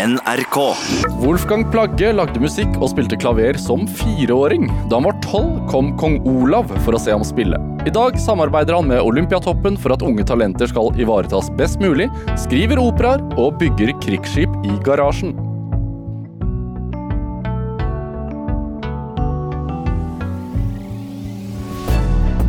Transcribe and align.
NRK. 0.00 0.56
Wolfgang 1.20 1.66
Plagge 1.68 2.08
lagde 2.16 2.40
musikk 2.40 2.72
og 2.80 2.88
spilte 2.94 3.18
klaver 3.20 3.58
som 3.60 3.82
fireåring. 3.98 4.64
Da 4.88 4.96
han 4.96 5.04
var 5.04 5.18
tolv, 5.26 5.58
kom 5.68 5.90
kong 6.00 6.16
Olav 6.28 6.70
for 6.86 6.96
å 6.96 7.00
se 7.02 7.12
ham 7.12 7.24
spille. 7.26 7.58
I 7.84 7.92
dag 7.92 8.16
samarbeider 8.20 8.78
han 8.78 8.88
med 8.88 9.04
Olympiatoppen 9.04 9.76
for 9.80 9.92
at 9.92 10.04
unge 10.04 10.24
talenter 10.24 10.70
skal 10.72 10.88
ivaretas 10.96 11.52
best 11.60 11.84
mulig, 11.84 12.08
skriver 12.40 12.80
operaer 12.80 13.20
og 13.36 13.60
bygger 13.60 13.92
krigsskip 14.00 14.56
i 14.64 14.80
garasjen. 14.86 15.36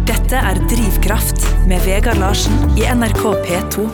Dette 0.08 0.40
er 0.40 0.68
Drivkraft 0.72 1.50
med 1.68 1.84
Vegard 1.84 2.24
Larsen 2.24 2.56
i 2.80 2.88
NRK 2.88 3.26
P2. 3.44 3.90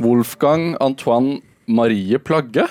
Wolfgang 0.00 0.74
Antoine 0.80 1.40
Marie 1.70 2.18
Plagge, 2.18 2.64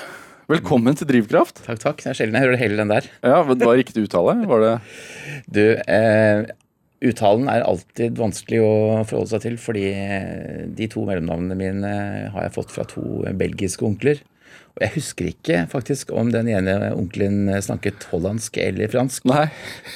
velkommen 0.51 0.97
til 0.97 1.07
Drivkraft. 1.07 1.61
Takk, 1.63 1.79
takk. 1.79 2.01
Det 2.03 2.09
er 2.11 2.17
sjelden 2.19 2.35
jeg 2.35 2.49
hører 2.49 2.59
hele 2.59 2.79
den 2.81 2.91
der. 2.91 3.05
Ja, 3.23 3.37
men 3.47 3.59
Det 3.59 3.67
var 3.69 3.77
riktig 3.79 4.03
uttale? 4.03 4.33
Var 4.49 4.65
det 4.65 4.73
Du, 5.55 5.63
eh, 5.79 6.49
uttalen 7.07 7.47
er 7.47 7.63
alltid 7.63 8.19
vanskelig 8.19 8.59
å 8.59 8.73
forholde 9.07 9.31
seg 9.31 9.45
til, 9.45 9.55
fordi 9.61 9.85
eh, 9.93 10.65
de 10.75 10.89
to 10.91 11.05
mellomnavnene 11.07 11.57
mine 11.61 11.93
har 12.33 12.49
jeg 12.49 12.55
fått 12.57 12.75
fra 12.75 12.83
to 12.91 13.23
belgiske 13.39 13.87
onkler. 13.87 14.19
Og 14.75 14.83
jeg 14.83 14.95
husker 14.97 15.31
ikke 15.31 15.63
faktisk 15.71 16.11
om 16.11 16.33
den 16.35 16.51
ene 16.51 16.91
onkelen 16.91 17.47
snakket 17.63 18.03
hollandsk 18.11 18.59
eller 18.59 18.91
fransk. 18.91 19.31
Nei. 19.31 19.47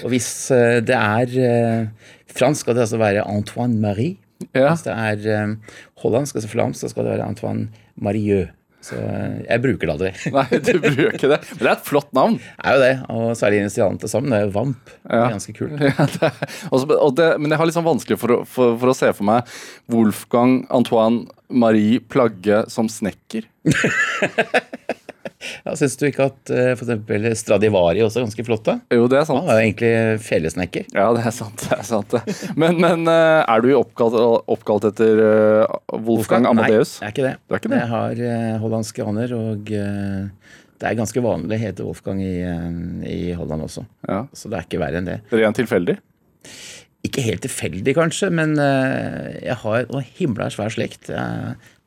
Og 0.08 0.16
hvis 0.16 0.31
eh, 0.55 0.80
det 0.80 0.95
er 0.95 1.38
eh, 1.44 2.09
fransk, 2.31 2.63
skal 2.63 2.80
det 2.80 2.88
altså 2.88 3.03
være 3.03 3.27
Antoine 3.27 3.83
Marie. 3.83 4.16
Ja. 4.55 4.72
Hvis 4.72 4.88
det 4.88 4.95
er 4.95 5.31
eh, 5.35 5.80
hollandsk, 6.05 6.39
altså 6.39 6.55
flamsk, 6.55 6.80
så 6.80 6.95
skal 6.95 7.09
det 7.09 7.17
være 7.17 7.31
Antoine 7.35 7.67
Marieux. 7.99 8.47
Så 8.84 8.98
eh, 9.00 9.36
jeg 9.48 9.62
bruker 9.64 9.88
det 9.88 9.94
aldri. 9.94 10.10
Nei, 10.38 10.46
du 10.60 10.72
bruker 10.84 11.32
det. 11.32 11.38
Men 11.54 11.62
det 11.62 11.70
er 11.70 11.76
et 11.78 11.86
flott 11.88 12.10
navn. 12.18 12.36
Det 12.42 12.68
er 12.68 12.76
jo 12.76 12.82
det, 12.84 12.94
og 13.16 13.30
særlig 13.40 13.62
initialene 13.64 14.02
til 14.03 14.12
sammen. 14.12 14.34
Det 14.34 14.40
er 14.42 14.48
jo 14.50 14.53
VAMP. 14.58 14.92
Det 15.08 15.20
er 15.22 15.36
ganske 15.38 15.56
kult. 15.58 15.78
Ja, 15.88 16.08
det, 16.17 16.30
er- 16.30 16.67
også, 16.73 16.90
og 16.98 17.16
det, 17.20 17.30
men 17.40 17.53
jeg 17.56 17.62
har 17.62 17.70
litt 17.70 17.78
sånn 17.78 17.88
vanskelig 17.88 18.20
for, 18.20 18.36
å- 18.36 18.44
for, 18.48 18.75
for 18.81 18.92
å 18.92 18.98
se 18.98 19.12
for 19.16 19.28
meg 19.30 19.56
Wolfgang 19.94 20.58
Antoine 20.73 21.25
Marie 21.53 22.00
Plagge 22.02 22.64
som 22.73 22.90
snekker. 22.92 23.48
Ja, 25.66 25.75
Syns 25.80 25.97
du 25.99 26.08
ikke 26.08 26.30
at 26.31 26.53
uh, 26.53 26.73
f.eks. 26.77 27.41
Stradivari 27.44 28.03
også 28.05 28.22
er 28.22 28.27
ganske 28.27 28.45
flott? 28.47 28.63
da? 28.67 28.77
Jo, 28.94 29.08
det 29.11 29.19
er 29.19 29.27
sant. 29.27 29.44
Han 29.44 29.52
er 29.53 29.59
jo 29.61 29.67
egentlig 29.67 29.94
felesnekker. 30.23 30.88
Ja, 30.95 31.09
det 31.16 31.23
er 31.27 31.35
sant. 31.35 31.66
det 31.67 31.77
er 31.80 31.88
sant. 31.88 32.17
Men, 32.59 32.77
men 32.81 33.08
eh, 33.09 33.41
er 33.44 33.63
du 33.63 33.72
oppkalt, 33.77 34.16
oppkalt 34.52 34.88
etter 34.91 35.19
eh, 35.23 35.77
Wolfgang 36.05 36.47
Amadeus? 36.50 36.97
Nei, 37.02 37.09
jeg 37.09 37.09
er 37.09 37.16
ikke 37.16 37.25
det. 37.27 37.33
Du 37.47 37.55
er 37.55 37.61
ikke 37.61 37.72
det? 37.73 37.80
Jeg 37.81 37.91
har 37.94 38.59
hollandske 38.63 39.08
aner, 39.08 39.33
og 39.38 39.72
eh, 39.73 40.53
det 40.81 40.89
er 40.89 41.00
ganske 41.00 41.23
vanlig 41.23 41.57
å 41.57 41.63
hete 41.63 41.88
Wolfgang 41.88 42.22
i, 42.23 42.35
eh, 42.44 42.69
i 43.09 43.19
Holland 43.38 43.67
også. 43.67 43.85
Ja. 44.09 44.23
Så 44.35 44.52
det 44.52 44.59
er 44.59 44.67
ikke 44.67 44.81
verre 44.83 45.02
enn 45.02 45.09
det. 45.09 45.19
Rent 45.33 45.59
tilfeldig? 45.59 45.97
Ikke 47.03 47.23
helt 47.25 47.44
tilfeldig, 47.44 47.95
kanskje, 47.97 48.30
men 48.31 48.55
eh, 48.63 49.41
jeg 49.50 49.57
har 49.63 49.89
en 49.89 50.07
himla 50.19 50.47
svær 50.53 50.72
slekt. 50.72 51.11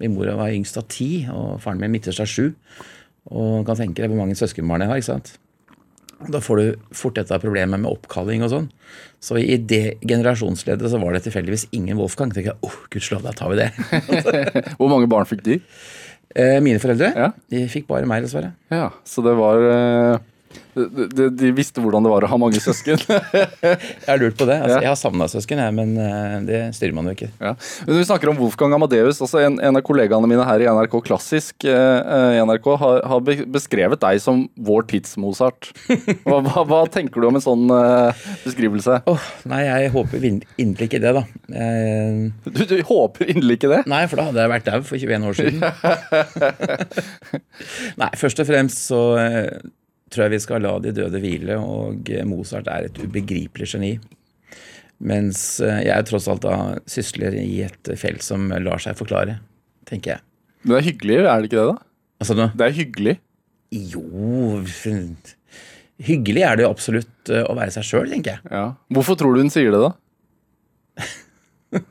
Min 0.03 0.17
mor 0.17 0.29
var 0.37 0.53
yngst 0.53 0.77
av 0.81 0.89
ti, 0.93 1.11
og 1.33 1.57
faren 1.65 1.81
min 1.81 1.95
midterst 1.97 2.25
av 2.25 2.29
sju. 2.31 2.51
Og 3.31 3.59
man 3.59 3.65
kan 3.67 3.77
tenke 3.81 4.03
deg 4.05 4.13
hvor 4.13 4.21
mange 4.23 4.37
søskenbarn 4.39 4.85
jeg 4.85 4.91
har. 4.93 5.01
ikke 5.03 5.13
sant? 5.15 5.33
Da 6.33 6.39
får 6.41 6.57
du 6.63 6.95
fort 6.97 7.17
dette 7.19 7.37
problemet 7.43 7.77
med 7.83 7.91
oppkalling 7.91 8.41
og 8.47 8.49
sånn. 8.53 8.69
Så 9.21 9.37
i 9.41 9.59
det 9.61 9.99
generasjonsleddet 10.07 10.89
så 10.93 11.01
var 11.03 11.13
det 11.17 11.25
tilfeldigvis 11.27 11.67
ingen 11.77 11.99
Wolfgang. 11.99 12.31
tenker 12.33 12.55
jeg, 12.55 12.59
oh, 12.65 12.77
gudskjelov, 12.93 13.27
da 13.27 13.35
tar 13.37 13.51
vi 13.53 13.59
det. 13.61 13.69
Hvor 14.79 14.89
mange 14.93 15.09
barn 15.13 15.29
fikk 15.29 15.43
de? 15.45 15.59
Eh, 16.37 16.57
Mine 16.65 16.81
foreldre 16.83 17.13
Ja. 17.17 17.29
de 17.53 17.67
fikk 17.73 17.87
bare 17.91 18.09
meg, 18.09 18.25
dessverre. 18.25 18.55
Ja, 18.73 18.89
Så 19.05 19.23
det 19.27 19.35
var 19.39 19.61
eh, 19.69 20.19
de, 20.77 21.07
de, 21.13 21.27
de 21.41 21.51
visste 21.57 21.81
hvordan 21.83 22.05
det 22.07 22.11
var 22.13 22.25
å 22.27 22.31
ha 22.31 22.39
mange 22.41 22.61
søsken. 22.63 23.01
Jeg 23.07 24.07
har 24.07 24.21
lurt 24.21 24.37
på 24.39 24.47
det. 24.49 24.57
altså. 24.63 24.79
Jeg 24.83 24.91
har 24.91 24.99
savna 25.01 25.27
søsken, 25.31 25.61
jeg, 25.63 25.75
men 25.77 25.95
eh, 26.01 26.35
det 26.47 26.61
styrer 26.77 26.95
man 26.97 27.09
jo 27.09 27.15
ikke. 27.17 27.29
Ja. 27.41 27.53
Men 27.87 27.93
når 27.95 28.01
vi 28.03 28.07
snakker 28.11 28.31
om 28.33 28.39
Wolfgang 28.41 28.75
Amadeus, 28.77 29.21
altså 29.25 29.41
en, 29.45 29.57
en 29.65 29.79
av 29.81 29.85
kollegaene 29.87 30.29
mine 30.31 30.45
her 30.47 30.63
i 30.65 30.69
NRK 30.69 30.99
Klassisk 31.07 31.67
eh, 31.69 32.37
i 32.37 32.41
NRK 32.47 32.69
har, 32.83 33.01
har 33.11 33.25
beskrevet 33.27 34.01
deg 34.03 34.21
som 34.23 34.45
vår 34.69 34.87
tids 34.93 35.17
Mozart. 35.21 35.71
Hva, 36.27 36.41
hva, 36.45 36.63
hva 36.69 36.81
tenker 36.93 37.23
du 37.23 37.29
om 37.29 37.37
en 37.39 37.45
sånn 37.45 37.67
eh, 37.73 38.25
beskrivelse? 38.45 39.01
Oh, 39.11 39.23
Nei, 39.49 39.63
jeg 39.67 39.93
håper 39.95 40.25
inderlig 40.27 40.89
ikke 40.91 41.01
det, 41.03 41.13
da. 41.17 41.23
Jeg, 41.55 42.31
Du, 42.51 42.63
du 42.69 42.77
håper 42.89 43.31
inderlig 43.33 43.59
ikke 43.61 43.71
det? 43.73 43.83
Nei, 43.91 44.03
for 44.11 44.21
da 44.21 44.29
hadde 44.31 44.43
jeg 44.45 44.53
vært 44.53 44.69
dau 44.69 44.81
for 44.87 45.01
21 45.01 45.27
år 45.31 45.39
siden. 45.39 45.61
Nei, 48.03 48.11
først 48.21 48.43
og 48.43 48.49
fremst 48.49 48.83
så 48.91 49.01
eh, 49.21 49.51
tror 50.17 50.27
jeg 50.27 50.33
vi 50.37 50.43
skal 50.43 50.65
la 50.65 50.73
de 50.81 50.93
døde 50.97 51.21
hvile, 51.21 51.59
og 51.61 52.09
eh, 52.13 52.25
Mozart 52.29 52.69
er 52.73 52.89
et 52.89 53.01
ubegripelig 53.03 53.69
geni. 53.75 53.93
Mens 55.05 55.61
eh, 55.61 55.83
jeg 55.91 56.07
tross 56.09 56.29
alt 56.33 56.47
da 56.47 56.57
sysler 56.89 57.37
i 57.37 57.61
et 57.67 57.93
felt 58.01 58.25
som 58.25 58.49
lar 58.65 58.81
seg 58.83 58.97
forklare, 58.99 59.39
tenker 59.89 60.17
jeg. 60.17 60.25
Men 60.65 60.73
det 60.73 60.81
er 60.81 60.89
hyggelig, 60.89 61.19
er 61.21 61.37
det 61.45 61.51
ikke 61.51 61.61
det? 61.61 61.69
da? 61.69 61.77
Altså 62.25 62.35
nå 62.39 62.47
Det 62.57 62.65
er 62.65 62.79
hyggelig. 62.79 63.17
Jo 63.93 64.65
Hyggelig 66.07 66.43
er 66.45 66.57
det 66.57 66.65
jo 66.65 66.73
absolutt 66.73 67.31
eh, 67.33 67.45
å 67.45 67.55
være 67.57 67.77
seg 67.77 67.87
sjøl, 67.89 68.11
tenker 68.13 68.37
jeg. 68.37 68.53
Ja. 68.53 68.67
Hvorfor 68.97 69.21
tror 69.21 69.37
du 69.37 69.45
hun 69.45 69.53
sier 69.53 69.73
det, 69.73 69.85
da? 69.85 69.93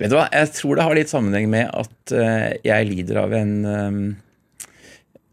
Vet 0.00 0.10
du 0.12 0.16
hva, 0.16 0.26
Jeg 0.32 0.52
tror 0.56 0.78
det 0.78 0.84
har 0.86 0.96
litt 0.96 1.12
sammenheng 1.12 1.48
med 1.52 1.68
at 1.74 2.12
jeg 2.64 2.88
lider 2.88 3.18
av 3.24 3.34
en 3.36 3.54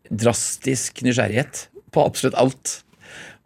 drastisk 0.09 1.03
nysgjerrighet 1.05 1.67
på 1.93 2.03
absolutt 2.03 2.37
alt. 2.39 2.77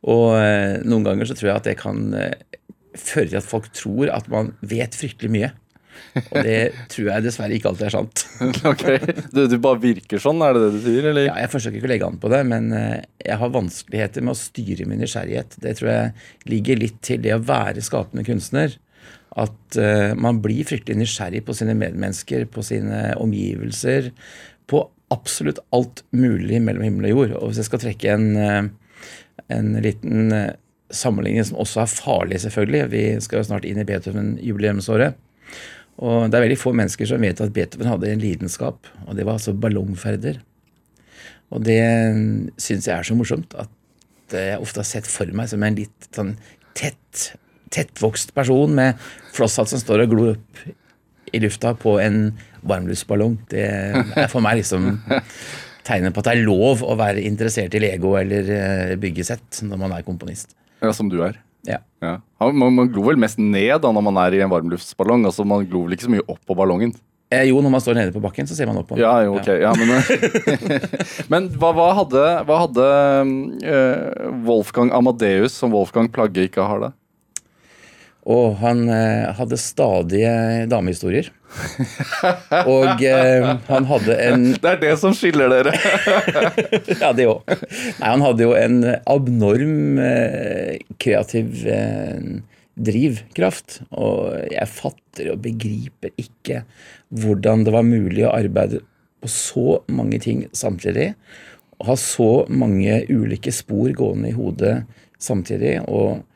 Og 0.08 0.36
eh, 0.40 0.80
noen 0.88 1.06
ganger 1.06 1.30
så 1.30 1.38
tror 1.38 1.52
jeg 1.52 1.62
at 1.62 1.70
det 1.70 1.78
kan 1.82 2.12
eh, 2.16 2.36
føre 2.98 3.32
til 3.32 3.40
at 3.40 3.48
folk 3.48 3.72
tror 3.76 4.12
at 4.14 4.30
man 4.32 4.54
vet 4.66 4.98
fryktelig 4.98 5.34
mye. 5.34 5.54
Og 6.32 6.40
det 6.46 6.58
tror 6.94 7.12
jeg 7.12 7.26
dessverre 7.26 7.58
ikke 7.58 7.72
alltid 7.72 7.90
er 7.90 7.96
sant. 7.96 8.26
ok, 8.72 8.86
du, 9.34 9.44
du 9.50 9.58
bare 9.62 9.82
virker 9.84 10.22
sånn, 10.22 10.42
er 10.46 10.56
det 10.56 10.64
det 10.66 10.74
du 10.76 10.82
sier? 10.86 11.12
Eller? 11.12 11.30
Ja, 11.30 11.38
jeg 11.44 11.54
forsøker 11.54 11.80
ikke 11.80 11.90
å 11.90 11.94
legge 11.94 12.10
an 12.10 12.20
på 12.22 12.32
det, 12.34 12.42
men 12.50 12.74
eh, 12.78 13.06
jeg 13.26 13.40
har 13.42 13.54
vanskeligheter 13.54 14.26
med 14.26 14.36
å 14.36 14.42
styre 14.42 14.90
min 14.90 15.02
nysgjerrighet. 15.04 15.58
Det 15.64 15.78
tror 15.80 15.94
jeg 15.94 16.52
ligger 16.54 16.84
litt 16.84 17.00
til 17.06 17.24
det 17.26 17.36
å 17.36 17.44
være 17.44 17.86
skapende 17.86 18.26
kunstner. 18.28 18.78
At 19.38 19.78
eh, 19.78 20.14
man 20.18 20.42
blir 20.42 20.68
fryktelig 20.68 21.02
nysgjerrig 21.04 21.44
på 21.46 21.56
sine 21.58 21.76
medmennesker, 21.78 22.48
på 22.50 22.64
sine 22.66 23.12
omgivelser. 23.22 24.14
Absolutt 25.14 25.62
alt 25.76 26.04
mulig 26.12 26.60
mellom 26.64 26.84
himmel 26.84 27.10
og 27.10 27.14
jord. 27.14 27.36
Og 27.40 27.52
hvis 27.52 27.62
jeg 27.62 27.70
skal 27.70 27.84
trekke 27.84 28.16
en, 28.16 28.28
eh, 28.36 28.64
en 29.56 29.70
liten 29.84 30.34
eh, 30.36 30.58
sammenligning 30.92 31.48
som 31.48 31.62
også 31.64 31.84
er 31.84 31.92
farlig, 31.92 32.42
selvfølgelig 32.42 32.92
Vi 32.92 33.06
skal 33.22 33.40
jo 33.40 33.48
snart 33.48 33.66
inn 33.66 33.80
i 33.80 33.88
Beethoven-jubileumsåret. 33.88 35.16
Og 35.98 36.30
det 36.30 36.38
er 36.38 36.46
veldig 36.46 36.60
få 36.62 36.74
mennesker 36.78 37.10
som 37.10 37.24
vet 37.24 37.42
at 37.42 37.54
Beethoven 37.54 37.90
hadde 37.90 38.12
en 38.12 38.22
lidenskap, 38.22 38.86
og 39.08 39.16
det 39.18 39.26
var 39.26 39.40
altså 39.40 39.54
ballongferder. 39.54 40.38
Og 41.50 41.64
det 41.64 41.82
syns 42.62 42.88
jeg 42.88 42.94
er 42.94 43.08
så 43.08 43.16
morsomt 43.18 43.56
at 43.58 44.36
jeg 44.36 44.60
ofte 44.60 44.84
har 44.84 44.90
sett 44.90 45.08
for 45.08 45.32
meg 45.34 45.48
som 45.50 45.64
en 45.64 45.78
litt 45.78 46.10
sånn 46.12 46.36
tett, 46.78 47.32
tettvokst 47.74 48.34
person 48.36 48.76
med 48.76 49.00
flosshatt 49.36 49.72
som 49.72 49.82
står 49.82 50.04
og 50.04 50.14
glor 50.14 50.34
opp 50.36 50.62
i 51.36 51.42
lufta 51.44 51.74
på 51.80 51.98
en 52.04 52.30
varmluftsballong. 52.64 53.38
Det 53.52 53.66
er 53.68 54.30
for 54.32 54.42
meg 54.46 54.62
liksom 54.62 54.94
tegnet 55.88 56.14
på 56.16 56.20
at 56.24 56.30
det 56.30 56.36
er 56.38 56.46
lov 56.48 56.82
å 56.84 56.96
være 57.00 57.24
interessert 57.24 57.76
i 57.78 57.82
Lego 57.84 58.16
eller 58.20 58.50
eh, 58.52 58.96
byggesett 59.00 59.62
når 59.68 59.80
man 59.86 59.94
er 59.98 60.06
komponist. 60.08 60.56
Ja, 60.84 60.92
Som 60.94 61.10
du 61.10 61.22
er. 61.26 61.40
Ja. 61.68 61.80
Ja. 62.04 62.18
Ja, 62.40 62.52
Man, 62.52 62.76
man 62.76 62.90
glor 62.94 63.10
vel 63.12 63.20
mest 63.20 63.40
ned 63.42 63.82
da 63.84 63.92
når 63.92 64.04
man 64.06 64.20
er 64.22 64.36
i 64.38 64.42
en 64.46 64.52
varmluftsballong. 64.52 65.26
altså 65.26 65.46
Man 65.48 65.66
glor 65.68 65.88
vel 65.88 65.98
ikke 65.98 66.08
så 66.08 66.14
mye 66.14 66.26
opp 66.28 66.44
på 66.48 66.56
ballongen. 66.58 66.94
Eh, 67.28 67.44
jo, 67.50 67.60
når 67.60 67.74
man 67.74 67.82
står 67.84 67.98
nede 67.98 68.14
på 68.16 68.22
bakken, 68.24 68.48
så 68.48 68.56
ser 68.56 68.70
man 68.70 68.78
opp 68.80 68.88
på 68.88 68.96
den. 68.96 69.04
Ja, 69.04 69.18
jo, 69.26 69.34
ok. 69.36 69.50
Ja, 69.60 69.74
men 69.76 69.90
men 71.34 71.50
hva, 71.60 71.74
hva 71.76 71.88
hadde, 71.98 72.22
hva 72.48 72.60
hadde 72.64 72.86
eh, 73.68 74.30
Wolfgang 74.48 74.94
Amadeus 74.96 75.58
som 75.60 75.74
Wolfgang 75.76 76.08
Plagge 76.14 76.46
ikke 76.48 76.64
har, 76.64 76.86
da? 76.86 76.92
Og 78.28 78.58
han 78.60 78.88
eh, 78.92 79.30
hadde 79.38 79.60
stadige 79.62 80.32
damehistorier. 80.68 81.30
Og 82.76 83.04
eh, 83.08 83.46
han 83.70 83.88
hadde 83.88 84.18
en 84.20 84.44
Det 84.64 84.74
er 84.74 84.82
det 84.82 84.94
som 85.00 85.16
skiller 85.16 85.54
dere. 85.54 85.72
Ja, 87.02 87.14
det 87.16 87.30
òg. 87.32 87.48
Nei, 87.48 88.04
han 88.04 88.26
hadde 88.26 88.44
jo 88.44 88.52
en 88.58 88.82
abnorm 89.08 90.02
eh, 90.04 90.76
kreativ 91.00 91.64
eh, 91.72 92.44
drivkraft. 92.76 93.82
Og 93.96 94.36
jeg 94.52 94.74
fatter 94.76 95.32
og 95.32 95.42
begriper 95.48 96.12
ikke 96.20 96.66
hvordan 97.16 97.64
det 97.64 97.76
var 97.76 97.88
mulig 97.88 98.28
å 98.28 98.36
arbeide 98.36 98.84
på 99.24 99.32
så 99.32 99.80
mange 99.88 100.20
ting 100.24 100.46
samtidig. 100.52 101.14
Og 101.80 101.94
ha 101.94 102.00
så 102.02 102.32
mange 102.52 103.06
ulike 103.08 103.56
spor 103.56 103.94
gående 103.96 104.34
i 104.34 104.36
hodet 104.36 104.82
samtidig. 105.22 105.80
og 105.88 106.27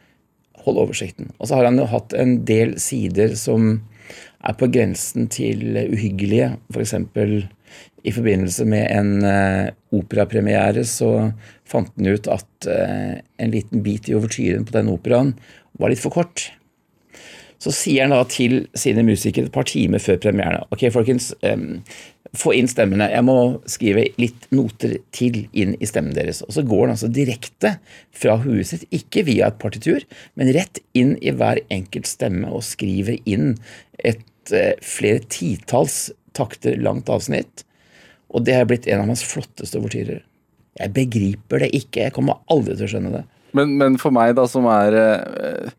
holde 0.66 0.86
oversikten. 0.86 1.32
Og 1.40 1.50
så 1.50 1.58
har 1.58 1.70
han 1.70 1.80
jo 1.80 1.90
hatt 1.90 2.16
en 2.18 2.40
del 2.48 2.78
sider 2.82 3.36
som 3.40 3.74
er 4.42 4.58
på 4.58 4.70
grensen 4.74 5.28
til 5.32 5.76
uhyggelige. 5.84 6.56
F.eks. 6.74 6.96
I 8.04 8.14
forbindelse 8.16 8.66
med 8.66 8.88
en 8.90 9.12
uh, 9.22 9.70
operapremiere 9.94 10.84
så 10.90 11.32
fant 11.70 11.92
han 11.96 12.10
ut 12.10 12.30
at 12.34 12.68
uh, 12.68 13.20
en 13.38 13.54
liten 13.54 13.84
bit 13.86 14.10
i 14.10 14.18
overtyren 14.18 14.66
på 14.66 14.74
den 14.76 14.90
operaen 14.92 15.36
var 15.80 15.94
litt 15.94 16.02
for 16.02 16.14
kort. 16.14 16.50
Så 17.62 17.74
sier 17.76 18.08
han 18.08 18.16
da 18.16 18.24
til 18.26 18.64
sine 18.74 19.04
musikere 19.06 19.48
et 19.48 19.54
par 19.54 19.68
timer 19.70 20.02
før 20.02 20.18
premieren 20.24 20.66
Ok, 20.74 20.88
folkens, 20.94 21.30
um, 21.46 21.84
få 22.38 22.54
inn 22.56 22.70
stemmene. 22.72 23.10
Jeg 23.12 23.26
må 23.28 23.36
skrive 23.70 24.06
litt 24.22 24.48
noter 24.56 24.98
til 25.16 25.44
inn 25.52 25.76
i 25.80 25.90
stemmen 25.90 26.16
deres. 26.16 26.42
Og 26.46 26.56
så 26.56 26.64
går 26.64 26.86
den 26.86 26.96
altså 26.96 27.12
direkte 27.12 27.74
fra 28.16 28.38
huet 28.44 28.70
sitt, 28.70 28.86
ikke 28.96 29.26
via 29.28 29.50
et 29.52 29.60
partitur, 29.62 30.06
men 30.40 30.54
rett 30.56 30.80
inn 30.98 31.18
i 31.20 31.34
hver 31.36 31.60
enkelt 31.74 32.08
stemme 32.10 32.52
og 32.52 32.64
skriver 32.68 33.20
inn 33.28 33.58
et 34.00 34.54
uh, 34.56 34.72
flere 34.86 35.24
titalls 35.28 36.10
takter 36.38 36.80
langt 36.80 37.12
avsnitt. 37.12 37.66
Og 38.32 38.48
det 38.48 38.56
har 38.56 38.70
blitt 38.70 38.88
en 38.88 39.04
av 39.04 39.12
hans 39.12 39.26
flotteste 39.28 39.82
overtyrer. 39.82 40.24
Jeg 40.80 40.96
begriper 40.96 41.66
det 41.66 41.74
ikke. 41.76 42.08
Jeg 42.08 42.16
kommer 42.16 42.40
aldri 42.52 42.78
til 42.78 42.88
å 42.88 42.94
skjønne 42.94 43.16
det. 43.18 43.26
Men, 43.58 43.76
men 43.76 43.98
for 44.00 44.16
meg, 44.16 44.38
da, 44.38 44.48
som 44.48 44.64
er 44.72 44.96
uh, 44.96 45.72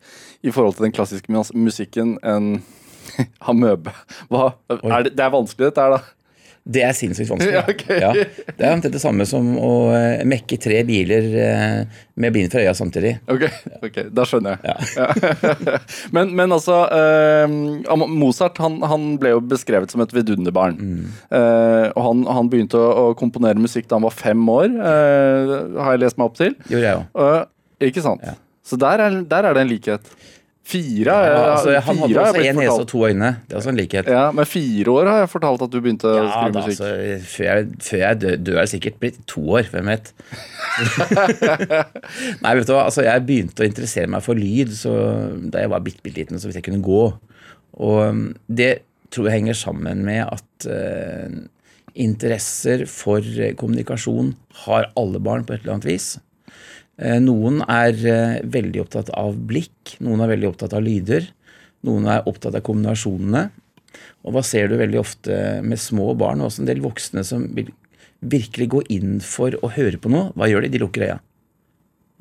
i 0.45 0.53
forhold 0.53 0.77
til 0.77 0.91
den 0.91 0.93
klassiske 0.93 1.33
musikken 1.57 2.19
en 2.21 2.59
amøbe 3.51 3.93
Hva, 4.31 4.53
er 4.69 5.07
det, 5.09 5.15
det 5.17 5.25
er 5.25 5.33
vanskelig, 5.33 5.71
dette 5.71 5.87
her, 5.87 5.97
da? 5.97 6.22
Det 6.63 6.83
er 6.87 6.95
sinnssykt 6.95 7.31
vanskelig. 7.31 7.53
Ja, 7.59 7.63
okay. 7.67 7.99
ja. 8.01 8.11
Det 8.55 8.63
er 8.63 8.75
omtrent 8.77 8.95
det 8.95 9.03
samme 9.03 9.25
som 9.27 9.49
å 9.59 9.73
uh, 9.91 10.23
mekke 10.29 10.59
tre 10.63 10.79
biler 10.87 11.27
uh, 11.35 12.03
med 12.23 12.35
bind 12.37 12.53
for 12.53 12.63
øya 12.63 12.75
samtidig. 12.77 13.17
Ok, 13.31 13.49
okay 13.83 14.07
da 14.15 14.27
skjønner 14.29 14.61
jeg. 14.63 14.77
Ja. 14.95 15.09
men, 16.15 16.35
men, 16.39 16.53
altså 16.55 16.83
eh, 16.93 17.97
Mozart 18.07 18.61
han, 18.63 18.79
han, 18.87 19.07
ble 19.21 19.35
jo 19.35 19.41
beskrevet 19.53 19.91
som 19.93 20.05
et 20.05 20.13
vidunderbarn. 20.15 20.79
Mm. 20.79 21.07
og 21.33 22.01
han, 22.05 22.23
han, 22.29 22.51
begynte 22.53 22.79
å, 22.79 22.91
å, 22.91 23.17
komponere 23.19 23.61
musikk 23.61 23.89
da 23.91 23.99
han 23.99 24.07
var 24.07 24.15
fem 24.15 24.43
år, 24.53 24.77
har 24.83 25.97
jeg 25.97 26.03
lest 26.05 26.21
meg 26.21 26.31
opp 26.31 26.39
til. 26.39 26.55
Gjorde 26.71 26.87
jeg 26.87 27.03
òg. 27.25 27.51
ikke 27.89 28.05
sant? 28.05 28.29
Så 28.67 28.79
der 28.81 29.03
er, 29.03 29.19
der 29.29 29.49
er 29.49 29.57
det 29.57 29.65
en 29.65 29.73
likhet. 29.73 30.13
Fire? 30.63 31.11
Ja, 31.11 31.39
altså, 31.57 31.73
han 31.83 31.99
hadde 31.99 32.21
også 32.23 32.43
én 32.47 32.55
nese 32.55 32.75
og 32.79 32.87
to 32.89 33.01
øyne. 33.09 33.31
Det 33.49 33.57
er 33.57 33.59
også 33.59 33.73
en 33.73 33.79
likhet. 33.81 34.07
Ja, 34.07 34.29
Med 34.31 34.47
fire 34.47 34.93
år 34.93 35.09
har 35.11 35.19
jeg 35.25 35.31
fortalt 35.33 35.65
at 35.67 35.73
du 35.73 35.81
begynte 35.83 36.13
ja, 36.13 36.23
å 36.23 36.29
skrive 36.31 36.53
da, 36.55 36.63
musikk. 36.63 36.85
Altså, 36.87 37.33
før 37.33 37.49
jeg, 37.49 37.67
før 37.89 38.01
jeg 38.03 38.21
dør, 38.23 38.37
dør, 38.37 38.55
er 38.55 38.69
det 38.69 38.73
sikkert 38.73 39.01
blitt 39.03 39.19
to 39.33 39.43
år. 39.59 39.67
Hvem 39.73 39.91
vet. 39.91 40.13
Nei, 42.45 42.55
vet 42.61 42.71
du 42.71 42.75
hva. 42.77 42.85
Altså, 42.87 43.03
jeg 43.09 43.27
begynte 43.27 43.65
å 43.65 43.69
interessere 43.69 44.13
meg 44.15 44.25
for 44.25 44.39
lyd 44.39 44.71
så, 44.79 44.95
da 45.51 45.67
jeg 45.67 45.75
var 45.75 45.85
bitte, 45.85 46.05
bitte 46.07 46.23
liten, 46.23 46.39
så 46.39 46.49
vidt 46.49 46.61
jeg 46.61 46.69
kunne 46.71 46.85
gå. 46.87 47.05
Og 47.83 47.99
um, 48.07 48.25
det 48.47 48.73
tror 49.13 49.29
jeg 49.29 49.41
henger 49.41 49.59
sammen 49.59 50.07
med 50.07 50.23
at 50.25 50.71
uh, 50.71 51.43
interesser 51.99 52.87
for 52.89 53.27
kommunikasjon 53.59 54.37
har 54.63 54.93
alle 54.97 55.21
barn 55.21 55.43
på 55.45 55.57
et 55.57 55.67
eller 55.67 55.81
annet 55.81 55.91
vis. 55.91 56.15
Eh, 57.03 57.19
noen 57.23 57.63
er 57.67 57.99
eh, 58.07 58.37
veldig 58.47 58.85
opptatt 58.85 59.11
av 59.19 59.35
blikk, 59.35 59.97
noen 60.05 60.23
er 60.23 60.31
veldig 60.37 60.53
opptatt 60.53 60.77
av 60.79 60.85
lyder. 60.85 61.27
Noen 61.89 62.07
er 62.07 62.29
opptatt 62.31 62.55
av 62.55 62.63
kombinasjonene. 62.67 63.49
Og 64.23 64.37
hva 64.37 64.43
ser 64.47 64.71
du 64.71 64.77
veldig 64.79 65.01
ofte 65.01 65.39
med 65.67 65.81
små 65.83 66.13
barn, 66.19 66.41
og 66.41 66.51
også 66.51 66.63
en 66.63 66.71
del 66.71 66.83
voksne 66.85 67.25
som 67.27 67.49
vil 67.57 67.73
virkelig 68.23 68.69
gå 68.71 68.85
inn 68.95 69.19
for 69.25 69.57
å 69.59 69.73
høre 69.75 69.99
på 69.99 70.13
noe? 70.13 70.31
Hva 70.39 70.47
gjør 70.47 70.63
de? 70.63 70.71
De 70.71 70.83
lukker 70.85 71.09
øya. 71.09 71.19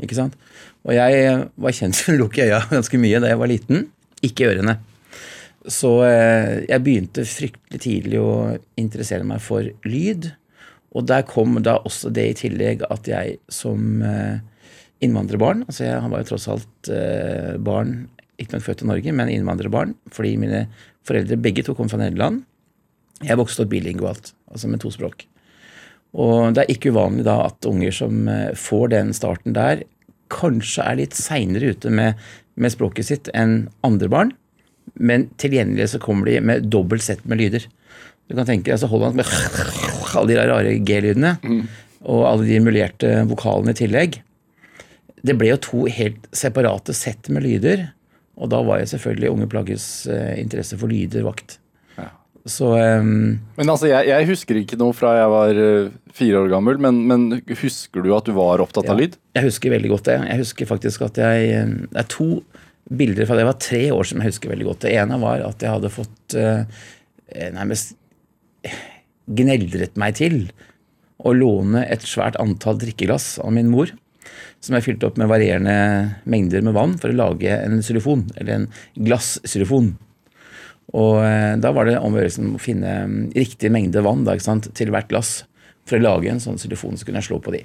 Ikke 0.02 0.18
sant? 0.18 0.34
Og 0.82 0.96
jeg 0.98 1.36
var 1.62 1.78
kjent 1.78 2.00
for 2.00 2.16
å 2.16 2.24
lukke 2.24 2.48
øya 2.50 2.64
ganske 2.76 3.02
mye 3.02 3.22
da 3.22 3.30
jeg 3.30 3.42
var 3.44 3.54
liten. 3.54 3.86
Ikke 4.26 4.50
ørene. 4.50 4.80
Så 5.70 6.00
eh, 6.08 6.64
jeg 6.66 6.82
begynte 6.82 7.30
fryktelig 7.30 7.84
tidlig 7.86 8.18
å 8.18 8.32
interessere 8.82 9.28
meg 9.30 9.44
for 9.46 9.70
lyd. 9.86 10.32
Og 10.98 11.06
der 11.06 11.22
kom 11.30 11.62
da 11.62 11.78
også 11.86 12.10
det 12.10 12.32
i 12.32 12.38
tillegg 12.48 12.82
at 12.90 13.06
jeg 13.08 13.38
som 13.54 14.02
innvandrerbarn. 15.06 15.66
Altså 15.68 15.86
jeg, 15.88 16.00
han 16.04 16.14
var 16.14 16.24
jo 16.24 16.30
tross 16.32 16.48
alt 16.52 16.92
eh, 16.94 17.58
barn, 17.62 18.06
ikke 18.42 18.58
nok 18.58 18.66
født 18.66 18.86
i 18.86 18.90
Norge, 18.90 19.16
men 19.18 19.32
innvandrerbarn, 19.34 19.96
fordi 20.14 20.36
mine 20.42 20.66
foreldre 21.08 21.40
begge 21.42 21.66
to 21.66 21.76
kom 21.78 21.90
fra 21.92 22.02
Nederland. 22.02 22.44
Jeg 23.22 23.38
vokste 23.38 23.66
opp 23.66 23.74
bilingualt, 23.74 24.34
altså 24.50 24.70
med 24.70 24.82
to 24.82 24.92
språk. 24.94 25.26
Og 26.18 26.52
det 26.56 26.64
er 26.64 26.74
ikke 26.74 26.92
uvanlig 26.92 27.26
da 27.28 27.38
at 27.48 27.70
unger 27.70 27.94
som 27.96 28.26
eh, 28.30 28.54
får 28.58 28.94
den 28.96 29.12
starten 29.18 29.58
der, 29.58 29.86
kanskje 30.32 30.86
er 30.88 30.98
litt 31.02 31.18
seinere 31.18 31.74
ute 31.76 31.92
med, 31.92 32.20
med, 32.56 32.72
språket 32.72 33.10
sitt 33.10 33.30
enn 33.36 33.66
andre 33.86 34.08
barn, 34.12 34.34
men 34.96 35.28
til 35.42 35.58
gjengjeld 35.58 35.92
så 35.92 36.00
kommer 36.04 36.30
de 36.30 36.40
med 36.44 36.68
dobbelt 36.72 37.04
sett 37.04 37.24
med 37.28 37.42
lyder. 37.42 37.66
Du 38.30 38.36
kan 38.38 38.48
tenke 38.48 38.70
deg 38.70 38.78
altså 38.78 38.90
Holland 38.92 39.20
med 39.20 39.28
alle 40.16 40.28
de 40.30 40.38
rare 40.40 40.76
G-lydene, 40.88 41.36
mm. 41.44 41.64
og 42.12 42.28
alle 42.30 42.48
de 42.48 42.60
emulerte 42.60 43.16
vokalene 43.28 43.76
i 43.76 43.82
tillegg 43.82 44.22
det 45.26 45.38
ble 45.38 45.52
jo 45.54 45.62
to 45.62 45.88
helt 45.92 46.30
separate 46.36 46.96
sett 46.98 47.30
med 47.34 47.46
lyder. 47.46 47.90
Og 48.42 48.50
da 48.52 48.62
var 48.66 48.82
jeg 48.82 48.94
selvfølgelig 48.96 49.34
Unge 49.34 49.50
Plagges 49.52 49.86
uh, 50.10 50.34
interesse 50.40 50.78
for 50.80 50.92
lyder 50.92 51.26
vakt. 51.28 51.60
Ja. 51.98 52.08
Så 52.50 52.72
um, 52.74 53.38
Men 53.60 53.70
altså, 53.70 53.92
jeg, 53.92 54.08
jeg, 54.10 54.30
husker 54.32 54.62
ikke 54.62 54.80
noe 54.82 54.96
fra 54.98 55.14
jeg 55.20 55.34
var 55.34 55.60
uh, 55.62 55.92
fire 56.18 56.42
år 56.42 56.50
gammel, 56.54 56.82
men, 56.82 57.04
men, 57.10 57.28
husker 57.62 58.06
du 58.06 58.16
at 58.18 58.30
du 58.30 58.34
var 58.38 58.64
opptatt 58.64 58.90
ja, 58.90 58.96
av 58.96 59.04
lyd? 59.04 59.20
Jeg 59.38 59.50
husker 59.50 59.76
veldig 59.76 59.94
godt 59.94 60.10
det. 60.10 60.18
Jeg 60.32 60.42
husker 60.42 60.72
faktisk 60.74 61.06
at 61.06 61.22
jeg 61.22 61.54
um, 61.62 61.78
Det 61.92 62.04
er 62.04 62.12
to 62.16 62.32
bilder 62.92 63.30
fra 63.30 63.38
det 63.38 63.46
var 63.48 63.62
tre 63.62 63.84
år 63.94 64.10
som 64.10 64.20
jeg 64.20 64.34
husker 64.34 64.52
veldig 64.52 64.72
godt. 64.72 64.84
Det 64.88 64.96
ene 64.98 65.22
var 65.22 65.46
at 65.46 65.62
jeg 65.64 65.76
hadde 65.76 65.94
fått 65.94 66.40
uh, 66.40 66.66
nærmest 67.54 67.94
gneldret 69.32 69.96
meg 70.02 70.18
til 70.18 70.42
å 71.22 71.32
låne 71.38 71.86
et 71.94 72.04
svært 72.10 72.40
antall 72.42 72.80
drikkeglass 72.82 73.36
av 73.44 73.54
min 73.54 73.70
mor 73.72 73.94
som 74.62 74.78
er 74.78 74.86
fylt 74.86 75.04
opp 75.08 75.18
med 75.20 75.30
varierende 75.32 76.22
mengder 76.30 76.64
med 76.66 76.76
vann 76.78 76.96
for 77.02 77.12
å 77.12 77.18
lage 77.18 77.54
en 77.56 77.82
xylofon, 77.84 78.28
eller 78.38 78.60
en 78.60 78.68
glasxylofon. 78.96 79.94
Og 80.98 81.22
eh, 81.24 81.54
da 81.62 81.72
var 81.76 81.88
det 81.88 82.00
om 82.00 82.18
å 82.18 82.62
finne 82.62 82.96
mm, 83.08 83.20
riktig 83.38 83.72
mengde 83.74 84.04
vann 84.06 84.26
da, 84.28 84.36
til 84.38 84.92
hvert 84.94 85.10
glass 85.12 85.42
for 85.88 85.98
å 85.98 86.04
lage 86.04 86.32
en 86.32 86.44
sånn 86.44 86.60
xylofon, 86.62 86.98
så 87.00 87.08
kunne 87.08 87.22
jeg 87.22 87.32
slå 87.32 87.40
på 87.44 87.56
de. 87.56 87.64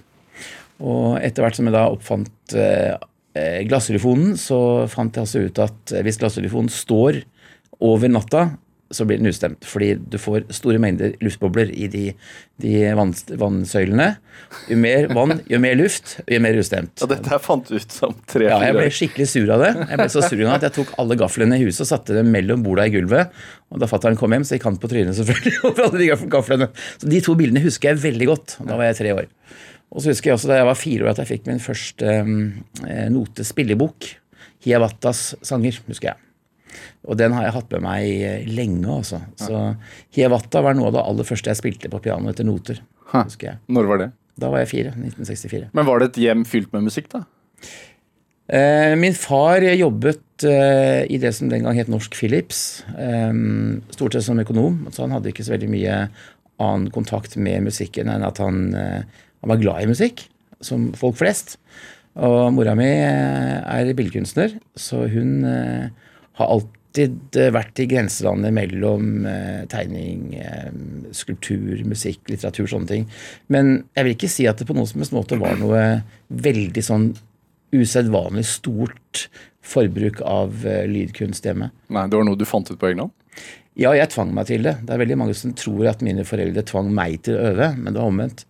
Og 0.86 1.16
etter 1.24 1.44
hvert 1.44 1.58
som 1.58 1.68
jeg 1.68 1.76
da 1.76 1.86
oppfant 1.90 2.56
eh, 2.56 2.94
eh 3.36 4.36
så 4.40 4.60
fant 4.88 5.16
jeg 5.16 5.24
altså 5.26 5.42
ut 5.44 5.58
at 5.60 5.96
hvis 6.04 6.20
glassylofonen 6.20 6.72
står 6.72 7.20
over 7.84 8.08
natta, 8.08 8.46
så 8.94 9.04
blir 9.06 9.18
den 9.18 9.26
utstemt. 9.30 9.66
Fordi 9.66 9.94
du 9.98 10.16
får 10.20 10.44
store 10.54 10.78
mengder 10.82 11.14
luftbobler 11.24 11.70
i 11.74 11.88
de, 11.90 12.04
de 12.62 12.72
vann, 12.98 13.12
vannsøylene. 13.40 14.08
Jo 14.70 14.78
mer 14.78 15.08
vann, 15.16 15.40
jo 15.50 15.58
mer 15.62 15.74
luft, 15.78 16.16
jo 16.30 16.38
mer 16.44 16.58
utstemt. 16.60 17.02
Og 17.02 17.10
dette 17.10 17.32
her 17.32 17.42
fant 17.42 17.66
du 17.66 17.74
ut 17.78 17.96
som 17.96 18.14
tre-fire 18.30 18.52
Ja, 18.52 18.60
jeg 18.68 18.76
ble 18.78 18.88
skikkelig 18.94 19.28
sur 19.32 19.52
av 19.56 19.64
det. 19.64 19.72
Jeg 19.82 20.00
ble 20.02 20.08
så 20.14 20.22
sur 20.26 20.44
at 20.54 20.66
jeg 20.68 20.76
tok 20.78 20.92
alle 21.02 21.18
gaflene 21.18 21.58
i 21.58 21.66
huset 21.66 21.82
og 21.86 21.90
satte 21.90 22.16
dem 22.16 22.30
mellom 22.34 22.62
borda 22.66 22.86
i 22.86 22.94
gulvet. 22.94 23.34
Og 23.74 23.82
Da 23.82 23.88
fatter'n 23.90 24.18
kom 24.20 24.34
hjem, 24.36 24.46
så 24.46 24.58
gikk 24.58 24.68
han 24.70 24.78
på 24.82 24.90
trynet 24.92 25.18
selvfølgelig 25.18 25.62
over 25.70 25.88
alle 25.88 26.02
de 26.02 26.10
gaflene. 26.36 26.70
Så 27.00 27.10
De 27.10 27.22
to 27.26 27.34
bildene 27.38 27.64
husker 27.66 27.92
jeg 27.92 28.04
veldig 28.04 28.30
godt. 28.30 28.58
Da 28.62 28.78
var 28.78 28.90
jeg 28.90 29.00
tre 29.00 29.16
år. 29.16 29.32
Og 29.90 30.02
så 30.02 30.12
husker 30.12 30.30
jeg 30.30 30.38
også 30.38 30.50
da 30.50 30.60
jeg 30.60 30.68
var 30.68 30.78
fire 30.78 31.06
år 31.06 31.12
at 31.14 31.20
jeg 31.22 31.30
fikk 31.30 31.50
min 31.50 31.62
første 31.62 32.14
um, 32.26 32.38
notespillebok. 33.14 34.08
Hiawattas 34.66 35.32
sanger, 35.46 35.78
husker 35.86 36.12
jeg. 36.12 36.22
Og 37.06 37.18
den 37.20 37.34
har 37.36 37.46
jeg 37.46 37.56
hatt 37.56 37.74
med 37.76 37.84
meg 37.86 38.26
eh, 38.26 38.46
lenge. 38.50 38.86
altså. 38.98 39.22
Så 39.40 39.64
Hiawatha 40.16 40.62
var 40.64 40.78
noe 40.78 40.90
av 40.90 40.98
det 40.98 41.04
aller 41.06 41.28
første 41.28 41.52
jeg 41.52 41.60
spilte 41.62 41.92
på 41.92 42.02
piano 42.04 42.30
etter 42.32 42.46
noter. 42.48 42.82
husker 43.12 43.52
jeg. 43.52 43.62
Når 43.72 43.90
var 43.90 44.02
det? 44.04 44.12
Da 44.36 44.52
var 44.52 44.64
jeg 44.64 44.72
fire. 44.74 44.94
1964. 44.96 45.68
Men 45.76 45.88
var 45.88 46.00
det 46.00 46.10
et 46.12 46.22
hjem 46.26 46.44
fylt 46.48 46.72
med 46.74 46.88
musikk, 46.88 47.08
da? 47.14 47.24
Eh, 48.46 48.94
min 48.94 49.14
far 49.14 49.64
jobbet 49.74 50.44
eh, 50.46 51.02
i 51.10 51.18
det 51.18 51.32
som 51.34 51.50
den 51.50 51.64
gang 51.66 51.78
het 51.78 51.90
Norsk 51.90 52.14
Philips. 52.14 52.84
Eh, 52.94 53.32
stort 53.96 54.14
sett 54.14 54.26
som 54.28 54.40
økonom, 54.42 54.84
så 54.94 55.06
han 55.06 55.16
hadde 55.16 55.32
ikke 55.32 55.46
så 55.46 55.56
veldig 55.56 55.70
mye 55.72 55.98
annen 56.62 56.88
kontakt 56.94 57.34
med 57.36 57.66
musikken 57.66 58.08
enn 58.08 58.24
at 58.24 58.38
han, 58.40 58.70
han 58.72 59.50
var 59.50 59.58
glad 59.60 59.82
i 59.84 59.90
musikk, 59.90 60.22
som 60.64 60.88
folk 60.96 61.18
flest. 61.20 61.58
Og 62.16 62.54
mora 62.56 62.72
mi 62.78 62.86
er 62.88 63.90
billedkunstner, 63.92 64.54
så 64.72 65.02
hun 65.12 65.44
har 66.36 66.52
alltid 66.52 67.38
eh, 67.40 67.52
vært 67.54 67.80
i 67.80 67.88
grenselandet 67.90 68.54
mellom 68.56 69.26
eh, 69.28 69.64
tegning, 69.72 70.34
eh, 70.40 70.70
skulptur, 71.16 71.80
musikk, 71.88 72.22
litteratur, 72.32 72.68
sånne 72.70 72.90
ting. 72.90 73.06
Men 73.52 73.78
jeg 73.96 74.06
vil 74.06 74.16
ikke 74.16 74.32
si 74.32 74.48
at 74.48 74.60
det 74.60 74.68
på 74.68 74.76
noen 74.76 74.88
som 74.90 75.02
helst 75.02 75.16
måte 75.16 75.40
var 75.40 75.58
noe 75.60 75.82
veldig 76.28 76.84
sånn 76.84 77.10
usedvanlig 77.76 78.46
stort 78.48 79.26
forbruk 79.66 80.20
av 80.22 80.62
lydkunst 80.86 81.44
hjemme. 81.48 81.72
Nei, 81.90 82.04
Det 82.06 82.16
var 82.16 82.28
noe 82.28 82.38
du 82.38 82.46
fant 82.46 82.68
ut 82.70 82.78
på 82.78 82.92
egen 82.92 83.02
hånd? 83.02 83.16
Ja, 83.76 83.90
jeg 83.92 84.08
tvang 84.14 84.30
meg 84.32 84.46
til 84.48 84.62
det. 84.64 84.78
Det 84.86 84.94
er 84.94 85.00
veldig 85.02 85.18
mange 85.20 85.34
som 85.36 85.52
tror 85.58 85.90
at 85.90 86.04
mine 86.04 86.24
foreldre 86.24 86.62
tvang 86.64 86.88
meg 86.96 87.18
til 87.26 87.36
å 87.36 87.50
øve, 87.50 87.72
men 87.76 87.92
det 87.92 88.00
var 88.00 88.12
omvendt. 88.12 88.46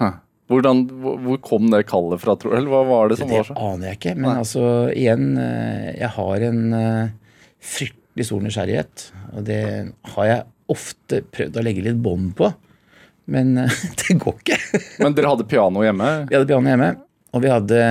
Huh. 0.00 0.18
Hvordan, 0.52 0.84
hvor 1.24 1.40
kom 1.44 1.70
det 1.72 1.84
kallet 1.88 2.22
fra, 2.22 2.36
tror 2.36 2.52
du? 2.52 2.58
Eller 2.60 2.72
hva 2.72 2.84
var 2.88 3.10
det 3.10 3.18
som 3.20 3.30
det 3.30 3.40
var 3.40 3.48
så? 3.48 3.56
Det 3.56 3.66
aner 3.70 3.90
jeg 3.90 4.00
ikke. 4.00 4.14
Men 4.18 4.28
Nei. 4.28 4.38
altså, 4.44 4.64
igjen, 4.92 5.28
eh, 5.40 5.90
jeg 5.96 6.10
har 6.16 6.46
en 6.48 6.62
uh, 6.76 7.36
fryktelig 7.62 8.28
stor 8.28 8.42
nysgjerrighet. 8.44 9.06
Og 9.32 9.46
det 9.48 9.62
har 10.14 10.28
jeg 10.28 10.42
ofte 10.72 11.22
prøvd 11.32 11.58
å 11.58 11.64
legge 11.64 11.84
litt 11.84 12.00
bånd 12.02 12.34
på, 12.38 12.50
men 13.32 13.56
eh, 13.64 13.80
det 14.02 14.18
går 14.22 14.38
ikke. 14.40 14.58
Men 15.02 15.16
dere 15.16 15.32
hadde 15.34 15.48
piano 15.50 15.84
hjemme? 15.84 16.10
Vi 16.28 16.36
hadde 16.36 16.50
piano 16.50 16.72
hjemme, 16.72 16.90
og 17.32 17.44
vi 17.44 17.52
hadde 17.52 17.82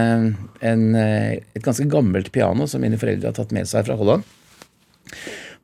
en, 0.71 0.83
eh, 0.97 1.39
et 1.55 1.63
ganske 1.65 1.87
gammelt 1.91 2.31
piano 2.33 2.67
som 2.69 2.83
mine 2.83 2.99
foreldre 3.01 3.31
hadde 3.31 3.41
tatt 3.41 3.55
med 3.55 3.69
seg 3.69 3.87
fra 3.87 3.97
Holland. 3.99 4.27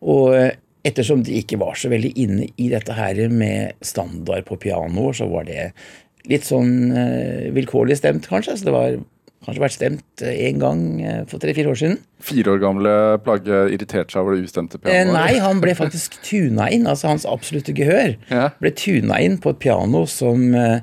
Og 0.07 0.33
eh, 0.37 0.55
ettersom 0.87 1.23
de 1.25 1.39
ikke 1.41 1.59
var 1.59 1.77
så 1.79 1.91
veldig 1.91 2.13
inne 2.21 2.49
i 2.55 2.69
dette 2.71 2.95
her 2.95 3.19
med 3.33 3.77
standard 3.85 4.47
på 4.47 4.59
pianoer, 4.67 5.17
så 5.17 5.27
var 5.31 5.47
det 5.49 5.71
litt 6.29 6.47
sånn 6.47 6.91
eh, 6.91 7.47
vilkårlig 7.55 7.97
stemt, 7.99 8.27
kanskje. 8.29 8.57
Så 8.59 8.67
det 8.67 8.73
var 8.75 8.97
kanskje 9.47 9.61
vært 9.63 9.75
stemt 9.77 10.23
én 10.27 10.57
gang 10.59 10.81
eh, 11.01 11.19
for 11.29 11.39
tre-fire 11.39 11.71
år 11.71 11.77
siden. 11.79 11.99
Fire 12.25 12.55
år 12.55 12.63
gamle 12.63 12.93
Plagge 13.23 13.61
irriterte 13.75 14.11
seg 14.11 14.23
over 14.25 14.35
det 14.35 14.47
ustemte 14.49 14.79
Eh, 14.81 14.83
pianoet? 14.87 15.13
nei, 15.15 15.37
han 15.43 15.61
ble 15.63 15.75
faktisk 15.83 16.17
tuna 16.25 16.67
inn, 16.73 16.87
altså 16.89 17.13
hans 17.13 17.27
absolutte 17.29 17.75
gehør. 17.77 18.17
Ja. 18.33 18.49
Ble 18.59 18.73
tuna 18.75 19.21
inn 19.23 19.37
på 19.43 19.53
et 19.55 19.61
piano 19.63 20.03
som 20.11 20.49
eh, 20.57 20.81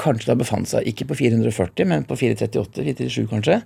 kanskje 0.00 0.32
da 0.32 0.34
befant 0.40 0.66
seg 0.66 0.88
ikke 0.90 1.06
på 1.12 1.20
440, 1.22 1.86
men 1.86 2.02
på 2.08 2.16
438, 2.18 2.82
437 2.82 3.28
kanskje. 3.30 3.60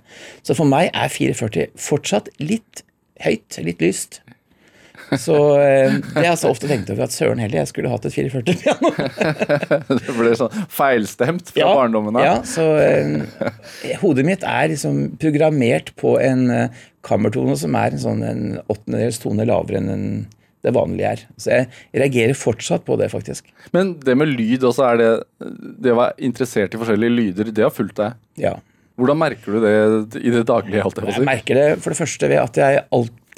Så 0.45 0.53
for 0.59 0.69
meg 0.69 0.91
er 0.93 1.09
440 1.09 1.71
fortsatt 1.81 2.29
litt 2.43 2.83
høyt, 3.25 3.57
litt 3.65 3.81
lyst. 3.81 4.21
Så 5.17 5.35
eh, 5.57 5.95
jeg 6.13 6.27
har 6.27 6.37
så 6.39 6.51
ofte 6.53 6.69
tenkt 6.69 6.89
over 6.93 7.07
at 7.07 7.13
søren 7.15 7.41
heller, 7.41 7.61
jeg 7.61 7.71
skulle 7.71 7.91
hatt 7.91 8.05
et 8.05 8.15
440-piano. 8.15 8.91
Det 10.05 10.15
ble 10.17 10.33
sånn 10.37 10.57
feilstemt 10.73 11.53
fra 11.53 11.71
barndommen 11.79 12.19
av? 12.19 12.25
Ja, 12.25 12.35
så 12.47 12.65
eh, 12.83 13.95
hodet 14.03 14.25
mitt 14.27 14.45
er 14.47 14.69
liksom 14.73 15.01
programmert 15.21 15.93
på 15.99 16.17
en 16.21 16.45
eh, 16.53 16.83
kammertone 17.07 17.55
som 17.59 17.77
er 17.79 17.95
en 17.95 18.03
sånn 18.03 18.25
en 18.25 18.43
åttendedels 18.67 19.21
tone 19.23 19.47
lavere 19.49 19.81
enn 19.81 19.93
en, 19.93 20.07
det 20.65 20.73
vanlige 20.75 21.13
er. 21.15 21.21
Så 21.39 21.53
jeg 21.53 21.69
reagerer 22.03 22.35
fortsatt 22.37 22.83
på 22.87 22.97
det, 22.99 23.07
faktisk. 23.13 23.47
Men 23.75 23.95
det 24.03 24.17
med 24.19 24.33
lyd 24.33 24.65
også, 24.67 24.89
er 24.89 24.99
det 24.99 25.11
Det 25.79 25.93
å 25.93 26.01
være 26.01 26.19
interessert 26.27 26.75
i 26.75 26.81
forskjellige 26.81 27.15
lyder, 27.15 27.53
det 27.55 27.63
har 27.63 27.71
fulgt 27.73 27.95
deg? 28.01 28.19
Ja. 28.41 28.57
Hvordan 28.99 29.19
merker 29.21 29.55
du 29.55 29.63
det 29.63 30.19
i 30.19 30.33
det 30.33 30.43
daglige? 30.49 30.83
Alt 30.83 30.99
jeg 30.99 31.15
Jeg 31.21 31.27
merker 31.27 31.55
det 31.55 31.67
for 31.79 31.93
det 31.93 31.99
første 32.01 32.29
ved 32.31 32.41
at 32.41 32.59
jeg 32.59 32.81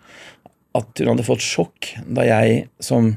at 0.74 0.98
hun 0.98 1.08
hadde 1.12 1.28
fått 1.28 1.42
sjokk 1.44 1.94
da 2.10 2.24
jeg 2.26 2.66
som 2.82 3.14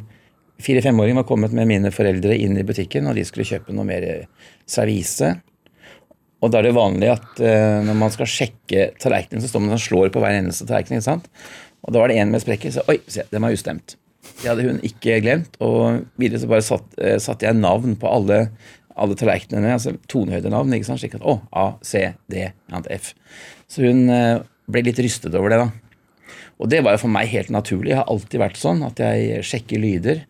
fire-femåring 0.62 1.18
var 1.18 1.26
kommet 1.26 1.50
med 1.50 1.66
mine 1.70 1.92
foreldre 1.94 2.38
inn 2.38 2.58
i 2.62 2.68
butikken, 2.68 3.08
og 3.10 3.16
de 3.18 3.26
skulle 3.26 3.50
kjøpe 3.50 3.74
noe 3.74 3.86
mer 3.90 4.30
servise. 4.70 5.42
Og 6.38 6.52
da 6.54 6.60
er 6.60 6.68
det 6.68 6.78
vanlig 6.78 7.10
at 7.16 7.40
uh, 7.42 7.80
når 7.86 7.96
man 7.98 8.14
skal 8.14 8.30
sjekke 8.30 8.92
tallerkenen, 9.02 9.42
så 9.42 9.50
står 9.52 9.64
man 9.64 9.78
og 9.78 9.82
slår 9.82 10.12
på 10.14 10.22
hver 10.22 10.38
eneste 10.38 10.68
tallerken. 10.68 10.98
ikke 10.98 11.08
sant? 11.08 11.32
Og 11.86 11.94
da 11.94 12.02
var 12.02 12.12
det 12.12 12.20
en 12.22 12.34
med 12.34 12.44
sprekker, 12.44 12.74
så 12.76 12.84
oi, 12.92 13.00
se, 13.10 13.26
den 13.32 13.46
var 13.46 13.56
ustemt. 13.56 13.98
Det 14.42 14.50
hadde 14.50 14.68
hun 14.68 14.84
ikke 14.86 15.22
glemt. 15.24 15.58
Og 15.64 16.04
videre 16.20 16.42
så 16.44 16.52
bare 16.52 16.66
satte 16.66 17.02
uh, 17.02 17.18
satte 17.24 17.48
jeg 17.48 17.58
navn 17.58 17.98
på 17.98 18.12
alle, 18.12 18.44
alle 18.98 19.18
tallerkenene, 19.18 19.74
altså 19.80 19.96
tonehøydenavn, 20.12 20.78
ikke 20.78 20.92
sant? 20.92 21.02
slik 21.02 21.18
at 21.18 21.26
å, 21.26 21.40
A, 21.58 21.72
C, 21.86 22.06
D, 22.30 22.46
F. 22.94 23.12
Så 23.72 23.88
hun 23.88 24.06
uh, 24.12 24.46
ble 24.70 24.86
litt 24.86 25.02
rystet 25.02 25.36
over 25.38 25.54
det, 25.54 25.62
da. 25.66 25.72
Og 26.58 26.70
det 26.70 26.80
var 26.86 26.96
jo 26.96 27.04
for 27.04 27.14
meg 27.14 27.30
helt 27.30 27.52
naturlig. 27.54 27.92
Jeg 27.94 28.00
har 28.00 28.10
alltid 28.10 28.42
vært 28.42 28.58
sånn 28.58 28.80
at 28.86 29.02
jeg 29.02 29.44
sjekker 29.46 29.82
lyder. 29.82 30.24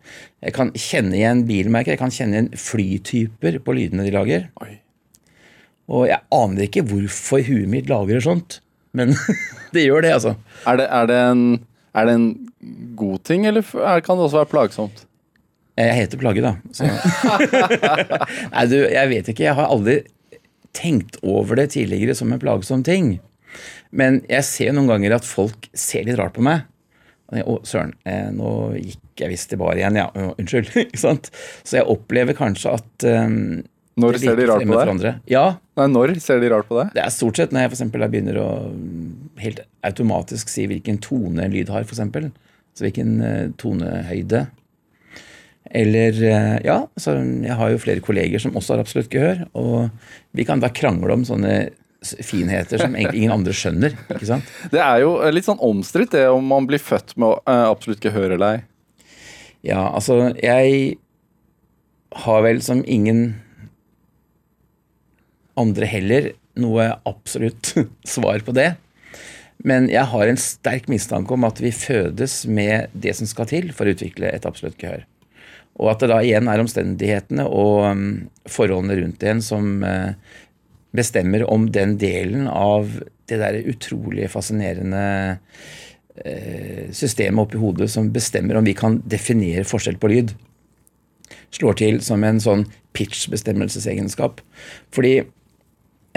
Jeg 0.44 0.56
kan 0.56 0.72
kjenne 0.76 1.16
igjen 1.16 1.46
bilmerker, 1.48 1.94
jeg 1.94 2.00
kan 2.02 2.12
kjenne 2.12 2.36
igjen 2.36 2.50
flytyper 2.60 3.60
på 3.64 3.76
lydene 3.76 4.04
de 4.04 4.12
lager. 4.12 4.50
Oi. 4.64 4.76
Og 5.88 6.06
jeg 6.10 6.20
aner 6.34 6.66
ikke 6.66 6.84
hvorfor 6.86 7.42
huet 7.46 7.68
mitt 7.70 7.88
lagrer 7.90 8.22
sånt, 8.24 8.60
men 8.96 9.14
det 9.74 9.86
gjør 9.86 10.04
det, 10.04 10.14
altså. 10.18 10.36
Er 10.68 10.80
det, 10.80 10.88
er, 10.92 11.10
det 11.10 11.18
en, 11.30 11.44
er 11.96 12.08
det 12.08 12.16
en 12.18 12.28
god 12.98 13.22
ting, 13.28 13.46
eller 13.48 13.64
er, 13.64 14.02
kan 14.04 14.18
det 14.18 14.28
også 14.28 14.42
være 14.42 14.52
plagsomt? 14.52 15.04
Jeg 15.78 15.94
heter 15.94 16.18
Plage, 16.18 16.42
da. 16.42 16.56
Så. 16.74 16.88
Nei, 18.54 18.64
du, 18.66 18.80
jeg 18.82 19.10
vet 19.12 19.28
ikke. 19.30 19.44
Jeg 19.46 19.54
har 19.54 19.70
aldri 19.70 20.00
tenkt 20.74 21.20
over 21.22 21.58
det 21.58 21.68
tidligere 21.76 22.16
som 22.18 22.32
en 22.34 22.42
plagsom 22.42 22.82
ting. 22.86 23.12
Men 23.94 24.20
jeg 24.28 24.46
ser 24.48 24.74
noen 24.74 24.90
ganger 24.90 25.14
at 25.16 25.28
folk 25.28 25.68
ser 25.78 26.08
litt 26.08 26.18
rart 26.18 26.34
på 26.34 26.44
meg. 26.44 26.66
Å, 27.28 27.58
søren, 27.68 27.92
eh, 28.08 28.30
nå 28.34 28.50
gikk 28.80 29.22
jeg 29.22 29.30
visst 29.30 29.50
til 29.52 29.60
bar 29.60 29.78
igjen, 29.78 30.00
ja. 30.00 30.08
Unnskyld. 30.34 30.72
ikke 30.86 31.02
sant? 31.02 31.30
Så 31.62 31.78
jeg 31.78 31.90
opplever 31.94 32.36
kanskje 32.36 32.74
at 32.78 33.08
um, 33.28 33.38
Når 33.98 34.18
ser 34.22 34.38
de 34.38 34.46
rart 34.48 34.66
på 34.68 35.00
deg? 35.02 35.22
Ja, 35.30 35.46
Nei, 35.78 35.86
når 35.92 36.14
ser 36.22 36.40
de 36.42 36.50
rart 36.50 36.68
på 36.68 36.78
deg? 36.80 36.92
Det 36.96 37.02
er 37.04 37.14
stort 37.14 37.38
sett 37.38 37.52
når 37.54 37.64
jeg 37.64 37.70
for 37.70 37.78
eksempel 37.78 38.04
jeg 38.04 38.12
begynner 38.14 38.38
å 38.42 38.48
helt 39.42 39.60
automatisk 39.86 40.50
si 40.50 40.66
hvilken 40.70 41.00
tone 41.02 41.44
en 41.44 41.54
lyd 41.54 41.70
har, 41.70 41.86
eksempel. 41.86 42.30
Så 42.74 42.86
hvilken 42.86 43.18
eh, 43.24 43.44
tonehøyde. 43.58 44.46
Eller 45.70 46.22
eh, 46.24 46.56
Ja, 46.66 46.78
så 46.98 47.16
jeg 47.18 47.58
har 47.60 47.74
jo 47.74 47.82
flere 47.82 48.02
kolleger 48.04 48.42
som 48.42 48.56
også 48.58 48.74
har 48.74 48.84
absolutt 48.84 49.12
gehør. 49.12 49.44
Og 49.58 49.90
vi 50.34 50.46
kan 50.48 50.62
da 50.62 50.70
krangle 50.74 51.14
om 51.18 51.26
sånne 51.28 51.68
finheter 52.22 52.78
som 52.78 52.94
egentlig 52.94 53.24
ingen 53.24 53.34
andre 53.34 53.54
skjønner. 53.56 53.94
ikke 54.14 54.28
sant? 54.30 54.54
Det 54.74 54.82
er 54.82 55.02
jo 55.02 55.16
eh, 55.22 55.34
litt 55.34 55.48
sånn 55.48 55.62
omstridt 55.62 56.14
det 56.14 56.28
om 56.30 56.46
man 56.54 56.66
blir 56.70 56.82
født 56.82 57.16
med 57.18 57.38
absolutt 57.46 58.02
gehør 58.02 58.36
eller 58.38 58.58
ei. 58.58 58.64
Ja, 59.66 59.88
altså 59.90 60.28
Jeg 60.38 60.98
har 62.24 62.42
vel 62.46 62.62
som 62.64 62.84
ingen 62.86 63.42
andre 65.58 65.88
heller 65.90 66.32
noe 66.58 66.90
absolutt 67.08 67.74
svar 68.16 68.44
på 68.46 68.54
det. 68.56 68.72
Men 69.66 69.88
jeg 69.90 70.06
har 70.12 70.30
en 70.30 70.38
sterk 70.38 70.86
mistanke 70.90 71.34
om 71.34 71.46
at 71.48 71.60
vi 71.62 71.74
fødes 71.74 72.44
med 72.46 72.92
det 72.94 73.16
som 73.18 73.26
skal 73.26 73.48
til 73.50 73.72
for 73.74 73.88
å 73.88 73.94
utvikle 73.94 74.30
et 74.30 74.46
absolutt 74.46 74.78
gehør. 74.78 75.02
Og 75.78 75.92
at 75.92 76.02
det 76.02 76.10
da 76.10 76.18
igjen 76.22 76.50
er 76.50 76.62
omstendighetene 76.62 77.46
og 77.46 77.86
um, 77.86 78.06
forholdene 78.50 78.98
rundt 79.00 79.22
en 79.26 79.42
som 79.44 79.82
eh, 79.86 80.14
bestemmer 80.94 81.44
om 81.46 81.68
den 81.74 81.96
delen 82.00 82.48
av 82.50 82.90
det 83.28 83.38
der 83.38 83.58
utrolig 83.68 84.26
fascinerende 84.32 85.04
eh, 86.24 86.88
systemet 86.96 87.44
oppi 87.44 87.60
hodet 87.60 87.90
som 87.92 88.10
bestemmer 88.14 88.58
om 88.58 88.66
vi 88.66 88.74
kan 88.78 88.98
definere 89.06 89.66
forskjell 89.68 90.00
på 90.00 90.10
lyd, 90.10 90.34
slår 91.54 91.78
til 91.78 92.00
som 92.04 92.24
en 92.24 92.40
sånn 92.42 92.64
pitch-bestemmelsesegenskap. 92.96 94.40
Fordi 94.94 95.20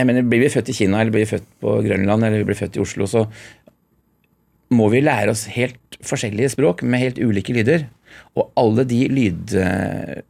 jeg 0.02 0.10
mener, 0.10 0.26
Blir 0.28 0.42
vi 0.44 0.52
født 0.52 0.72
i 0.74 0.76
Kina 0.76 1.02
eller 1.02 1.14
blir 1.14 1.26
vi 1.26 1.34
født 1.36 1.48
på 1.64 1.78
Grønland 1.86 2.26
eller 2.26 2.44
blir 2.44 2.56
vi 2.56 2.64
født 2.64 2.80
i 2.80 2.84
Oslo, 2.84 3.08
så 3.10 3.28
må 4.72 4.88
vi 4.92 5.04
lære 5.04 5.34
oss 5.34 5.46
helt 5.52 6.00
forskjellige 6.08 6.54
språk 6.56 6.84
med 6.88 7.04
helt 7.04 7.20
ulike 7.22 7.54
lyder. 7.56 7.88
Og 8.40 8.52
alle 8.60 8.86
de 8.88 9.02
lyd... 9.12 9.56
eh, 9.60 10.22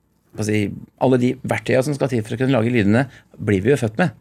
si, 0.47 0.63
alle 1.03 1.19
de 1.21 1.33
verktøyene 1.43 1.85
som 1.85 1.97
skal 1.97 2.09
til 2.11 2.23
for 2.25 2.35
å 2.35 2.39
kunne 2.41 2.55
lage 2.55 2.73
lydene, 2.73 3.05
blir 3.37 3.61
vi 3.63 3.73
jo 3.73 3.79
født 3.81 3.99
med. 4.01 4.15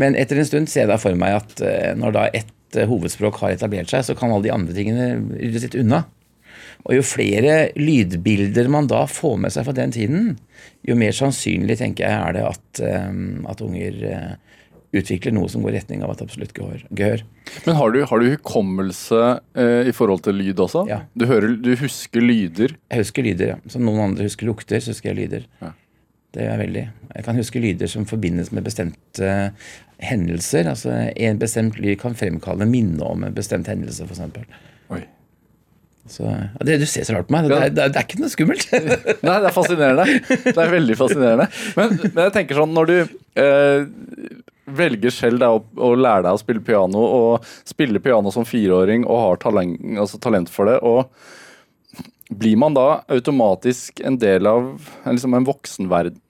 Men 0.00 0.18
etter 0.18 0.40
en 0.40 0.48
stund 0.48 0.70
ser 0.70 0.84
jeg 0.84 0.92
da 0.92 0.98
for 1.00 1.16
meg 1.18 1.38
at 1.38 1.62
eh, 1.64 1.92
når 1.98 2.16
da 2.16 2.26
ett 2.34 2.78
eh, 2.78 2.88
hovedspråk 2.90 3.38
har 3.42 3.54
etablert 3.54 3.92
seg, 3.92 4.04
så 4.06 4.16
kan 4.18 4.32
alle 4.34 4.46
de 4.48 4.54
andre 4.54 4.76
tingene 4.76 5.08
ryddes 5.38 5.68
litt 5.68 5.78
unna. 5.80 6.04
Og 6.84 6.98
jo 6.98 7.04
flere 7.06 7.70
lydbilder 7.80 8.68
man 8.72 8.88
da 8.90 9.04
får 9.08 9.38
med 9.40 9.54
seg 9.54 9.66
fra 9.66 9.76
den 9.76 9.94
tiden, 9.94 10.34
jo 10.84 10.96
mer 11.00 11.14
sannsynlig 11.16 11.78
tenker 11.80 12.04
jeg 12.04 12.16
er 12.18 12.36
det 12.36 12.42
at, 12.44 12.82
eh, 12.84 13.14
at 13.48 13.62
unger 13.64 14.02
eh, 14.10 14.58
utvikler 14.94 15.34
noe 15.34 15.48
som 15.50 15.64
går 15.64 15.74
i 15.74 15.78
retning 15.80 16.04
av 16.04 16.12
et 16.12 16.24
absolutt 16.24 16.52
gehør. 16.54 17.24
Men 17.64 17.78
har 17.78 17.94
du, 17.94 18.02
har 18.08 18.20
du 18.20 18.28
hukommelse 18.34 19.22
eh, 19.58 19.88
i 19.88 19.94
forhold 19.96 20.26
til 20.26 20.38
lyd 20.38 20.60
også? 20.60 20.84
Ja. 20.90 21.00
Du, 21.16 21.26
hører, 21.30 21.56
du 21.56 21.72
husker 21.80 22.24
lyder? 22.24 22.76
Jeg 22.92 23.02
husker 23.02 23.26
lyder, 23.26 23.54
ja. 23.54 23.56
Som 23.72 23.88
noen 23.88 24.04
andre 24.10 24.28
husker 24.28 24.48
lukter, 24.48 24.84
så 24.84 24.92
husker 24.92 25.12
jeg 25.12 25.24
lyder. 25.24 25.48
Ja. 25.64 25.72
Det 26.34 26.44
gjør 26.44 26.50
jeg 26.50 26.62
veldig. 26.64 26.84
Jeg 27.14 27.26
kan 27.26 27.36
huske 27.38 27.62
lyder 27.62 27.90
som 27.90 28.06
forbindes 28.10 28.50
med 28.52 28.64
bestemte 28.66 29.34
hendelser. 30.02 30.66
Altså 30.66 30.96
En 31.14 31.38
bestemt 31.40 31.78
lyd 31.78 31.96
kan 32.00 32.16
fremkalle 32.18 32.66
minne 32.68 33.06
om 33.06 33.22
en 33.24 33.36
bestemt 33.36 33.70
hendelse, 33.70 34.04
f.eks. 34.04 34.24
Så, 36.10 36.24
ja, 36.28 36.64
det, 36.68 36.78
du 36.82 36.86
ser 36.88 37.06
så 37.08 37.14
rart 37.16 37.28
på 37.30 37.32
meg. 37.32 37.46
Det, 37.48 37.58
det, 37.72 37.86
det 37.94 38.00
er 38.00 38.04
ikke 38.04 38.20
noe 38.20 38.32
skummelt. 38.32 38.66
Nei, 39.26 39.36
det 39.40 39.48
er 39.48 39.54
fascinerende. 39.56 40.18
Det 40.44 40.52
er 40.52 40.74
veldig 40.74 40.96
fascinerende. 41.00 41.46
Men, 41.78 41.94
men 42.04 42.26
jeg 42.26 42.34
tenker 42.34 42.60
sånn, 42.60 42.74
når 42.76 42.90
du 42.90 42.96
eh, 43.40 43.86
velger 44.80 45.14
selv 45.14 45.40
da, 45.40 45.52
å, 45.56 45.62
å 45.62 45.94
lære 45.96 46.26
deg 46.26 46.36
å 46.36 46.42
spille 46.42 46.64
piano, 46.64 47.04
og 47.04 47.48
spille 47.68 48.02
piano 48.04 48.32
som 48.34 48.44
fireåring 48.48 49.06
og 49.08 49.22
har 49.22 49.40
talent, 49.46 49.80
altså 50.04 50.20
talent 50.20 50.52
for 50.52 50.68
det, 50.68 50.76
og 50.84 51.08
blir 52.34 52.56
man 52.60 52.76
da 52.76 53.04
automatisk 53.12 54.00
en 54.04 54.16
del 54.20 54.48
av 54.48 54.74
liksom 55.06 55.36
en 55.36 55.48
voksenverden? 55.48 56.20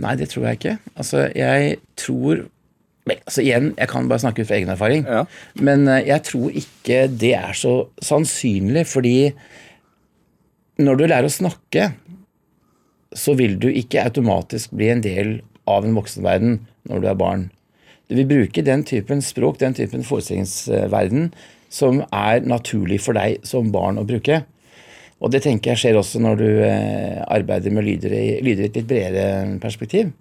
Nei, 0.00 0.14
det 0.16 0.30
tror 0.32 0.48
jeg 0.48 0.60
ikke. 0.60 0.74
Altså, 0.94 1.26
jeg 1.36 1.76
tror 2.00 2.46
Vel, 3.10 3.22
altså 3.26 3.42
igjen, 3.44 3.72
Jeg 3.76 3.90
kan 3.90 4.08
bare 4.10 4.22
snakke 4.22 4.42
ut 4.44 4.50
fra 4.50 4.58
egen 4.60 4.72
erfaring. 4.72 5.06
Ja. 5.08 5.24
Men 5.58 5.88
eh, 5.88 6.06
jeg 6.08 6.26
tror 6.30 6.60
ikke 6.62 7.02
det 7.10 7.34
er 7.38 7.56
så 7.58 7.74
sannsynlig, 8.04 8.86
fordi 8.90 9.32
når 10.80 10.96
du 10.96 11.06
lærer 11.06 11.28
å 11.28 11.32
snakke, 11.32 11.90
så 13.16 13.34
vil 13.36 13.58
du 13.60 13.68
ikke 13.68 14.04
automatisk 14.06 14.72
bli 14.76 14.92
en 14.92 15.02
del 15.04 15.40
av 15.68 15.86
en 15.86 15.96
voksenverden 15.98 16.60
når 16.88 17.02
du 17.02 17.08
er 17.10 17.18
barn. 17.18 17.48
Du 18.10 18.16
vil 18.18 18.28
bruke 18.30 18.62
den 18.66 18.82
typen 18.86 19.20
språk, 19.22 19.60
den 19.60 19.76
typen 19.76 20.06
forestillingsverden, 20.06 21.28
som 21.70 22.00
er 22.10 22.42
naturlig 22.42 22.98
for 23.04 23.14
deg 23.18 23.44
som 23.46 23.70
barn 23.74 24.00
å 24.00 24.06
bruke. 24.06 24.40
Og 25.20 25.30
det 25.30 25.42
tenker 25.44 25.74
jeg 25.74 25.82
skjer 25.82 25.98
også 26.00 26.22
når 26.22 26.40
du 26.40 26.48
eh, 26.64 27.20
arbeider 27.28 27.74
med 27.76 27.86
lyder 27.86 28.14
i, 28.16 28.24
lyder 28.42 28.66
i 28.66 28.70
et 28.70 28.78
litt 28.80 28.88
bredere 28.88 29.58
perspektiv. 29.62 30.14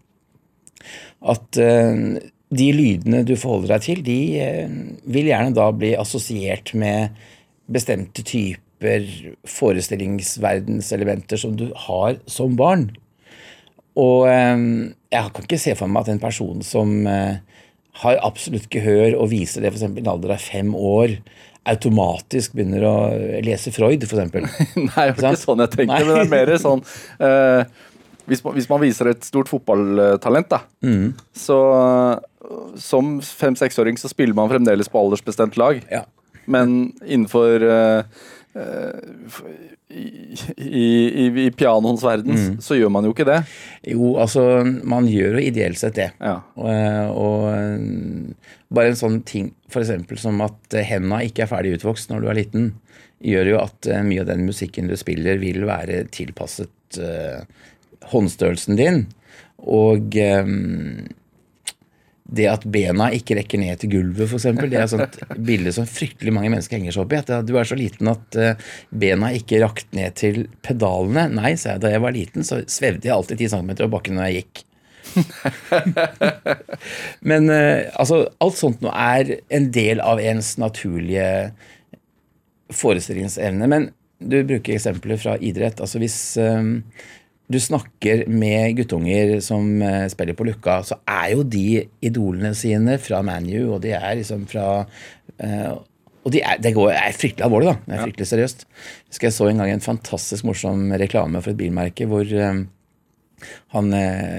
At 1.25 1.60
eh, 1.60 2.19
de 2.49 2.71
lydene 2.73 3.21
du 3.27 3.35
forholder 3.37 3.75
deg 3.75 3.83
til, 3.85 3.99
de 4.05 4.19
eh, 4.41 4.71
vil 5.05 5.29
gjerne 5.29 5.53
da 5.53 5.67
bli 5.75 5.91
assosiert 5.99 6.71
med 6.73 7.13
bestemte 7.69 8.23
typer 8.25 9.05
forestillingsverdenselementer 9.45 11.37
som 11.37 11.55
du 11.59 11.67
har 11.87 12.17
som 12.29 12.55
barn. 12.59 12.89
Og 13.99 14.25
eh, 14.29 14.57
jeg 15.13 15.33
kan 15.35 15.45
ikke 15.45 15.59
se 15.61 15.75
for 15.77 15.91
meg 15.91 16.05
at 16.05 16.13
en 16.15 16.21
person 16.23 16.63
som 16.65 16.95
eh, 17.09 17.37
har 18.03 18.21
absolutt 18.25 18.69
gehør 18.71 19.17
og 19.19 19.29
viser 19.33 19.61
det 19.65 19.73
f.eks. 19.73 19.83
i 19.89 20.01
en 20.03 20.11
alder 20.13 20.35
av 20.37 20.41
fem 20.43 20.73
år, 20.77 21.17
automatisk 21.69 22.53
begynner 22.55 22.85
å 22.87 22.95
lese 23.45 23.73
Freud, 23.75 24.01
f.eks. 24.07 24.17
Nei, 24.89 25.05
det 25.11 25.19
var 25.19 25.35
ikke 25.35 25.43
sånn 25.43 25.61
jeg 25.65 25.73
tenkte, 25.75 25.91
Nei. 25.91 26.01
men 26.07 26.15
det 26.15 26.23
er 26.23 26.31
mer 26.31 26.51
sånn 26.61 26.81
uh, 27.19 27.61
hvis, 28.29 28.41
man, 28.45 28.55
hvis 28.55 28.69
man 28.71 28.81
viser 28.81 29.09
et 29.11 29.25
stort 29.27 29.49
fotballtalent, 29.51 30.49
da, 30.53 30.59
Mm. 30.85 31.11
så 31.35 31.57
som 32.79 33.17
fem-seksåring 33.22 33.98
så 34.00 34.12
spiller 34.12 34.38
man 34.38 34.50
fremdeles 34.51 34.89
på 34.89 35.00
aldersbestemt 35.00 35.58
lag. 35.60 35.81
Ja. 35.91 36.05
Men 36.50 36.93
innenfor 37.05 37.63
uh, 37.63 38.03
i, 39.89 40.38
i, 40.58 41.46
i, 41.46 41.51
pianoens 41.51 42.03
verden 42.03 42.36
Mm. 42.36 42.62
så 42.62 42.77
gjør 42.77 42.91
man 42.93 43.05
jo 43.05 43.13
ikke 43.13 43.25
det. 43.25 43.39
Jo, 43.89 44.15
altså, 44.22 44.63
man 44.84 45.08
gjør 45.10 45.39
jo 45.39 45.46
ideelt 45.50 45.79
sett 45.81 45.98
det. 45.98 46.12
Ja. 46.22 46.39
Og, 46.55 46.69
og 47.17 47.48
eh, 47.53 48.53
bare 48.69 48.93
en 48.93 49.00
sånn 49.00 49.22
ting 49.25 49.51
f.eks. 49.69 49.91
som 50.22 50.41
at 50.46 50.77
henda 50.86 51.24
ikke 51.25 51.46
er 51.46 51.51
ferdig 51.51 51.77
utvokst 51.79 52.12
når 52.12 52.22
du 52.22 52.29
er 52.29 52.39
liten, 52.41 52.69
gjør 53.19 53.53
jo 53.53 53.62
at 53.63 53.89
mye 54.05 54.22
av 54.24 54.29
den 54.29 54.46
musikken 54.48 54.88
du 54.89 54.96
spiller, 54.98 55.41
vil 55.41 55.65
være 55.67 56.05
tilpasset 56.13 57.01
uh, 57.01 57.41
håndstørrelsen 58.13 58.77
din. 58.79 59.01
Og 59.60 60.15
eh, 60.15 60.53
det 62.29 62.45
at 62.51 62.65
bena 62.69 63.09
ikke 63.15 63.39
rekker 63.39 63.62
ned 63.62 63.79
til 63.81 63.93
gulvet, 63.95 64.29
f.eks., 64.29 64.48
det 64.59 64.77
er 64.77 64.83
et 64.83 64.91
sånt 64.91 65.17
bilde 65.45 65.74
som 65.74 65.88
fryktelig 65.89 66.33
mange 66.36 66.51
mennesker 66.53 66.77
henger 66.77 66.95
seg 66.95 67.05
opp 67.05 67.15
i. 67.15 67.21
At 67.24 67.48
du 67.48 67.55
er 67.57 67.67
så 67.67 67.77
liten 67.79 68.12
at 68.12 68.38
eh, 68.38 68.71
bena 68.89 69.31
ikke 69.36 69.62
rakk 69.63 69.83
ned 69.98 70.17
til 70.19 70.43
pedalene. 70.65 71.27
Nei, 71.33 71.55
sa 71.57 71.75
jeg. 71.75 71.83
Da 71.86 71.93
jeg 71.93 72.05
var 72.05 72.15
liten, 72.15 72.45
så 72.45 72.62
svevde 72.69 73.09
jeg 73.09 73.15
alltid 73.15 73.41
10 73.41 73.53
cm 73.55 73.71
over 73.79 73.93
bakken 73.98 74.19
når 74.19 74.29
jeg 74.29 74.43
gikk. 74.43 74.65
Men 77.31 77.50
eh, 77.53 77.89
altså, 77.98 78.24
alt 78.38 78.59
sånt 78.59 78.83
nå 78.86 78.93
er 78.93 79.39
en 79.50 79.71
del 79.74 80.03
av 80.05 80.21
ens 80.21 80.53
naturlige 80.62 81.29
forestillingsevne. 82.77 83.71
Men 83.71 83.89
du 84.19 84.43
bruker 84.43 84.75
eksempler 84.75 85.17
fra 85.17 85.39
idrett. 85.41 85.81
Altså 85.81 86.01
hvis 86.01 86.19
eh, 86.38 86.62
du 87.49 87.57
snakker 87.57 88.27
med 88.29 88.77
guttunger 88.77 89.39
som 89.41 89.81
eh, 89.81 90.05
spiller 90.11 90.37
på 90.37 90.45
Lukka, 90.45 90.79
så 90.85 90.99
er 91.09 91.31
jo 91.33 91.43
de 91.43 91.83
idolene 92.05 92.53
sine 92.57 92.99
fra 93.01 93.23
ManU, 93.25 93.73
og 93.73 93.79
de 93.85 93.95
er 93.97 94.19
liksom 94.19 94.45
fra 94.49 94.67
eh, 95.41 95.71
og 96.19 96.33
de 96.35 96.43
det 96.61 96.73
går, 96.75 96.91
er 96.93 97.15
fryktelig 97.15 97.45
alvorlig, 97.45 97.71
da. 97.71 97.85
Det 97.87 97.95
er 97.95 98.03
fryktelig 98.03 98.27
seriøst. 98.29 98.65
Jeg 99.15 99.33
så 99.33 99.47
en 99.49 99.61
gang 99.63 99.71
en 99.71 99.81
fantastisk 99.81 100.45
morsom 100.45 100.91
reklame 100.99 101.41
for 101.41 101.55
et 101.55 101.57
bilmerke 101.57 102.05
hvor 102.11 102.27
eh, 102.27 102.61
han 103.73 103.93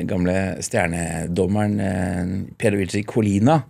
gamle 0.07 0.37
stjernedommeren 0.63 1.79
eh, 1.83 2.35
Pierluigi 2.61 3.03
Colina 3.09 3.63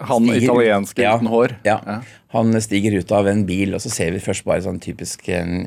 Han 0.00 0.22
stiger- 0.28 0.44
italienske 0.46 1.02
Ja, 1.02 1.16
uten 1.18 1.26
hår. 1.32 1.56
Ja. 1.66 1.80
Ja. 1.86 2.00
Han 2.34 2.52
stiger 2.60 2.94
ut 2.98 3.10
av 3.12 3.26
en 3.26 3.44
bil, 3.48 3.74
og 3.74 3.80
så 3.80 3.90
ser 3.90 4.12
vi 4.14 4.18
først 4.22 4.44
bare 4.44 4.62
sånn 4.62 4.78
typisk 4.80 5.28
en 5.34 5.66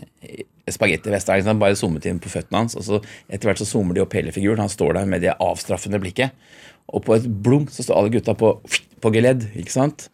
spagettivest. 0.72 1.28
Liksom, 1.28 1.60
bare 1.60 1.76
zoomet 1.76 2.06
inn 2.08 2.20
på 2.22 2.30
føttene 2.32 2.62
hans, 2.64 2.76
og 2.78 2.86
så 2.86 3.00
etter 3.30 3.50
hvert 3.50 3.60
så 3.60 3.68
zoomer 3.68 3.98
de 3.98 4.04
opp 4.06 4.14
hele 4.14 4.32
figuren. 4.32 4.62
Han 4.64 4.70
står 4.72 4.94
der 5.00 5.10
med 5.10 5.22
det 5.26 5.34
avstraffende 5.42 6.00
blikket. 6.00 6.32
Og 6.92 7.04
på 7.06 7.16
et 7.16 7.28
blunk 7.44 7.70
så 7.72 7.84
står 7.86 7.98
alle 7.98 8.14
gutta 8.14 8.34
på, 8.38 8.54
på 9.02 9.12
geledd, 9.16 9.46
ikke 9.58 9.72
sant? 9.74 10.10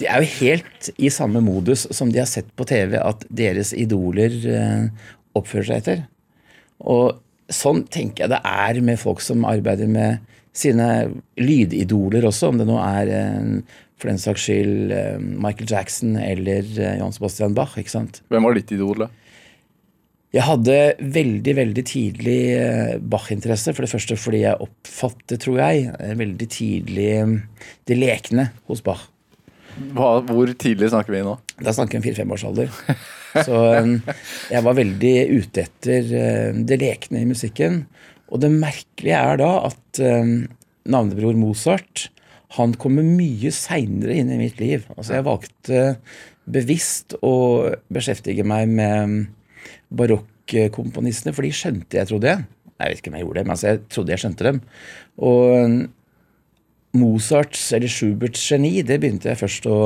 De 0.00 0.06
er 0.08 0.22
jo 0.24 0.30
helt 0.40 0.90
i 0.98 1.10
samme 1.12 1.42
modus 1.44 1.86
som 1.94 2.10
de 2.12 2.18
har 2.22 2.26
sett 2.30 2.48
på 2.58 2.66
TV 2.66 2.96
at 2.98 3.24
deres 3.30 3.72
idoler 3.76 4.34
eh, 4.50 4.88
oppfører 5.38 5.68
seg 5.70 5.82
etter. 5.82 6.02
Og 6.82 7.18
sånn 7.52 7.84
tenker 7.88 8.24
jeg 8.26 8.32
det 8.34 8.40
er 8.42 8.80
med 8.82 8.98
folk 9.00 9.22
som 9.22 9.44
arbeider 9.48 9.86
med 9.90 10.18
sine 10.56 10.88
lydidoler 11.40 12.26
også, 12.28 12.50
om 12.50 12.60
det 12.60 12.66
nå 12.68 12.78
er 12.80 13.12
eh, 13.12 13.76
for 13.96 14.10
den 14.10 14.20
saks 14.20 14.48
skyld 14.48 14.94
eh, 14.94 15.14
Michael 15.20 15.70
Jackson 15.70 16.16
eller 16.20 16.64
eh, 16.64 16.98
Johan 17.00 17.14
Sebastian 17.14 17.56
Bach. 17.56 17.76
ikke 17.80 17.92
sant? 17.92 18.22
Hvem 18.32 18.48
var 18.48 18.56
ditt 18.58 18.74
idol, 18.76 19.06
da? 19.06 19.10
Jeg 20.34 20.44
hadde 20.44 20.78
veldig 21.16 21.52
veldig 21.56 21.82
tidlig 21.86 22.40
Bach-interesse. 23.08 23.72
For 23.72 23.86
det 23.86 23.92
første 23.92 24.18
fordi 24.20 24.42
jeg 24.42 24.60
oppfattet, 24.60 25.38
tror 25.40 25.62
jeg, 25.62 25.86
veldig 26.18 26.48
tidlig 26.52 27.12
det 27.88 27.96
lekne 27.96 28.50
hos 28.68 28.82
Bach. 28.84 29.06
Hva, 29.96 30.18
hvor 30.26 30.50
tidlig 30.58 30.90
snakker 30.92 31.14
vi 31.14 31.22
nå? 31.24 31.36
Da 31.62 31.72
snakker 31.72 31.96
vi 31.96 32.02
om 32.02 32.04
fire-femårsalder. 32.04 32.68
Så 33.46 33.62
jeg 34.50 34.62
var 34.66 34.76
veldig 34.76 35.14
ute 35.38 35.64
etter 35.64 36.12
det 36.68 36.78
lekne 36.82 37.22
i 37.22 37.30
musikken. 37.30 37.84
Og 38.32 38.42
det 38.42 38.50
merkelige 38.52 39.18
er 39.18 39.40
da 39.40 39.50
at 39.68 40.02
eh, 40.02 40.36
navnebror 40.86 41.38
Mozart 41.38 42.08
han 42.56 42.74
kommer 42.78 43.04
mye 43.04 43.50
seinere 43.52 44.16
inn 44.20 44.30
i 44.32 44.38
mitt 44.40 44.60
liv. 44.62 44.86
Altså 44.96 45.16
Jeg 45.16 45.26
valgte 45.26 45.80
bevisst 46.46 47.16
å 47.26 47.34
beskjeftige 47.92 48.46
meg 48.46 48.70
med 48.70 49.26
barokkomponistene, 49.90 51.34
for 51.34 51.46
de 51.46 51.50
skjønte 51.54 51.98
jeg, 51.98 52.08
trodde 52.10 52.30
jeg. 52.30 52.46
Jeg 52.76 52.92
vet 52.92 53.00
ikke 53.00 53.10
om 53.10 53.18
jeg 53.18 53.26
gjorde 53.26 53.38
det, 53.38 53.46
men 53.46 53.54
altså 53.56 53.68
jeg 53.68 53.82
trodde 53.92 54.14
jeg 54.14 54.22
skjønte 54.22 54.46
dem. 54.46 54.60
Og 55.26 55.86
Mozarts 56.96 57.66
eller 57.76 57.92
Schuberts 57.92 58.44
geni, 58.46 58.78
det 58.86 59.00
begynte 59.02 59.30
jeg 59.32 59.40
først 59.40 59.68
å 59.68 59.78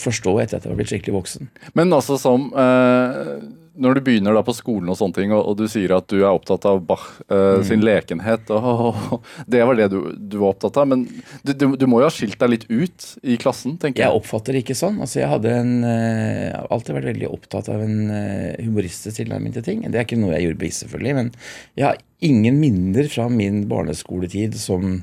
forstå 0.00 0.34
etter 0.42 0.58
at 0.58 0.66
jeg 0.66 0.72
var 0.72 0.78
blitt 0.78 0.92
skikkelig 0.92 1.16
voksen. 1.16 1.50
Men 1.76 1.92
altså 1.96 2.18
som 2.20 2.48
eh, 2.52 3.32
Når 3.76 3.98
du 3.98 4.00
begynner 4.06 4.36
da 4.36 4.42
på 4.46 4.54
skolen 4.56 4.88
og 4.92 4.98
sånne 4.98 5.16
ting, 5.18 5.32
og, 5.36 5.42
og 5.50 5.56
du 5.58 5.66
sier 5.70 5.92
at 5.96 6.08
du 6.10 6.18
er 6.22 6.30
opptatt 6.30 6.64
av 6.68 6.80
Bach 6.88 7.04
eh, 7.28 7.60
sin 7.66 7.84
lekenhet 7.84 8.50
og, 8.54 9.20
Det 9.46 9.62
var 9.68 9.78
det 9.78 9.88
du, 9.92 9.98
du 10.16 10.38
var 10.40 10.54
opptatt 10.54 10.78
av, 10.80 10.88
men 10.90 11.04
du, 11.42 11.52
du, 11.52 11.66
du 11.76 11.86
må 11.90 12.00
jo 12.02 12.08
ha 12.08 12.12
skilt 12.14 12.38
deg 12.40 12.52
litt 12.52 12.66
ut 12.70 13.08
i 13.22 13.36
klassen, 13.40 13.76
tenker 13.82 14.04
Jeg 14.04 14.10
jeg. 14.10 14.20
oppfatter 14.22 14.56
det 14.56 14.64
ikke 14.64 14.78
sånn. 14.78 15.00
Altså 15.04 15.20
jeg 15.22 15.30
hadde 15.30 15.52
en, 15.60 15.74
uh, 15.84 16.66
alltid 16.72 16.96
vært 16.98 17.10
veldig 17.12 17.30
opptatt 17.30 17.70
av 17.72 17.84
en 17.84 17.98
uh, 18.10 18.54
humoristisk 18.62 19.20
tilnærming 19.20 19.56
til 19.56 19.66
ting. 19.66 19.84
Det 19.86 20.00
er 20.00 20.08
ikke 20.08 20.20
noe 20.20 20.34
jeg 20.36 20.48
gjorde 20.48 20.62
bevisst, 20.62 20.86
selvfølgelig, 20.86 21.16
men 21.20 21.32
jeg 21.78 21.88
har 21.90 22.00
ingen 22.26 22.60
minner 22.62 23.10
fra 23.12 23.28
min 23.32 23.64
barneskoletid 23.70 24.56
som 24.60 25.00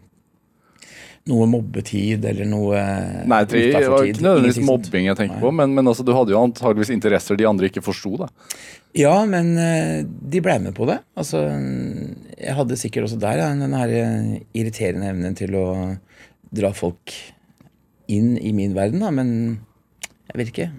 noe 1.32 1.46
mobbetid 1.48 2.26
eller 2.28 2.48
noe 2.50 2.80
Nei, 3.32 3.40
det 3.48 3.84
var 3.88 4.04
ikke 4.04 4.26
nødvendigvis 4.26 4.66
mobbing 4.68 5.06
jeg 5.08 5.20
tenker 5.20 5.38
Nei. 5.38 5.44
på, 5.46 5.52
men, 5.56 5.76
men 5.78 5.88
altså, 5.88 6.04
du 6.04 6.12
hadde 6.16 6.34
jo 6.36 6.42
antageligvis 6.42 6.92
interesser 6.92 7.40
de 7.40 7.48
andre 7.48 7.70
ikke 7.70 7.84
forsto. 7.86 8.18
da. 8.26 8.28
Ja, 8.98 9.16
men 9.30 9.54
eh, 9.58 10.04
de 10.04 10.42
ble 10.44 10.58
med 10.66 10.76
på 10.78 10.88
det. 10.90 11.00
Altså, 11.18 11.46
jeg 12.36 12.58
hadde 12.60 12.80
sikkert 12.80 13.08
også 13.08 13.22
der 13.24 13.40
ja, 13.40 13.50
den 13.56 13.78
her 13.78 13.96
eh, 14.02 14.34
irriterende 14.52 15.14
evnen 15.14 15.40
til 15.40 15.56
å 15.58 15.68
dra 16.54 16.74
folk 16.76 17.16
inn 18.12 18.36
i 18.38 18.52
min 18.54 18.76
verden, 18.76 19.02
da, 19.02 19.10
men 19.16 19.30
jeg 20.28 20.42
vet 20.42 20.52
ikke. 20.52 20.70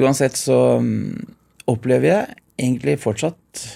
Uansett 0.00 0.38
så 0.40 0.80
mm, 0.80 1.36
opplever 1.68 2.08
jeg 2.08 2.40
egentlig 2.56 2.96
fortsatt 3.02 3.66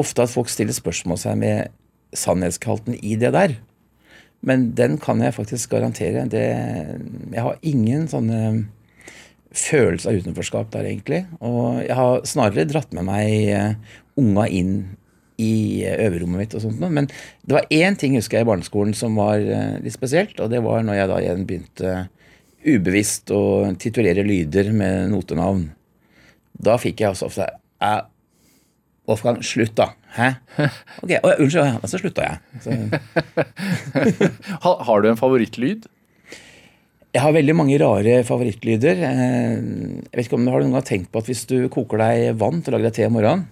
ofte 0.00 0.24
at 0.24 0.32
folk 0.32 0.48
stiller 0.50 0.74
spørsmål 0.74 1.18
seg 1.20 1.38
med 1.40 2.16
sannhetskalten 2.16 2.96
i 2.96 3.16
det 3.20 3.34
der. 3.36 3.60
Men 4.46 4.70
den 4.76 4.96
kan 5.00 5.20
jeg 5.20 5.36
faktisk 5.36 5.74
garantere. 5.74 6.24
Det, 6.32 6.44
jeg 7.34 7.44
har 7.44 7.58
ingen 7.66 8.06
sånne 8.08 8.68
følelse 9.50 10.08
av 10.08 10.20
utenforskap 10.22 10.70
der, 10.72 10.86
egentlig. 10.88 11.24
Og 11.44 11.82
jeg 11.82 11.96
har 11.98 12.24
snarere 12.28 12.68
dratt 12.70 12.94
med 12.96 13.08
meg 13.08 13.50
eh, 13.50 13.98
unga 14.20 14.46
inn 14.48 14.74
i 15.40 15.82
eh, 15.84 15.98
øverrommet 16.06 16.44
mitt 16.44 16.56
og 16.56 16.64
sånt. 16.64 16.80
Men 16.80 17.10
det 17.10 17.56
var 17.56 17.68
én 17.74 17.98
ting, 17.98 18.16
husker 18.18 18.38
jeg, 18.38 18.46
i 18.46 18.50
barneskolen 18.50 18.96
som 18.96 19.18
var 19.18 19.42
eh, 19.42 19.76
litt 19.84 19.96
spesielt, 19.96 20.38
og 20.40 20.52
det 20.52 20.62
var 20.64 20.86
når 20.86 21.00
jeg 21.00 21.12
da 21.12 21.20
igjen 21.24 21.44
begynte 21.48 21.98
ubevisst 22.60 23.32
å 23.32 23.42
titulere 23.80 24.24
lyder 24.26 24.72
med 24.76 25.10
notenavn. 25.14 25.66
Da 26.60 26.76
fikk 26.80 27.00
jeg 27.02 27.14
også 27.14 27.30
ofte 27.30 27.48
Wolfgang, 29.10 29.40
slutt, 29.44 29.74
da. 29.78 29.90
Hæ? 30.16 30.30
Ok, 31.02 31.10
ja, 31.12 31.20
Unnskyld, 31.36 31.66
ja, 31.66 31.90
så 31.90 32.00
slutta 32.00 32.26
jeg. 32.26 32.38
Så, 32.64 32.70
Ha, 34.64 34.72
har 34.86 35.02
du 35.04 35.10
en 35.10 35.18
favorittlyd? 35.20 35.86
Jeg 37.10 37.22
har 37.24 37.34
veldig 37.34 37.54
mange 37.58 37.78
rare 37.82 38.20
favorittlyder. 38.26 39.00
Eh, 39.02 39.54
Jeg 40.06 40.12
vet 40.14 40.26
ikke 40.28 40.38
om 40.38 40.44
du 40.46 40.52
har 40.54 40.62
noen 40.62 40.76
gang 40.78 40.86
tenkt 40.86 41.10
på 41.10 41.22
at 41.22 41.30
hvis 41.30 41.42
du 41.50 41.56
koker 41.72 41.98
deg 41.98 42.36
vann 42.38 42.60
til 42.62 42.74
å 42.74 42.78
lage 42.78 42.90
deg 42.90 42.98
te 43.00 43.08
om 43.08 43.16
morgenen, 43.18 43.48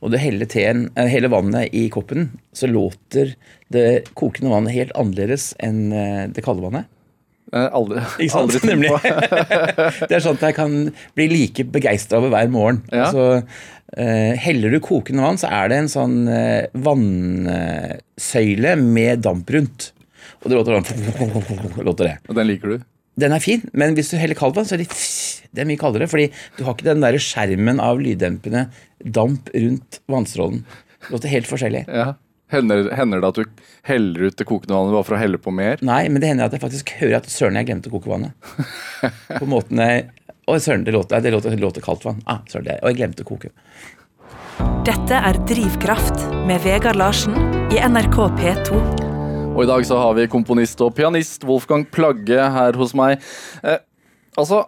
og 0.00 0.14
du 0.14 0.16
heller, 0.16 0.48
teen, 0.48 0.86
eh, 0.96 1.10
heller 1.12 1.28
vannet 1.32 1.74
i 1.76 1.84
koppen, 1.92 2.30
så 2.56 2.66
låter 2.70 3.34
det 3.72 3.84
kokende 4.16 4.48
vannet 4.54 4.72
helt 4.72 4.96
annerledes 4.96 5.50
enn 5.60 5.90
eh, 5.92 6.24
det 6.32 6.44
kalde 6.46 6.64
vannet. 6.64 6.88
Aldri, 7.52 7.98
Ikke 8.22 8.30
sant? 8.32 8.54
aldri 8.54 8.68
Nemlig. 8.70 8.90
Det 10.08 10.14
er 10.16 10.22
sånn 10.22 10.36
at 10.38 10.44
jeg 10.46 10.54
kan 10.54 10.74
bli 11.18 11.24
like 11.32 11.64
begeistra 11.74 12.20
over 12.22 12.30
hver 12.32 12.48
morgen. 12.54 12.78
Ja. 12.94 13.08
Så 13.12 13.24
eh, 13.42 13.60
Heller 13.90 14.70
du 14.70 14.78
kokende 14.84 15.24
vann, 15.24 15.40
så 15.40 15.48
er 15.50 15.70
det 15.72 15.80
en 15.80 15.90
sånn 15.90 16.16
eh, 16.30 16.68
vannsøyle 16.86 18.76
med 18.78 19.24
damp 19.26 19.50
rundt. 19.50 19.90
Og 20.40 20.50
det 20.50 20.60
låter 20.60 20.78
sånn 20.78 21.84
låter 21.88 22.06
det. 22.06 22.14
Og 22.28 22.38
den 22.38 22.48
liker 22.52 22.76
du? 22.76 22.86
Den 23.20 23.34
er 23.36 23.42
fin, 23.42 23.64
men 23.76 23.96
hvis 23.96 24.12
du 24.12 24.16
heller 24.20 24.38
kaldt 24.38 24.56
vann, 24.56 24.68
så 24.68 24.76
er 24.76 24.84
det, 24.84 24.88
det 25.50 25.64
er 25.64 25.68
mye 25.68 25.80
kaldere. 25.80 26.08
Fordi 26.10 26.30
du 26.56 26.64
har 26.64 26.76
ikke 26.76 26.88
den 26.88 27.04
der 27.04 27.18
skjermen 27.20 27.82
av 27.82 28.00
lyddempende 28.00 28.68
damp 29.02 29.50
rundt 29.56 30.00
vannstrålen. 30.10 30.62
Det 31.00 31.14
låter 31.16 31.34
helt 31.34 31.50
forskjellig. 31.50 31.86
Ja. 31.88 32.12
Hender, 32.50 32.88
hender 32.98 33.20
det 33.22 33.28
at 33.28 33.36
du 33.38 33.66
heller 33.86 34.26
ut 34.26 34.38
det 34.40 34.46
kokende 34.48 34.74
vannet 34.74 34.94
bare 34.96 35.06
for 35.06 35.14
å 35.14 35.20
helle 35.20 35.38
på 35.38 35.52
mer? 35.54 35.78
Nei, 35.86 36.00
men 36.10 36.18
det 36.22 36.32
hender 36.32 36.48
at 36.48 36.56
jeg 36.56 36.62
faktisk 36.64 36.90
hører 36.98 37.20
at 37.20 37.28
søren, 37.30 37.58
jeg 37.60 37.68
glemte 37.68 37.92
å 37.92 37.94
koke 37.94 38.10
vannet. 38.10 38.34
På 39.38 39.46
måten 39.46 39.78
jeg 39.78 40.08
Å, 40.50 40.56
søren, 40.58 40.82
det 40.86 40.94
låter, 40.96 41.20
det 41.22 41.30
låter, 41.34 41.54
det 41.54 41.62
låter 41.62 41.84
kaldt 41.84 42.04
vann. 42.08 42.22
Ah, 42.26 42.40
søren, 42.50 42.66
det, 42.66 42.78
og 42.82 42.90
jeg 42.90 42.98
glemte 43.00 43.22
å 43.26 43.28
koke. 43.28 43.52
Dette 44.86 45.16
er 45.20 45.38
Drivkraft 45.48 46.24
med 46.48 46.60
Vegard 46.64 46.98
Larsen 46.98 47.36
i 47.72 47.78
NRK 47.86 48.18
P2. 48.40 48.80
Og 49.50 49.62
i 49.64 49.68
dag 49.68 49.84
så 49.86 49.98
har 50.00 50.16
vi 50.18 50.26
komponist 50.30 50.80
og 50.84 50.92
pianist 50.96 51.44
Wolfgang 51.48 51.84
Plagge 51.92 52.38
her 52.54 52.76
hos 52.80 52.92
meg. 52.96 53.22
Eh, 53.66 53.78
altså, 54.38 54.64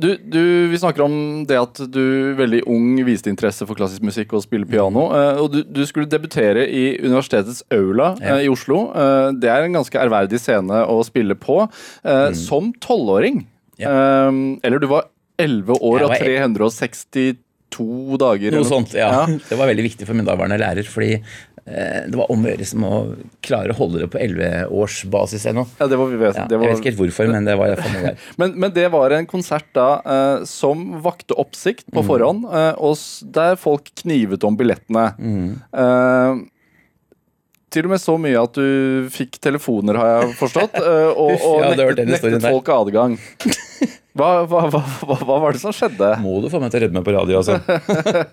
du, 0.00 0.14
du, 0.16 0.40
vi 0.72 0.78
snakker 0.80 1.04
om 1.04 1.14
det 1.48 1.58
at 1.60 1.80
du 1.92 2.02
veldig 2.38 2.62
ung 2.72 2.94
viste 3.04 3.28
interesse 3.32 3.66
for 3.68 3.76
klassisk 3.78 4.04
musikk 4.06 4.32
og 4.36 4.44
spille 4.44 4.68
piano. 4.68 5.08
Eh, 5.16 5.40
og 5.42 5.52
du, 5.54 5.60
du 5.66 5.82
skulle 5.88 6.08
debutere 6.10 6.64
i 6.68 6.84
universitetets 7.02 7.64
aula 7.74 8.12
Ja. 8.20 8.36
eh, 8.38 8.46
i 8.46 8.52
Oslo. 8.52 8.86
Eh, 8.96 9.30
det 9.40 9.50
er 9.52 9.66
en 9.68 9.76
ganske 9.80 10.00
ærverdig 10.04 10.40
scene 10.40 10.84
å 10.88 11.00
spille 11.06 11.36
på. 11.36 11.62
Eh, 12.04 12.30
Som 12.38 12.72
tolvåring. 12.80 13.42
Ja. 13.80 13.90
Eh, 14.28 14.40
eller 14.66 14.78
du 14.82 14.86
var 14.90 15.08
11 15.40 15.78
år 15.80 16.02
og 16.04 16.16
362 16.20 17.36
dager. 18.20 18.52
Noe 18.58 18.66
sånt, 18.68 18.92
ja. 18.98 19.08
Ja. 19.14 19.38
Det 19.48 19.56
var 19.58 19.70
veldig 19.70 19.86
viktig 19.90 20.08
for 20.08 20.18
min 20.18 20.26
daværende 20.28 20.58
lærer, 20.60 20.84
fordi 20.90 21.12
eh, 21.16 22.02
det 22.10 22.18
var 22.18 22.28
om 22.34 22.44
å 22.44 22.50
gjøre 22.50 22.66
som 22.66 22.84
å 22.84 22.98
klare 23.46 23.72
å 23.72 23.78
holde 23.78 24.02
det 24.02 24.08
på 24.12 24.18
11-årsbasis 24.20 25.46
ennå. 25.52 25.64
Ja, 25.78 25.86
det 25.88 25.96
var, 26.00 26.10
vi 26.10 26.18
vet, 26.20 26.36
Ja, 26.36 26.44
det 26.50 26.58
jeg 26.58 26.64
vet 26.66 26.82
ikke 26.82 26.90
helt 26.92 27.00
hvorfor, 27.04 27.30
men 27.32 27.46
det 27.48 27.56
var 27.60 27.70
iallfall 27.72 27.94
noe 27.96 28.04
der. 28.10 28.28
Men, 28.42 28.54
men 28.66 28.74
det 28.76 28.86
var 28.92 29.14
en 29.16 29.28
konsert 29.30 29.68
da 29.76 29.88
eh, 30.04 30.44
som 30.50 30.86
vakte 31.04 31.36
oppsikt 31.40 31.86
Mm. 31.90 31.94
på 31.96 32.06
forhånd, 32.10 32.44
eh, 32.52 32.72
og 32.78 32.98
der 33.34 33.56
folk 33.58 33.88
knivet 34.02 34.44
om 34.46 34.56
billettene. 34.58 35.08
Mm. 35.18 36.48
Til 37.70 37.86
og 37.86 37.92
med 37.92 38.02
så 38.02 38.16
mye 38.18 38.38
at 38.40 38.56
du 38.58 39.08
fikk 39.14 39.38
telefoner, 39.42 39.98
har 40.00 40.08
jeg 40.10 40.36
forstått, 40.40 40.78
eh, 40.80 41.10
og, 41.22 41.34
og 41.38 41.60
ja, 41.62 41.72
nektet, 41.78 42.08
nektet 42.10 42.46
folk 42.48 42.70
adgang. 42.74 43.18
Hva, 44.18 44.42
hva, 44.50 44.64
hva, 44.72 44.80
hva 45.22 45.36
var 45.44 45.54
det 45.54 45.60
som 45.62 45.74
skjedde? 45.74 46.08
Må 46.20 46.40
du 46.42 46.48
få 46.50 46.58
meg 46.58 46.72
til 46.72 46.80
å 46.80 46.82
redde 46.82 46.96
meg 46.96 47.04
på 47.06 47.14
radio, 47.14 47.38
altså? 47.38 47.60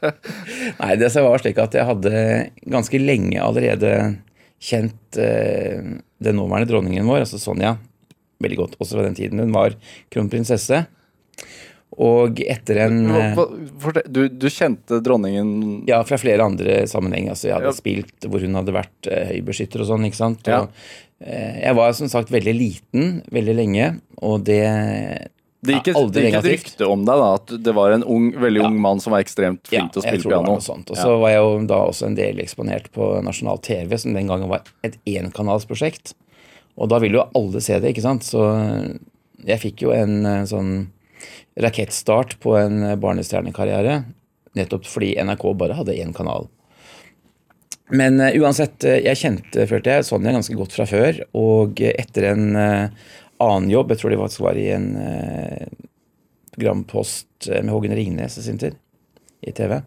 Nei, 0.81 0.95
det 0.97 1.11
var 1.13 1.43
slik 1.43 1.61
at 1.61 1.77
jeg 1.77 1.85
hadde 1.85 2.23
ganske 2.65 3.01
lenge 3.01 3.43
allerede 3.45 3.91
kjent 4.57 5.19
eh, 5.21 5.77
den 6.17 6.39
nåværende 6.39 6.71
dronningen 6.71 7.05
vår, 7.05 7.27
altså 7.27 7.37
Sonja, 7.41 7.75
veldig 8.41 8.57
godt, 8.63 8.77
også 8.81 8.97
fra 8.97 9.05
den 9.05 9.17
tiden. 9.17 9.43
Hun 9.45 9.53
var 9.53 9.77
kronprinsesse. 10.13 10.81
Og 11.97 12.37
etter 12.45 12.77
en 12.83 12.97
eh, 13.09 13.39
du, 14.05 14.27
du 14.29 14.45
kjente 14.53 14.99
dronningen 15.01 15.81
Ja, 15.89 16.03
fra 16.05 16.19
flere 16.21 16.45
andre 16.45 16.83
sammenhenger. 16.89 17.33
Altså, 17.33 17.47
jeg 17.49 17.55
hadde 17.57 17.71
Ja. 17.71 17.77
spilt 17.79 18.27
hvor 18.29 18.43
hun 18.45 18.53
hadde 18.59 18.75
vært 18.75 19.09
eh, 19.09 19.31
høybeskytter 19.31 19.81
og 19.81 19.89
sånn. 19.89 20.05
ikke 20.05 20.19
sant? 20.19 20.45
Og, 20.45 20.69
ja. 20.69 21.39
jeg 21.63 21.73
var 21.79 21.95
som 21.97 22.11
sagt 22.11 22.29
veldig 22.29 22.53
liten 22.53 23.07
veldig 23.33 23.55
lenge, 23.57 23.87
og 24.21 24.43
det 24.45 24.61
Det 25.65 25.73
gikk 25.73 25.87
et, 25.89 25.97
det 26.13 26.21
gikk 26.27 26.35
et 26.37 26.45
rykte 26.51 26.85
om 26.87 27.01
deg, 27.07 27.17
da, 27.17 27.29
at 27.39 27.53
det 27.65 27.73
var 27.73 27.91
en 27.95 28.03
ung, 28.05 28.27
veldig 28.31 28.61
Ja. 28.61 28.67
ung 28.69 28.77
mann 28.79 28.99
som 29.01 29.11
var 29.15 29.23
ekstremt 29.25 29.65
flink 29.65 29.91
til 29.91 30.03
å 30.03 30.05
spille 30.05 30.21
piano. 30.29 30.53
Og 30.61 30.93
så 30.95 31.15
var 31.19 31.29
jeg 31.33 31.41
jo 31.41 31.65
da 31.65 31.79
også 31.89 32.05
en 32.11 32.15
del 32.19 32.37
eksponert 32.45 32.91
på 32.93 33.09
nasjonal 33.25 33.57
TV, 33.65 33.97
som 33.97 34.13
den 34.13 34.27
gangen 34.29 34.47
var 34.53 34.61
et 34.85 34.99
enkanalsprosjekt. 35.09 36.13
Og 36.77 36.89
da 36.93 36.99
ville 37.01 37.17
jo 37.17 37.25
alle 37.33 37.59
se 37.65 37.79
det, 37.81 37.89
ikke 37.95 38.05
sant. 38.05 38.21
Så 38.21 38.37
jeg 39.49 39.59
fikk 39.65 39.81
jo 39.81 39.91
en 39.97 40.25
eh, 40.25 40.45
sånn 40.45 40.91
rakettstart 41.57 42.39
på 42.39 42.55
en 42.57 42.83
eh, 42.83 42.95
barnestjernekarriere. 42.95 44.01
Nettopp 44.57 44.87
fordi 44.89 45.15
NRK 45.23 45.49
bare 45.57 45.77
hadde 45.77 45.97
én 45.97 46.13
kanal. 46.15 46.47
Men 47.93 48.19
uh, 48.19 48.33
uansett, 48.35 48.83
eh, 48.83 48.99
jeg 49.05 49.19
kjente, 49.21 49.67
følte 49.69 49.95
jeg, 49.95 50.07
Sonja 50.07 50.33
ganske 50.35 50.57
godt 50.59 50.75
fra 50.75 50.87
før. 50.89 51.21
Og 51.39 51.81
etter 51.87 52.31
en 52.33 52.49
uh, 52.57 53.11
annen 53.43 53.69
jobb, 53.71 53.93
jeg 53.93 54.01
tror 54.01 54.13
det 54.13 54.21
faktisk 54.23 54.43
var 54.43 54.59
i 54.59 54.67
en 54.75 54.89
uh, 54.99 55.85
programpost 56.57 57.51
med 57.53 57.71
Hågen 57.71 57.93
Ringnes 57.95 58.39
i 58.41 58.43
sin 58.43 58.57
tid, 58.57 58.75
i 59.45 59.51
TV, 59.53 59.77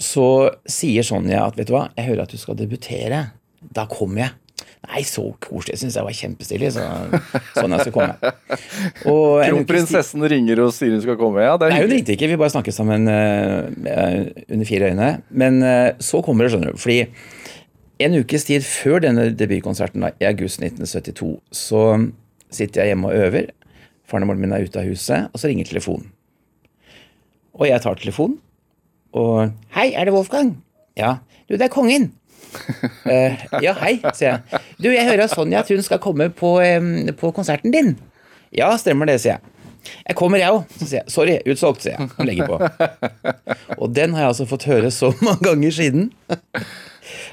så 0.00 0.24
sier 0.64 1.04
Sonja 1.04 1.42
at 1.44 1.58
vet 1.58 1.68
du 1.68 1.74
hva, 1.74 1.90
jeg 1.98 2.08
hører 2.08 2.24
at 2.24 2.32
du 2.32 2.40
skal 2.40 2.56
debutere. 2.56 3.20
Da 3.60 3.84
kommer 3.90 4.24
jeg. 4.24 4.36
Nei, 4.86 5.02
så 5.04 5.24
koselig. 5.42 5.74
Jeg 5.74 5.80
syns 5.82 5.96
jeg 5.98 6.06
var 6.06 6.16
kjempestilig. 6.16 6.68
Så 6.74 6.84
jeg 6.84 7.80
skal 7.82 7.94
komme. 7.94 8.32
Og 9.10 9.42
Kronprinsessen 9.42 10.24
ringer 10.30 10.62
og 10.64 10.70
sier 10.76 10.94
hun 10.94 11.02
skal 11.04 11.18
komme. 11.20 11.42
Ja, 11.44 11.56
det 11.58 11.68
er 11.68 11.74
Nei, 11.74 11.82
hun 11.84 11.92
ringte 11.96 12.14
ikke. 12.14 12.30
Vi 12.30 12.38
bare 12.40 12.54
snakket 12.54 12.76
sammen 12.76 13.10
eh, 13.10 14.30
under 14.46 14.68
fire 14.68 14.92
øyne. 14.92 15.10
Men 15.28 15.60
uh, 15.64 15.90
så 16.02 16.22
kommer 16.24 16.46
det, 16.46 16.54
skjønner 16.54 16.76
du. 16.76 16.80
Fordi 16.80 17.00
en 18.06 18.18
ukes 18.20 18.46
tid 18.46 18.66
før 18.66 19.02
denne 19.02 19.28
debutkonserten 19.34 20.06
da, 20.06 20.12
i 20.22 20.28
august 20.30 20.62
1972, 20.62 21.32
så 21.50 21.82
sitter 22.54 22.84
jeg 22.84 22.94
hjemme 22.94 23.10
og 23.10 23.26
øver. 23.26 23.50
Faren 24.08 24.30
min 24.30 24.54
er 24.54 24.64
ute 24.64 24.80
av 24.80 24.88
huset, 24.88 25.26
og 25.32 25.42
så 25.42 25.50
ringer 25.50 25.68
telefonen. 25.68 26.12
Og 27.58 27.66
jeg 27.68 27.82
tar 27.82 27.98
telefonen, 27.98 28.38
og 29.12 29.50
Hei, 29.74 29.90
er 29.96 30.06
det 30.06 30.14
Wolfgang? 30.14 30.54
Ja. 30.96 31.16
Du, 31.48 31.56
det 31.56 31.66
er 31.66 31.72
kongen. 31.72 32.12
Uh, 33.04 33.34
ja, 33.64 33.74
hei, 33.80 33.98
sier 34.14 34.38
jeg. 34.38 34.57
Du, 34.78 34.88
jeg 34.92 35.06
hører 35.08 35.24
av 35.26 35.32
Sonja 35.32 35.62
at 35.64 35.70
hun 35.72 35.82
skal 35.82 35.98
komme 36.02 36.28
på, 36.30 36.52
på 37.18 37.30
konserten 37.34 37.72
din. 37.74 37.96
Ja, 38.54 38.70
stemmer 38.78 39.10
det, 39.10 39.18
sier 39.22 39.36
jeg. 39.36 39.54
Jeg 40.06 40.16
kommer, 40.18 40.38
jeg 40.40 40.52
òg. 40.54 40.66
Så 40.78 40.86
sier 40.86 41.00
jeg 41.00 41.12
sorry, 41.14 41.36
utsolgt, 41.50 41.84
sier 41.86 41.96
jeg. 41.96 42.10
Og 42.14 42.28
legger 42.28 42.50
på. 42.50 42.58
Og 43.78 43.94
den 43.94 44.14
har 44.14 44.26
jeg 44.26 44.32
altså 44.34 44.46
fått 44.50 44.68
høre 44.68 44.90
så 44.94 45.10
mange 45.24 45.42
ganger 45.48 45.74
siden. 45.74 46.10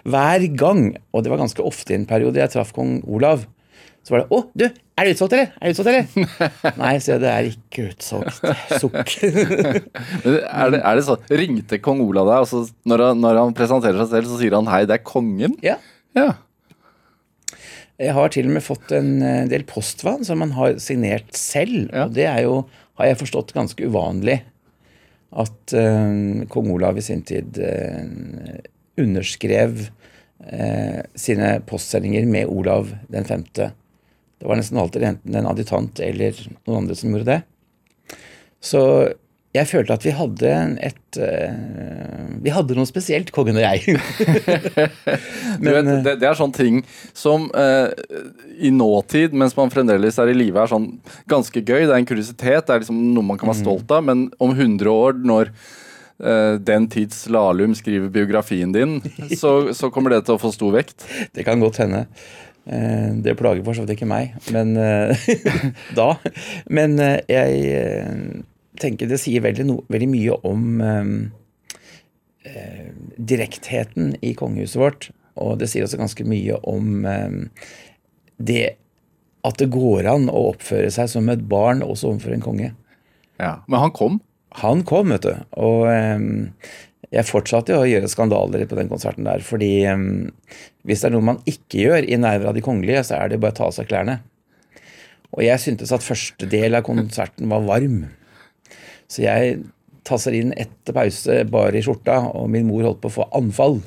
Hver 0.08 0.46
gang, 0.58 0.88
og 1.14 1.26
det 1.26 1.34
var 1.34 1.42
ganske 1.42 1.66
ofte 1.66 1.94
i 1.94 2.00
en 2.00 2.08
periode 2.10 2.40
jeg 2.42 2.54
traff 2.54 2.72
kong 2.76 3.00
Olav, 3.06 3.44
så 4.06 4.14
var 4.14 4.22
det 4.22 4.30
'Å, 4.38 4.40
du, 4.54 4.64
er 4.70 5.08
det 5.08 5.16
utsolgt, 5.16 5.34
eller?' 5.34 5.54
Er 5.58 5.66
det 5.66 5.74
utsolgt, 5.74 5.90
eller? 5.90 6.76
Nei, 6.78 6.92
sier 7.02 7.16
jeg, 7.16 7.22
det 7.24 7.32
er 7.32 7.48
ikke 7.50 7.88
utsolgt. 7.90 8.38
Sukk. 8.84 9.16
Er 9.26 10.70
det, 10.76 10.82
er 10.82 11.00
det 11.00 11.06
sånn, 11.08 11.26
Ringte 11.42 11.80
kong 11.82 12.04
Olav 12.06 12.30
deg, 12.30 12.46
og 12.46 12.50
så 12.52 12.62
når 12.86 13.06
han, 13.08 13.24
når 13.24 13.40
han 13.42 13.56
presenterer 13.58 13.98
seg 14.04 14.14
selv, 14.14 14.30
så 14.30 14.38
sier 14.42 14.58
han 14.58 14.70
'hei, 14.70 14.84
det 14.86 15.00
er 15.00 15.06
kongen'? 15.06 15.58
ja. 15.66 15.80
Ja. 16.16 16.30
Jeg 18.02 18.16
har 18.16 18.32
til 18.34 18.50
og 18.50 18.58
med 18.58 18.66
fått 18.66 18.92
en 18.96 19.22
eh, 19.24 19.46
del 19.52 19.64
postvann 19.68 20.26
som 20.28 20.42
man 20.44 20.52
har 20.58 20.80
signert 20.84 21.32
selv. 21.38 21.88
Ja. 21.94 22.08
Og 22.08 22.16
det 22.18 22.28
er 22.28 22.42
jo, 22.44 22.58
har 23.00 23.12
jeg 23.12 23.22
forstått, 23.22 23.56
ganske 23.56 23.88
uvanlig. 23.88 24.42
At 25.36 25.74
uh, 25.76 26.44
kong 26.48 26.70
Olav 26.72 26.96
i 26.96 27.04
sin 27.04 27.24
tid 27.28 27.58
uh, 27.60 28.06
underskrev 29.02 29.82
uh, 29.90 31.02
sine 31.20 31.50
postsendinger 31.68 32.28
med 32.30 32.48
Olav 32.48 32.94
den 33.12 33.28
femte. 33.28 33.74
Det 34.40 34.48
var 34.48 34.60
nesten 34.60 34.80
alltid 34.80 35.04
enten 35.10 35.36
en 35.36 35.50
adjutant 35.50 36.00
eller 36.04 36.40
noen 36.54 36.86
andre 36.86 36.96
som 36.96 37.12
gjorde 37.12 37.34
det. 37.34 37.42
Så 38.64 38.82
jeg 39.56 39.70
følte 39.70 39.96
at 39.96 40.06
vi 40.06 40.14
hadde 40.16 40.52
et 40.84 41.20
eh, 41.22 41.54
Vi 42.44 42.52
hadde 42.54 42.76
noe 42.78 42.90
spesielt, 42.90 43.32
kongen 43.36 43.58
og 43.60 43.64
jeg. 43.64 43.96
Du 45.62 45.70
vet, 45.72 45.88
det, 46.06 46.18
det 46.22 46.28
er 46.28 46.38
sånne 46.38 46.58
ting 46.58 46.82
som 47.16 47.48
uh, 47.56 47.88
i 48.60 48.72
nåtid, 48.74 49.34
mens 49.38 49.56
man 49.58 49.72
fremdeles 49.74 50.20
er 50.20 50.32
i 50.32 50.36
live, 50.36 50.60
er 50.60 50.72
sånn 50.72 50.90
ganske 51.32 51.62
gøy. 51.64 51.86
Det 51.86 51.94
er 51.94 51.98
en 52.02 52.08
kuriositet, 52.10 52.68
det 52.68 52.76
er 52.76 52.84
liksom 52.84 53.00
noe 53.16 53.26
man 53.26 53.40
kan 53.40 53.50
være 53.52 53.64
stolt 53.64 53.92
av. 53.96 54.04
Men 54.08 54.28
om 54.44 54.52
100 54.52 54.92
år, 54.92 55.20
når 55.24 55.52
uh, 55.56 56.56
den 56.60 56.90
tids 56.92 57.24
Lahlum 57.32 57.76
skriver 57.80 58.12
biografien 58.14 58.76
din, 58.76 58.98
så, 59.42 59.58
så 59.78 59.92
kommer 59.94 60.18
det 60.18 60.26
til 60.28 60.36
å 60.36 60.42
få 60.42 60.52
stor 60.56 60.76
vekt. 60.76 61.08
Det 61.36 61.48
kan 61.48 61.64
godt 61.64 61.80
hende. 61.86 62.06
Eh, 62.66 63.14
Det 63.22 63.36
plager 63.38 63.62
for 63.66 63.78
så 63.78 63.86
vidt 63.86 63.94
ikke 64.00 64.10
meg, 64.10 64.34
men 64.54 64.74
eh, 64.82 65.28
da. 66.00 66.16
Men 66.74 66.98
eh, 66.98 67.20
jeg 67.30 67.60
eh, 67.78 68.44
tenker 68.82 69.10
det 69.10 69.20
sier 69.22 69.44
veldig, 69.46 69.66
no, 69.70 69.80
veldig 69.92 70.10
mye 70.12 70.38
om 70.48 70.82
eh, 70.84 71.12
eh, 72.52 72.88
direktheten 73.18 74.16
i 74.26 74.34
kongehuset 74.38 74.82
vårt. 74.82 75.10
Og 75.42 75.58
det 75.60 75.70
sier 75.72 75.86
også 75.86 76.00
ganske 76.00 76.28
mye 76.28 76.60
om 76.68 77.06
eh, 77.10 77.68
det 78.38 78.64
at 79.46 79.60
det 79.62 79.70
går 79.74 80.08
an 80.10 80.30
å 80.32 80.48
oppføre 80.54 80.90
seg 80.94 81.12
som 81.12 81.30
et 81.30 81.44
barn 81.46 81.84
også 81.86 82.10
overfor 82.10 82.34
en 82.34 82.46
konge. 82.46 82.72
Ja. 83.42 83.60
Men 83.70 83.84
han 83.84 83.94
kom. 83.94 84.20
Han 84.62 84.82
kom, 84.88 85.12
vet 85.14 85.28
du. 85.28 85.34
Og 85.62 85.86
eh, 85.92 86.64
jeg 87.14 87.28
fortsatte 87.28 87.76
å 87.78 87.86
gjøre 87.88 88.10
skandaler 88.12 88.66
på 88.70 88.78
den 88.80 88.90
konserten 88.92 89.28
der. 89.28 89.44
Fordi 89.46 89.72
um, 89.92 90.32
hvis 90.88 91.04
det 91.04 91.10
er 91.10 91.16
noe 91.16 91.30
man 91.34 91.42
ikke 91.50 91.84
gjør 91.86 92.08
i 92.08 92.20
nærværet 92.20 92.52
av 92.52 92.58
de 92.58 92.64
kongelige, 92.66 93.04
så 93.08 93.20
er 93.20 93.32
det 93.32 93.42
bare 93.44 93.56
å 93.56 93.60
ta 93.60 93.70
av 93.70 93.76
seg 93.78 93.90
klærne. 93.90 94.20
Og 95.36 95.44
jeg 95.46 95.62
syntes 95.62 95.94
at 95.96 96.06
første 96.06 96.48
del 96.50 96.78
av 96.78 96.86
konserten 96.88 97.52
var 97.52 97.66
varm. 97.68 98.06
Så 99.12 99.26
jeg 99.26 99.60
tasser 100.06 100.36
inn 100.38 100.52
etter 100.54 100.94
pause 100.94 101.40
bare 101.50 101.80
i 101.80 101.84
skjorta, 101.86 102.20
og 102.38 102.50
min 102.54 102.68
mor 102.70 102.86
holdt 102.86 103.02
på 103.02 103.10
å 103.10 103.16
få 103.16 103.26
anfall. 103.38 103.80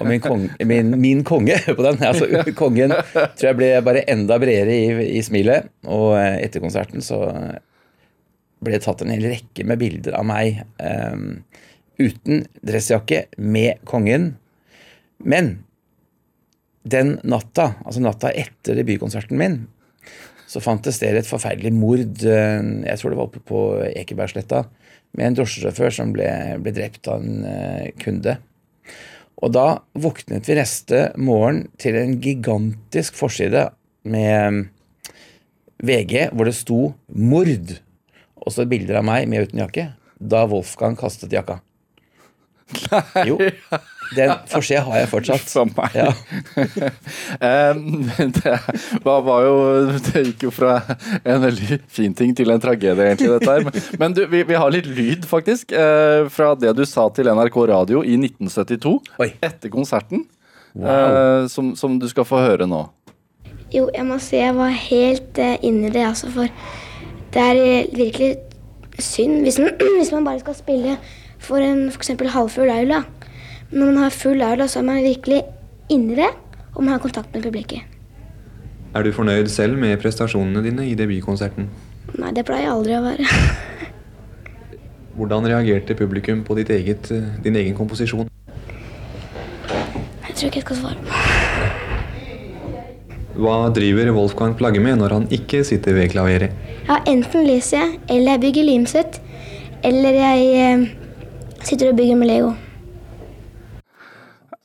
Og 0.00 0.08
min, 0.08 0.22
kong, 0.22 0.48
min, 0.66 0.90
min 0.98 1.22
konge 1.26 1.58
på 1.68 1.78
den, 1.86 2.02
altså 2.02 2.26
kongen, 2.58 2.94
tror 3.12 3.50
jeg 3.50 3.58
ble 3.58 3.70
bare 3.86 4.02
enda 4.10 4.40
bredere 4.42 4.74
i, 4.74 5.12
i 5.18 5.22
smilet. 5.26 5.70
Og 5.86 6.16
eh, 6.18 6.40
etter 6.46 6.64
konserten 6.64 7.04
så 7.04 7.20
ble 8.64 8.74
det 8.74 8.82
tatt 8.86 9.04
en 9.04 9.12
hel 9.12 9.28
rekke 9.28 9.66
med 9.68 9.80
bilder 9.80 10.16
av 10.18 10.26
meg 10.26 10.62
um, 10.80 11.44
uten 12.00 12.44
dressjakke, 12.66 13.26
med 13.36 13.84
kongen. 13.88 14.32
Men 15.22 15.58
den 16.86 17.16
natta, 17.26 17.74
altså 17.84 18.02
natta 18.02 18.32
etter 18.34 18.78
debutkonserten 18.78 19.38
min, 19.38 19.64
så 20.46 20.62
fantes 20.62 21.00
det 21.02 21.12
et 21.12 21.28
forferdelig 21.28 21.72
mord. 21.74 22.22
Eh, 22.22 22.68
jeg 22.86 23.00
tror 23.00 23.12
det 23.12 23.18
var 23.18 23.28
oppe 23.28 23.42
på 23.44 23.62
Ekebergsletta 23.92 24.64
med 25.16 25.30
en 25.30 25.38
drosjesjåfør 25.38 25.94
som 25.94 26.12
ble, 26.14 26.28
ble, 26.62 26.72
drept 26.76 27.08
av 27.08 27.22
en 27.24 27.44
uh, 27.46 27.86
kunde. 28.02 28.36
Og 29.40 29.52
da 29.54 29.66
våknet 29.96 30.48
vi 30.48 30.56
neste 30.58 31.02
morgen 31.16 31.66
til 31.80 31.96
en 31.96 32.16
gigantisk 32.20 33.16
forside 33.16 33.68
med 34.08 34.66
VG 35.80 36.30
hvor 36.32 36.48
det 36.48 36.56
sto 36.56 36.80
'mord', 37.08 37.78
og 38.36 38.52
så 38.52 38.68
bilder 38.68 39.00
av 39.00 39.08
meg 39.08 39.28
med 39.28 39.48
uten 39.48 39.64
jakke, 39.64 39.90
da 40.20 40.44
Wolfgang 40.48 40.96
kastet 40.98 41.32
jakka. 41.32 41.60
Nei. 42.90 43.26
Jo. 43.30 43.38
Den 44.14 44.32
forsida 44.50 44.82
har 44.86 45.00
jeg 45.00 45.08
fortsatt. 45.10 45.48
Som 45.56 45.72
meg. 45.76 45.96
Ja. 45.96 46.12
det, 48.38 48.54
var 49.04 49.46
jo, 49.46 49.56
det 50.08 50.24
gikk 50.30 50.46
jo 50.48 50.52
fra 50.54 50.78
en 51.22 51.42
veldig 51.44 51.80
fin 51.92 52.14
ting 52.16 52.34
til 52.36 52.52
en 52.54 52.62
tragedie, 52.62 53.10
egentlig, 53.10 53.32
dette 53.34 53.56
her. 53.56 53.66
Men, 53.66 53.82
men 54.02 54.16
du, 54.16 54.22
vi, 54.30 54.44
vi, 54.46 54.58
har 54.58 54.72
litt 54.74 54.88
lyd, 54.90 55.26
faktisk, 55.28 55.74
eh, 55.74 56.26
fra 56.32 56.52
det 56.58 56.76
du 56.78 56.84
sa 56.88 57.08
til 57.14 57.30
NRK 57.32 57.60
Radio 57.72 58.04
i 58.04 58.16
1972. 58.20 58.96
Oi. 59.22 59.30
Etter 59.44 59.72
konserten. 59.72 60.26
Wow. 60.76 60.90
Eh, 60.90 61.46
som, 61.52 61.74
som, 61.78 61.98
du 61.98 62.08
skal 62.10 62.28
få 62.28 62.42
høre 62.44 62.68
nå. 62.68 62.84
Jo, 63.72 63.88
jeg 63.90 64.06
må 64.06 64.18
si 64.22 64.38
jeg 64.38 64.54
var 64.54 64.70
helt 64.70 65.38
inni 65.40 65.70
inne 65.70 65.88
i 65.90 65.94
det, 65.96 66.04
altså. 66.06 66.30
For 66.30 66.46
det 67.34 67.42
er 67.42 67.88
virkelig 67.96 68.36
synd 69.02 69.42
hvis 69.44 69.58
man, 69.58 69.74
hvis 69.98 70.12
man 70.14 70.24
bare 70.24 70.40
skal 70.40 70.56
spille 70.56 70.96
for 71.42 71.60
en 71.60 71.88
f.eks. 71.90 72.14
halvfull 72.32 72.70
aula. 72.72 73.02
Når 73.70 73.86
man 73.86 73.96
har 74.04 74.10
full 74.14 74.42
aula, 74.46 74.68
så 74.70 74.78
er 74.78 74.84
man 74.86 75.02
virkelig 75.02 75.42
inni 75.90 76.14
det, 76.14 76.28
og 76.74 76.84
man 76.84 76.92
har 76.94 77.00
kontakt 77.02 77.34
med 77.34 77.42
publikum. 77.42 77.82
Er 78.94 79.02
du 79.02 79.10
fornøyd 79.12 79.48
selv 79.50 79.78
med 79.78 79.98
prestasjonene 80.00 80.62
dine 80.62 80.86
i 80.86 80.94
debutkonserten? 80.94 81.66
Nei, 82.16 82.30
det 82.36 82.44
pleier 82.46 82.68
jeg 82.68 82.72
aldri 82.72 82.94
å 82.94 83.02
være. 83.04 83.26
Hvordan 85.18 85.48
reagerte 85.50 85.96
publikum 85.98 86.44
på 86.46 86.56
eget, 86.62 87.10
din 87.42 87.56
egen 87.56 87.74
komposisjon? 87.74 88.28
Jeg 89.66 90.34
tror 90.36 90.46
ikke 90.46 90.60
jeg 90.60 90.66
skal 90.66 90.76
svare 90.76 90.98
på 91.00 91.08
Hva 93.40 93.56
driver 93.74 94.12
Wolfgang 94.12 94.54
Plagge 94.56 94.80
med 94.84 95.00
når 95.00 95.14
han 95.16 95.26
ikke 95.32 95.64
sitter 95.64 95.96
ved 95.96 96.12
klaveret? 96.12 96.52
Ja, 96.86 97.00
enten 97.08 97.48
leser 97.48 97.80
jeg, 97.80 97.98
eller 98.14 98.36
jeg 98.36 98.40
bygger 98.44 98.68
limsett, 98.68 99.18
eller 99.82 100.12
jeg 100.20 100.38
eh, 100.60 100.86
Sitter 101.66 101.90
og 101.90 101.96
bygger 101.98 102.16
med 102.20 102.28
Lego. 102.30 102.52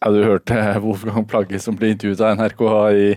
Ja, 0.01 0.09
du 0.09 0.23
hørte 0.25 0.55
Wolfgang 0.83 1.27
Plagge 1.29 1.59
som 1.61 1.75
ble 1.77 1.91
intervjuet 1.93 2.21
av 2.25 2.39
NRK 2.39 2.61
i, 2.97 3.09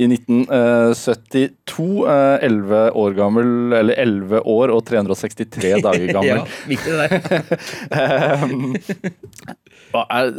i 0.00 0.06
1972. 0.08 1.88
11 2.08 2.76
eh, 2.78 2.96
år 3.02 3.16
gammel, 3.18 3.50
eller 3.76 4.00
11 4.00 4.40
år 4.48 4.72
og 4.72 4.80
363 4.88 5.74
dager 5.84 6.08
gammel. 6.16 6.40
ja, 6.40 6.46
viktig 6.70 6.92
det 6.96 7.00
der. 7.12 8.08
hva, 9.90 10.04
er, 10.14 10.30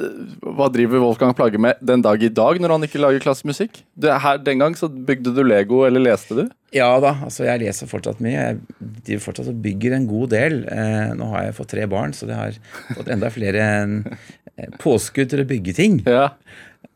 hva, 0.45 0.69
driver 0.71 1.03
Wolfgang 1.03 1.35
Plagge 1.37 1.59
med 1.61 1.79
den 1.83 2.03
dag 2.05 2.23
i 2.23 2.31
dag, 2.31 2.59
når 2.61 2.75
han 2.75 2.87
ikke 2.87 3.01
lager 3.01 3.23
klassisk 3.23 3.81
den 3.95 4.63
gang 4.63 4.75
så 4.79 4.89
bygde 4.89 5.33
du 5.35 5.43
Lego, 5.43 5.83
eller 5.87 6.03
leste 6.03 6.37
du? 6.37 6.43
Ja 6.71 6.87
da, 7.03 7.17
altså 7.25 7.43
jeg 7.43 7.65
leser 7.65 7.89
fortsatt 7.91 8.21
mye. 8.23 8.31
Jeg 8.31 8.91
driver 9.03 9.25
fortsatt 9.25 9.51
og 9.51 9.61
bygger 9.63 9.97
en 9.97 10.07
god 10.07 10.31
del. 10.31 10.61
Eh, 10.71 11.11
nå 11.19 11.27
har 11.33 11.49
jeg 11.49 11.57
fått 11.57 11.73
tre 11.73 11.87
barn, 11.91 12.15
så 12.15 12.29
det 12.29 12.37
har 12.37 12.59
fått 12.95 13.11
enda 13.11 13.31
flere 13.33 13.65
eh, 13.67 14.69
påskudd 14.79 15.33
til 15.33 15.43
å 15.43 15.49
bygge 15.49 15.75
ting. 15.75 15.99
Ja. 16.07 16.29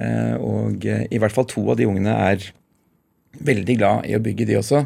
Eh, 0.02 0.36
og 0.44 0.86
eh, 0.88 1.06
i 1.12 1.20
hvert 1.22 1.34
fall 1.36 1.48
to 1.48 1.64
av 1.72 1.80
de 1.80 1.88
ungene 1.88 2.14
er 2.32 2.52
veldig 3.46 3.78
glad 3.80 4.08
i 4.10 4.16
å 4.18 4.22
bygge, 4.24 4.48
de 4.50 4.60
også. 4.60 4.84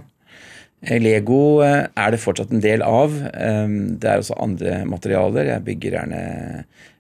Eh, 0.86 1.00
Lego 1.02 1.62
er 1.64 2.14
det 2.14 2.22
fortsatt 2.22 2.54
en 2.54 2.64
del 2.64 2.86
av. 2.86 3.14
Det 3.14 4.10
er 4.10 4.22
også 4.22 4.38
andre 4.42 4.84
materialer. 4.90 5.54
Jeg 5.54 5.68
bygger 5.70 6.00
gjerne 6.00 6.24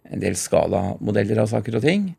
en 0.09 0.23
del 0.23 0.37
skalamodeller 0.39 1.43
av 1.43 1.49
saker 1.51 1.79
og 1.79 1.85
ting. 1.85 2.11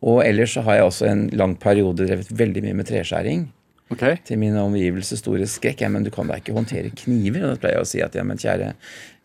Og 0.00 0.22
ellers 0.24 0.54
så 0.56 0.64
har 0.66 0.78
jeg 0.78 0.88
også 0.88 1.10
en 1.10 1.26
lang 1.36 1.54
periode 1.60 2.06
drevet 2.06 2.32
veldig 2.34 2.64
mye 2.64 2.78
med 2.80 2.88
treskjæring. 2.88 3.46
Okay. 3.92 4.16
Til 4.24 4.40
min 4.40 4.56
omgivelse 4.58 5.18
store 5.20 5.46
skrekk. 5.48 5.84
Ja, 5.84 5.90
men 5.92 6.06
du 6.06 6.10
kan 6.12 6.28
da 6.30 6.38
ikke 6.40 6.56
håndtere 6.56 6.92
kniver? 6.96 7.44
Og 7.44 7.54
da 7.54 7.60
pleier 7.60 7.78
jeg 7.78 7.84
å 7.84 7.90
si 7.90 8.02
at 8.04 8.16
ja, 8.16 8.24
men 8.26 8.40
kjære, 8.40 8.72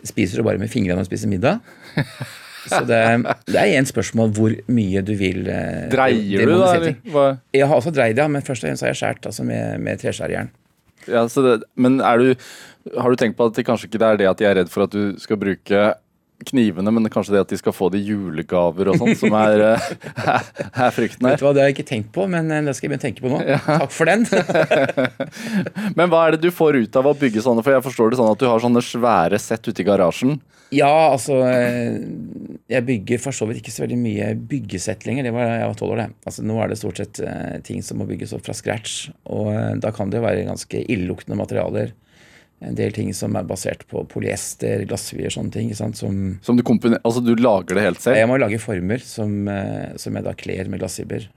spiser 0.08 0.40
du 0.40 0.48
bare 0.48 0.62
med 0.62 0.72
fingrene 0.72 1.02
og 1.04 1.10
spiser 1.10 1.32
middag? 1.32 1.64
Så 2.70 2.82
det, 2.84 3.00
det 3.48 3.56
er 3.56 3.70
igjen 3.72 3.88
spørsmål 3.88 4.34
hvor 4.36 4.54
mye 4.70 5.02
du 5.06 5.14
vil 5.18 5.48
eh, 5.48 5.86
Dreier 5.90 6.44
du, 6.44 6.58
da? 6.60 6.74
Eller? 6.76 7.38
Jeg 7.56 7.70
har 7.72 7.80
også 7.80 7.94
dreid, 7.96 8.20
ja, 8.20 8.28
men 8.30 8.44
først 8.46 8.66
og 8.66 8.68
fremst 8.68 8.84
har 8.84 8.92
jeg 8.92 9.00
skåret 9.00 9.30
altså 9.32 9.46
med, 9.48 9.80
med 9.86 10.02
treskjærjern. 10.02 10.52
Ja, 11.08 11.24
men 11.80 12.02
er 12.04 12.20
du, 12.20 12.50
har 13.00 13.10
du 13.10 13.18
tenkt 13.18 13.40
på 13.40 13.48
at 13.48 13.56
det 13.56 13.66
kanskje 13.66 13.88
ikke 13.88 14.04
er 14.04 14.20
det 14.20 14.28
at 14.30 14.42
de 14.42 14.50
er 14.50 14.60
redd 14.60 14.70
for 14.70 14.86
at 14.86 14.94
du 14.94 15.16
skal 15.24 15.40
bruke 15.40 15.86
knivene, 16.46 16.92
men 16.92 17.10
kanskje 17.12 17.36
det 17.36 17.42
at 17.44 17.52
de 17.52 17.58
skal 17.60 17.76
få 17.76 17.90
det 17.94 18.02
julegaver 18.06 18.92
og 18.92 19.00
sånn, 19.02 19.16
som 19.20 19.36
er, 19.38 19.64
eh, 19.74 19.90
er, 20.86 20.94
frykten 20.96 21.28
her. 21.28 21.36
Vet 21.36 21.42
du 21.42 21.46
hva, 21.48 21.54
Det 21.56 21.64
har 21.64 21.72
jeg 21.72 21.78
ikke 21.78 21.90
tenkt 21.90 22.14
på, 22.16 22.28
men 22.32 22.52
eh, 22.54 22.64
det 22.66 22.76
skal 22.78 22.88
jeg 22.88 22.94
begynne 22.94 23.04
å 23.04 23.08
tenke 23.08 23.26
på 23.26 23.34
nå. 23.34 23.42
Ja. 23.50 23.60
Takk 23.84 23.96
for 23.96 24.10
den. 24.10 24.26
men 26.00 26.12
hva 26.12 26.24
er 26.26 26.36
det 26.36 26.44
du 26.46 26.52
får 26.56 26.80
ut 26.80 27.00
av 27.02 27.12
å 27.12 27.16
bygge 27.18 27.44
sånne? 27.46 27.66
For 27.66 27.76
jeg 27.76 27.86
forstår 27.90 28.14
det 28.14 28.22
sånn 28.22 28.32
at 28.32 28.42
du 28.42 28.48
har 28.50 28.64
sånne 28.64 28.84
svære 28.86 29.42
sett 29.42 29.68
ute 29.68 29.84
i 29.84 29.88
garasjen. 29.88 30.40
Ja, 30.70 31.10
altså 31.16 31.40
eh, 31.50 31.98
Jeg 32.70 32.86
bygger 32.86 33.22
for 33.24 33.34
så 33.34 33.48
vidt 33.50 33.64
ikke 33.64 33.74
så 33.74 33.84
veldig 33.88 34.00
mye 34.00 34.34
byggesett 34.52 35.08
lenger. 35.10 35.28
Det 35.28 35.36
var 35.36 35.50
jeg 35.50 35.72
var 35.72 35.80
tolv 35.80 35.96
år, 35.96 36.04
det. 36.04 36.10
Altså, 36.30 36.46
nå 36.48 36.60
er 36.62 36.72
det 36.72 36.80
stort 36.80 37.02
sett 37.02 37.24
ting 37.68 37.84
som 37.84 38.00
må 38.00 38.08
bygges 38.10 38.36
opp 38.38 38.46
fra 38.48 38.56
scratch. 38.56 39.10
Og 39.28 39.52
da 39.84 39.92
kan 39.96 40.12
det 40.12 40.22
jo 40.22 40.28
være 40.30 40.48
ganske 40.48 40.86
illeluktende 40.88 41.40
materialer 41.42 41.98
en 42.60 42.76
del 42.76 42.92
ting 42.96 43.12
som 43.16 43.36
er 43.40 43.46
basert 43.48 43.86
på 43.88 44.02
polyester, 44.12 44.84
glassvier, 44.88 45.32
sånne 45.32 45.54
ting. 45.54 45.70
Som, 45.76 45.94
som 45.96 46.58
du, 46.60 46.64
altså, 47.00 47.22
du 47.24 47.32
lager 47.40 47.78
det 47.78 47.86
helt 47.86 48.02
selv? 48.04 48.20
Jeg 48.20 48.30
må 48.30 48.40
lage 48.42 48.60
former 48.62 49.04
som, 49.04 49.36
eh, 49.48 49.96
som 50.02 50.18
jeg 50.18 50.28
da 50.28 50.34
kler 50.38 50.72
med 50.72 50.84
glassfiber. 50.84 51.30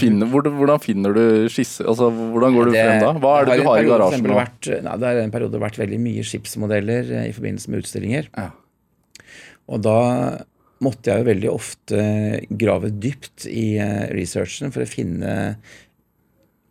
Finner, 0.00 0.28
hvordan 0.30 0.80
finner 0.80 1.12
du 1.16 1.24
skisse? 1.50 1.82
Altså, 1.82 2.08
hvordan 2.14 2.54
går 2.54 2.70
du 2.70 2.72
det, 2.76 2.84
frem 2.86 3.02
da? 3.02 3.12
Hva 3.20 3.32
er 3.40 3.48
det 3.48 3.56
du 3.58 3.66
har 3.66 3.82
i 3.82 3.88
garasjen 3.88 4.24
nå? 4.24 4.36
Vært, 4.38 4.70
nei, 4.86 4.94
det 5.02 5.10
er 5.10 5.20
en 5.24 5.34
periode 5.34 5.52
det 5.52 5.58
har 5.58 5.66
vært 5.66 5.80
veldig 5.82 5.98
mye 6.04 6.24
skipsmodeller 6.30 7.12
eh, 7.18 7.26
i 7.28 7.34
forbindelse 7.36 7.72
med 7.72 7.84
utstillinger. 7.84 8.30
Ja. 8.38 8.48
Og 9.70 9.82
da 9.84 9.98
måtte 10.80 11.12
jeg 11.12 11.20
jo 11.20 11.28
veldig 11.28 11.50
ofte 11.52 12.04
grave 12.62 12.88
dypt 13.02 13.44
i 13.50 13.74
eh, 13.82 14.06
researchen 14.16 14.72
for 14.72 14.86
å 14.86 14.88
finne 14.88 15.34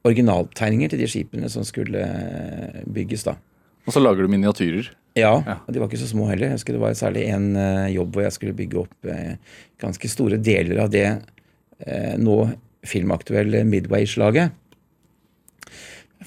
originaltegninger 0.08 0.90
til 0.90 1.04
de 1.04 1.12
skipene 1.12 1.52
som 1.52 1.68
skulle 1.68 2.02
bygges. 2.90 3.28
da. 3.28 3.36
Og 3.88 3.96
så 3.96 4.02
lager 4.02 4.26
du 4.26 4.32
miniatyrer? 4.32 4.92
Ja, 5.18 5.34
og 5.66 5.74
de 5.74 5.82
var 5.82 5.90
ikke 5.90 6.02
så 6.02 6.12
små 6.12 6.28
heller. 6.30 6.52
Jeg 6.52 6.60
husker 6.60 6.76
Det 6.76 6.82
var 6.82 6.96
særlig 6.98 7.26
en 7.34 7.52
uh, 7.58 7.90
jobb 7.92 8.16
hvor 8.16 8.26
jeg 8.26 8.36
skulle 8.36 8.56
bygge 8.58 8.84
opp 8.84 9.10
uh, 9.10 9.36
ganske 9.82 10.12
store 10.12 10.38
deler 10.38 10.84
av 10.84 10.92
det 10.94 11.08
uh, 11.10 12.16
nå 12.22 12.38
filmaktuelle 12.88 13.66
Midway-slaget 13.68 14.54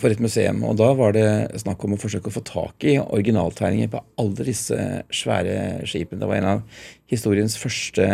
for 0.00 0.12
et 0.12 0.20
museum. 0.20 0.62
Og 0.66 0.76
da 0.80 0.90
var 0.96 1.14
det 1.16 1.60
snakk 1.62 1.84
om 1.84 1.94
å 1.96 2.00
forsøke 2.00 2.30
å 2.30 2.34
få 2.34 2.42
tak 2.48 2.84
i 2.88 2.96
originaltegninger 3.00 3.90
på 3.92 4.02
alle 4.20 4.46
disse 4.48 4.76
svære 5.14 5.86
skipene. 5.88 6.20
Det 6.22 6.28
var 6.28 6.40
en 6.40 6.50
av 6.56 6.84
historiens 7.12 7.56
første 7.60 8.06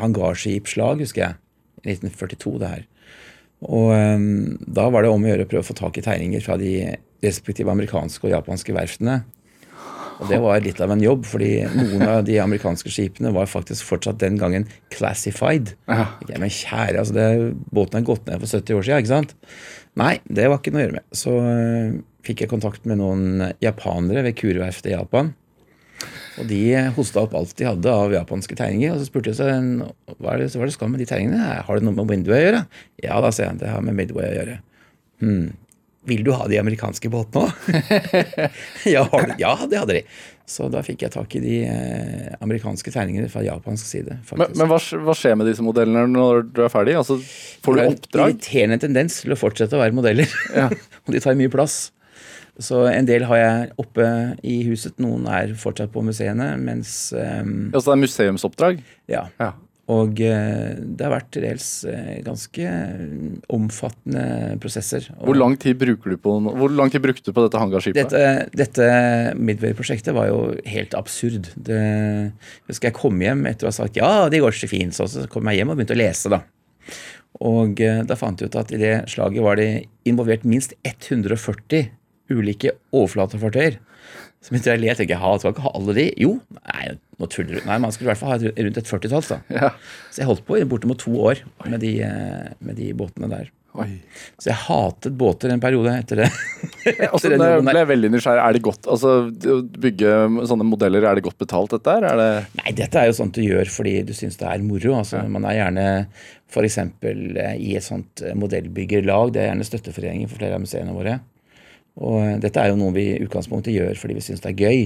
hangarskipslag, 0.00 1.04
husker 1.04 1.24
jeg. 1.24 1.38
I 1.80 1.96
1942, 1.96 2.56
det 2.60 2.72
her. 2.74 2.82
Og 3.68 3.90
um, 3.92 4.56
da 4.64 4.86
var 4.92 5.04
det 5.04 5.12
om 5.12 5.24
å 5.24 5.30
gjøre 5.30 5.44
å 5.44 5.50
prøve 5.50 5.64
å 5.64 5.68
få 5.68 5.76
tak 5.76 5.98
i 6.00 6.04
tegninger 6.04 6.44
fra 6.44 6.56
de 6.60 6.72
respektive 7.24 7.72
amerikanske 7.72 8.24
og 8.24 8.32
japanske 8.32 8.74
verftene. 8.76 9.20
Og 10.20 10.28
det 10.28 10.36
var 10.42 10.60
litt 10.60 10.80
av 10.84 10.92
en 10.92 11.00
jobb, 11.00 11.24
fordi 11.28 11.62
noen 11.72 12.04
av 12.04 12.22
de 12.26 12.36
amerikanske 12.42 12.92
skipene 12.92 13.32
var 13.32 13.48
faktisk 13.48 13.86
fortsatt 13.88 14.20
den 14.20 14.36
gangen 14.40 14.66
classified. 14.92 15.74
Ja. 15.88 16.10
Men 16.28 16.52
kjære, 16.52 17.00
altså 17.00 17.16
det, 17.16 17.28
båten 17.72 18.00
er 18.00 18.08
gått 18.08 18.28
ned 18.28 18.42
for 18.42 18.60
70 18.60 18.76
år 18.76 18.86
siden, 18.86 19.04
ikke 19.04 19.14
sant? 19.14 19.34
Nei, 20.00 20.14
det 20.28 20.50
var 20.50 20.60
ikke 20.60 20.74
noe 20.74 20.82
å 20.82 20.86
gjøre 20.86 20.98
med. 20.98 21.06
Så 21.16 21.36
uh, 21.40 22.00
fikk 22.26 22.44
jeg 22.44 22.52
kontakt 22.52 22.84
med 22.88 23.00
noen 23.00 23.46
japanere 23.64 24.26
ved 24.28 24.36
Kureverftet 24.40 24.92
i 24.92 24.96
Japan. 24.96 25.32
Og 26.40 26.48
de 26.48 26.60
hosta 26.96 27.24
opp 27.24 27.34
alt 27.36 27.54
de 27.58 27.68
hadde 27.68 27.92
av 27.92 28.14
japanske 28.14 28.56
tegninger. 28.58 28.94
Og 28.94 29.00
så 29.00 29.08
spurte 29.10 29.32
jeg 29.32 29.40
seg 29.40 29.82
hva 30.16 30.34
er 30.34 30.44
det, 30.44 30.52
hva 30.54 30.64
er 30.64 30.70
det 30.70 30.76
skal 30.76 30.92
med 30.92 31.02
de 31.02 31.08
tegningene. 31.10 31.60
Har 31.66 31.80
det 31.80 31.86
noe 31.86 31.96
med 31.98 32.10
Midway 32.12 32.38
å 32.38 32.46
gjøre? 32.46 32.62
Ja 33.04 33.20
da, 33.24 33.32
sier 33.34 33.50
han. 33.52 33.60
Det 33.60 33.70
har 33.72 33.84
med 33.84 33.98
Midway 33.98 34.30
å 34.30 34.36
gjøre. 34.38 34.60
Hm. 35.24 35.50
Vil 36.08 36.22
du 36.24 36.30
ha 36.32 36.46
de 36.48 36.56
amerikanske 36.56 37.10
båtene 37.12 37.44
òg? 37.44 37.72
ja, 38.94 39.04
ja, 39.36 39.52
det 39.68 39.82
hadde 39.82 39.98
de. 39.98 40.04
Så 40.48 40.66
da 40.72 40.80
fikk 40.82 41.04
jeg 41.04 41.12
tak 41.14 41.34
i 41.38 41.42
de 41.44 41.58
eh, 41.68 42.30
amerikanske 42.42 42.90
tegningene 42.90 43.28
fra 43.30 43.44
japansk 43.44 43.86
side. 43.86 44.16
Men, 44.16 44.24
faktisk. 44.26 44.56
men 44.58 44.70
hva, 44.72 44.78
hva 45.06 45.14
skjer 45.14 45.36
med 45.38 45.46
disse 45.50 45.62
modellene 45.62 46.08
når 46.10 46.48
du 46.56 46.64
er 46.64 46.72
ferdig? 46.72 46.96
Altså, 46.98 47.20
får 47.62 47.76
du 47.76 47.82
oppdrag? 47.84 48.00
Det 48.08 48.16
er 48.16 48.24
en 48.24 48.34
irriterende 48.34 48.80
tendens 48.82 49.20
til 49.22 49.36
å 49.36 49.38
fortsette 49.38 49.76
å 49.76 49.82
være 49.82 49.94
modeller. 50.00 50.32
og 51.04 51.14
de 51.14 51.22
tar 51.22 51.38
mye 51.38 51.52
plass. 51.52 51.90
Så 52.60 52.84
en 52.90 53.08
del 53.08 53.24
har 53.28 53.40
jeg 53.40 53.72
oppe 53.80 54.06
i 54.46 54.60
huset, 54.68 54.98
noen 55.00 55.26
er 55.32 55.56
fortsatt 55.58 55.92
på 55.94 56.04
museene, 56.04 56.52
mens 56.60 57.10
ehm, 57.16 57.72
Altså 57.72 57.90
det 57.90 57.96
er 57.96 58.04
museumsoppdrag? 58.04 58.86
Ja. 59.10 59.26
Ja. 59.40 59.54
Og 59.90 60.20
uh, 60.22 60.76
det 60.78 61.02
har 61.02 61.10
vært 61.10 61.30
til 61.34 61.42
dels 61.42 61.66
uh, 61.88 62.20
ganske 62.22 62.74
omfattende 63.50 64.58
prosesser. 64.62 65.08
Hvor 65.18 65.34
lang 65.34 65.56
tid 65.58 65.80
du 65.80 66.14
på 66.20 66.36
Hvor 66.46 66.70
lang 66.70 66.92
tid 66.92 67.02
brukte 67.02 67.26
du 67.26 67.34
på 67.34 67.42
dette 67.42 67.58
hangarskipet? 67.58 67.98
Dette, 67.98 68.46
dette 68.54 68.86
Midway-prosjektet 69.40 70.14
var 70.14 70.30
jo 70.30 70.40
helt 70.70 70.94
absurd. 70.94 71.50
Det, 71.56 71.80
jeg 71.80 72.70
husker 72.70 72.92
jeg 72.92 72.98
kom 73.00 73.18
hjem 73.24 73.42
etter 73.50 73.66
å 73.66 73.72
ha 73.72 73.78
sagt 73.80 73.98
ja, 73.98 74.12
det 74.30 74.44
går 74.44 74.54
så 74.54 74.70
fint, 74.70 74.94
så 74.94 75.10
så 75.10 75.26
kom 75.32 75.50
jeg 75.50 75.62
hjem 75.62 75.74
og 75.74 75.80
begynte 75.80 75.98
å 75.98 76.02
lese. 76.04 76.30
da. 76.30 76.44
Og 77.40 77.80
eh, 77.80 78.02
da 78.04 78.16
fant 78.18 78.40
jeg 78.40 78.50
ut 78.50 78.58
at 78.58 78.72
i 78.74 78.78
det 78.80 78.94
slaget 79.10 79.44
var 79.44 79.58
det 79.60 79.70
involvert 80.08 80.44
minst 80.48 80.74
140 80.84 81.88
ulike 82.30 82.74
overflatefartøyer. 82.96 83.78
Så 84.40 84.54
begynte 84.54 84.70
jeg 84.72 84.80
å 84.80 84.82
le. 84.86 84.92
tenker 84.96 85.14
jeg, 85.14 85.20
ha, 85.20 85.34
skal 85.38 85.52
ikke 85.52 85.66
ha 85.66 85.72
alle 85.76 85.94
de? 85.98 86.06
Jo, 86.22 86.32
nei, 86.64 86.84
nå 87.20 87.28
tuller 87.28 87.58
du. 87.58 87.62
Nei, 87.68 87.76
Man 87.82 87.92
skulle 87.92 88.08
i 88.08 88.12
hvert 88.14 88.22
fall 88.22 88.32
ha 88.32 88.52
rundt 88.64 88.78
et 88.80 88.88
førtitalls. 88.88 89.28
da. 89.34 89.40
Ja. 89.52 89.72
Så 90.08 90.22
jeg 90.22 90.30
holdt 90.30 90.46
på 90.48 90.56
i 90.56 90.64
bortimot 90.68 91.02
to 91.02 91.12
år 91.28 91.42
med 91.68 91.82
de, 91.84 91.98
eh, 92.06 92.52
med 92.64 92.78
de 92.80 92.92
båtene 92.96 93.28
der. 93.28 93.50
Oi. 93.78 94.00
Så 94.40 94.48
jeg 94.50 94.58
hatet 94.64 95.14
båter 95.14 95.52
en 95.54 95.60
periode 95.62 95.92
etter 95.94 96.24
det. 96.24 96.30
Altså, 97.10 97.28
Etter 97.28 97.36
den 97.36 97.42
det 97.44 97.68
ble 97.68 97.80
jeg 97.82 97.88
veldig 97.90 98.08
nysgjerrig. 98.14 98.40
Er 98.42 98.56
det 98.56 98.62
godt 98.64 98.86
altså, 98.88 99.10
å 99.28 99.56
bygge 99.84 100.14
sånne 100.48 100.64
modeller, 100.66 101.04
er 101.06 101.18
det 101.18 101.22
godt 101.26 101.36
betalt, 101.38 101.74
dette 101.76 101.92
her? 101.92 102.06
Er 102.08 102.16
det 102.18 102.30
Nei, 102.62 102.72
dette 102.80 102.98
er 103.02 103.10
jo 103.10 103.16
sånt 103.20 103.36
du 103.36 103.44
gjør 103.44 103.68
fordi 103.70 103.92
du 104.08 104.14
syns 104.16 104.40
det 104.40 104.48
er 104.48 104.64
moro. 104.64 104.94
Altså, 105.02 105.20
Man 105.28 105.44
er 105.46 105.58
gjerne 105.60 105.84
f.eks. 106.50 106.78
i 107.60 107.76
et 107.76 107.84
sånt 107.86 108.24
eh, 108.24 108.32
modellbyggerlag. 108.40 109.34
Det 109.36 109.44
er 109.44 109.50
gjerne 109.52 109.68
støtteforeninger 109.68 110.32
for 110.32 110.40
flere 110.40 110.56
av 110.56 110.64
museene 110.64 110.96
våre. 110.96 111.18
Og 112.00 112.18
eh, 112.24 112.36
dette 112.42 112.62
er 112.62 112.72
jo 112.72 112.80
noe 112.80 112.96
vi 112.96 113.06
i 113.12 113.20
utgangspunktet 113.24 113.76
gjør 113.76 113.98
fordi 114.00 114.18
vi 114.18 114.24
syns 114.24 114.44
det 114.44 114.54
er 114.54 114.66
gøy. 114.66 114.84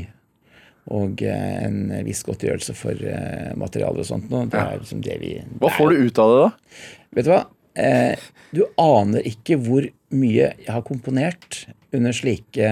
Og 0.94 1.22
eh, 1.24 1.59
en 1.64 1.79
viss 2.07 2.24
godtgjørelse 2.27 2.77
for 2.77 2.98
eh, 3.09 3.53
materialer 3.61 4.05
og 4.05 4.09
sånt. 4.09 4.29
Det 4.29 4.61
er 4.61 4.81
liksom 4.81 5.05
det 5.05 5.18
vi 5.22 5.37
Hva 5.62 5.72
får 5.72 5.94
du 5.94 6.09
ut 6.09 6.22
av 6.24 6.33
det, 6.33 6.42
da? 6.42 6.83
Vet 7.14 7.29
du 7.29 7.33
hva? 7.33 7.44
Eh, 7.74 8.27
du 8.55 8.66
aner 8.79 9.24
ikke 9.27 9.59
hvor 9.59 9.87
mye 10.14 10.53
jeg 10.53 10.70
har 10.70 10.85
komponert 10.87 11.64
under 11.94 12.14
slike 12.14 12.68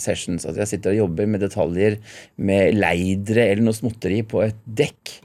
sessions. 0.00 0.46
At 0.48 0.58
jeg 0.60 0.70
sitter 0.70 0.94
og 0.94 1.04
jobber 1.04 1.28
med 1.30 1.44
detaljer 1.44 1.98
med 2.36 2.78
leidere 2.78 3.50
eller 3.50 3.66
noe 3.66 3.76
småtteri 3.76 4.22
på 4.28 4.42
et 4.46 4.58
dekk. 4.64 5.18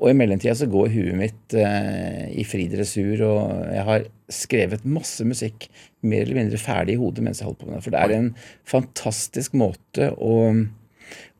Og 0.00 0.08
i 0.12 0.16
mellomtida 0.16 0.54
så 0.56 0.68
går 0.70 0.94
huet 0.94 1.18
mitt 1.18 1.56
eh, 1.58 2.30
i 2.40 2.44
fri 2.48 2.64
dressur, 2.72 3.20
og 3.26 3.42
jeg 3.68 3.84
har 3.84 4.06
skrevet 4.32 4.86
masse 4.88 5.26
musikk 5.28 5.66
mer 6.02 6.24
eller 6.24 6.38
mindre 6.42 6.60
ferdig 6.60 6.96
i 6.96 7.00
hodet 7.00 7.24
mens 7.24 7.40
jeg 7.42 7.48
holder 7.48 7.60
på 7.60 7.70
med 7.70 7.78
det. 7.78 7.84
For 7.86 7.94
det 7.94 8.04
er 8.04 8.14
en 8.16 8.30
fantastisk 8.68 9.56
måte 9.58 10.12
å 10.16 10.36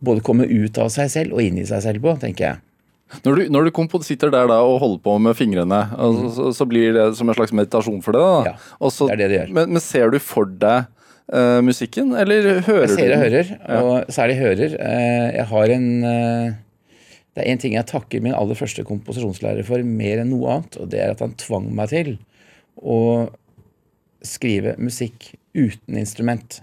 både 0.05 0.25
komme 0.27 0.49
ut 0.49 0.81
av 0.83 0.90
seg 0.92 1.12
selv 1.12 1.37
og 1.37 1.44
inn 1.44 1.61
i 1.61 1.68
seg 1.68 1.85
selv 1.85 2.05
på, 2.05 2.16
tenker 2.20 2.46
jeg. 2.46 2.61
Når 3.25 3.40
du, 3.40 3.42
når 3.51 3.66
du 3.66 4.05
sitter 4.07 4.31
der 4.31 4.46
da 4.46 4.61
og 4.62 4.79
holder 4.79 5.03
på 5.03 5.16
med 5.18 5.35
fingrene, 5.35 5.81
altså, 5.99 6.31
så, 6.37 6.53
så 6.61 6.66
blir 6.68 6.94
det 6.94 7.09
som 7.18 7.29
en 7.29 7.35
slags 7.35 7.53
meditasjon 7.57 7.99
for 8.05 8.14
deg. 8.14 8.23
da. 8.23 8.53
Ja, 8.53 8.77
Også, 8.79 9.09
det 9.11 9.16
er 9.16 9.20
det 9.23 9.29
det 9.33 9.38
gjør. 9.40 9.53
Men, 9.59 9.73
men 9.75 9.83
ser 9.83 10.14
du 10.14 10.18
for 10.23 10.46
deg 10.46 10.87
uh, 11.35 11.59
musikken, 11.66 12.14
eller 12.14 12.62
hører 12.68 12.87
du? 12.87 12.94
Jeg 12.94 12.99
ser 13.01 13.14
og 13.16 13.25
hører, 13.25 13.53
hører, 13.66 13.83
og 13.83 14.14
særlig 14.14 14.38
hører. 14.38 14.77
Uh, 14.79 15.27
Jeg 15.40 15.46
har 15.51 15.75
en 15.75 15.88
uh, 16.07 17.01
Det 17.35 17.42
er 17.42 17.51
en 17.51 17.62
ting 17.62 17.75
jeg 17.75 17.88
takker 17.90 18.23
min 18.23 18.37
aller 18.37 18.59
første 18.59 18.87
komposisjonslærer 18.87 19.66
for 19.66 19.83
mer 19.87 20.23
enn 20.23 20.31
noe 20.31 20.55
annet, 20.55 20.79
og 20.79 20.90
det 20.94 21.03
er 21.03 21.14
at 21.16 21.25
han 21.25 21.35
tvang 21.40 21.66
meg 21.75 21.90
til 21.90 22.14
å 22.79 23.01
skrive 24.26 24.74
musikk 24.78 25.33
uten 25.56 25.96
instrument. 26.00 26.61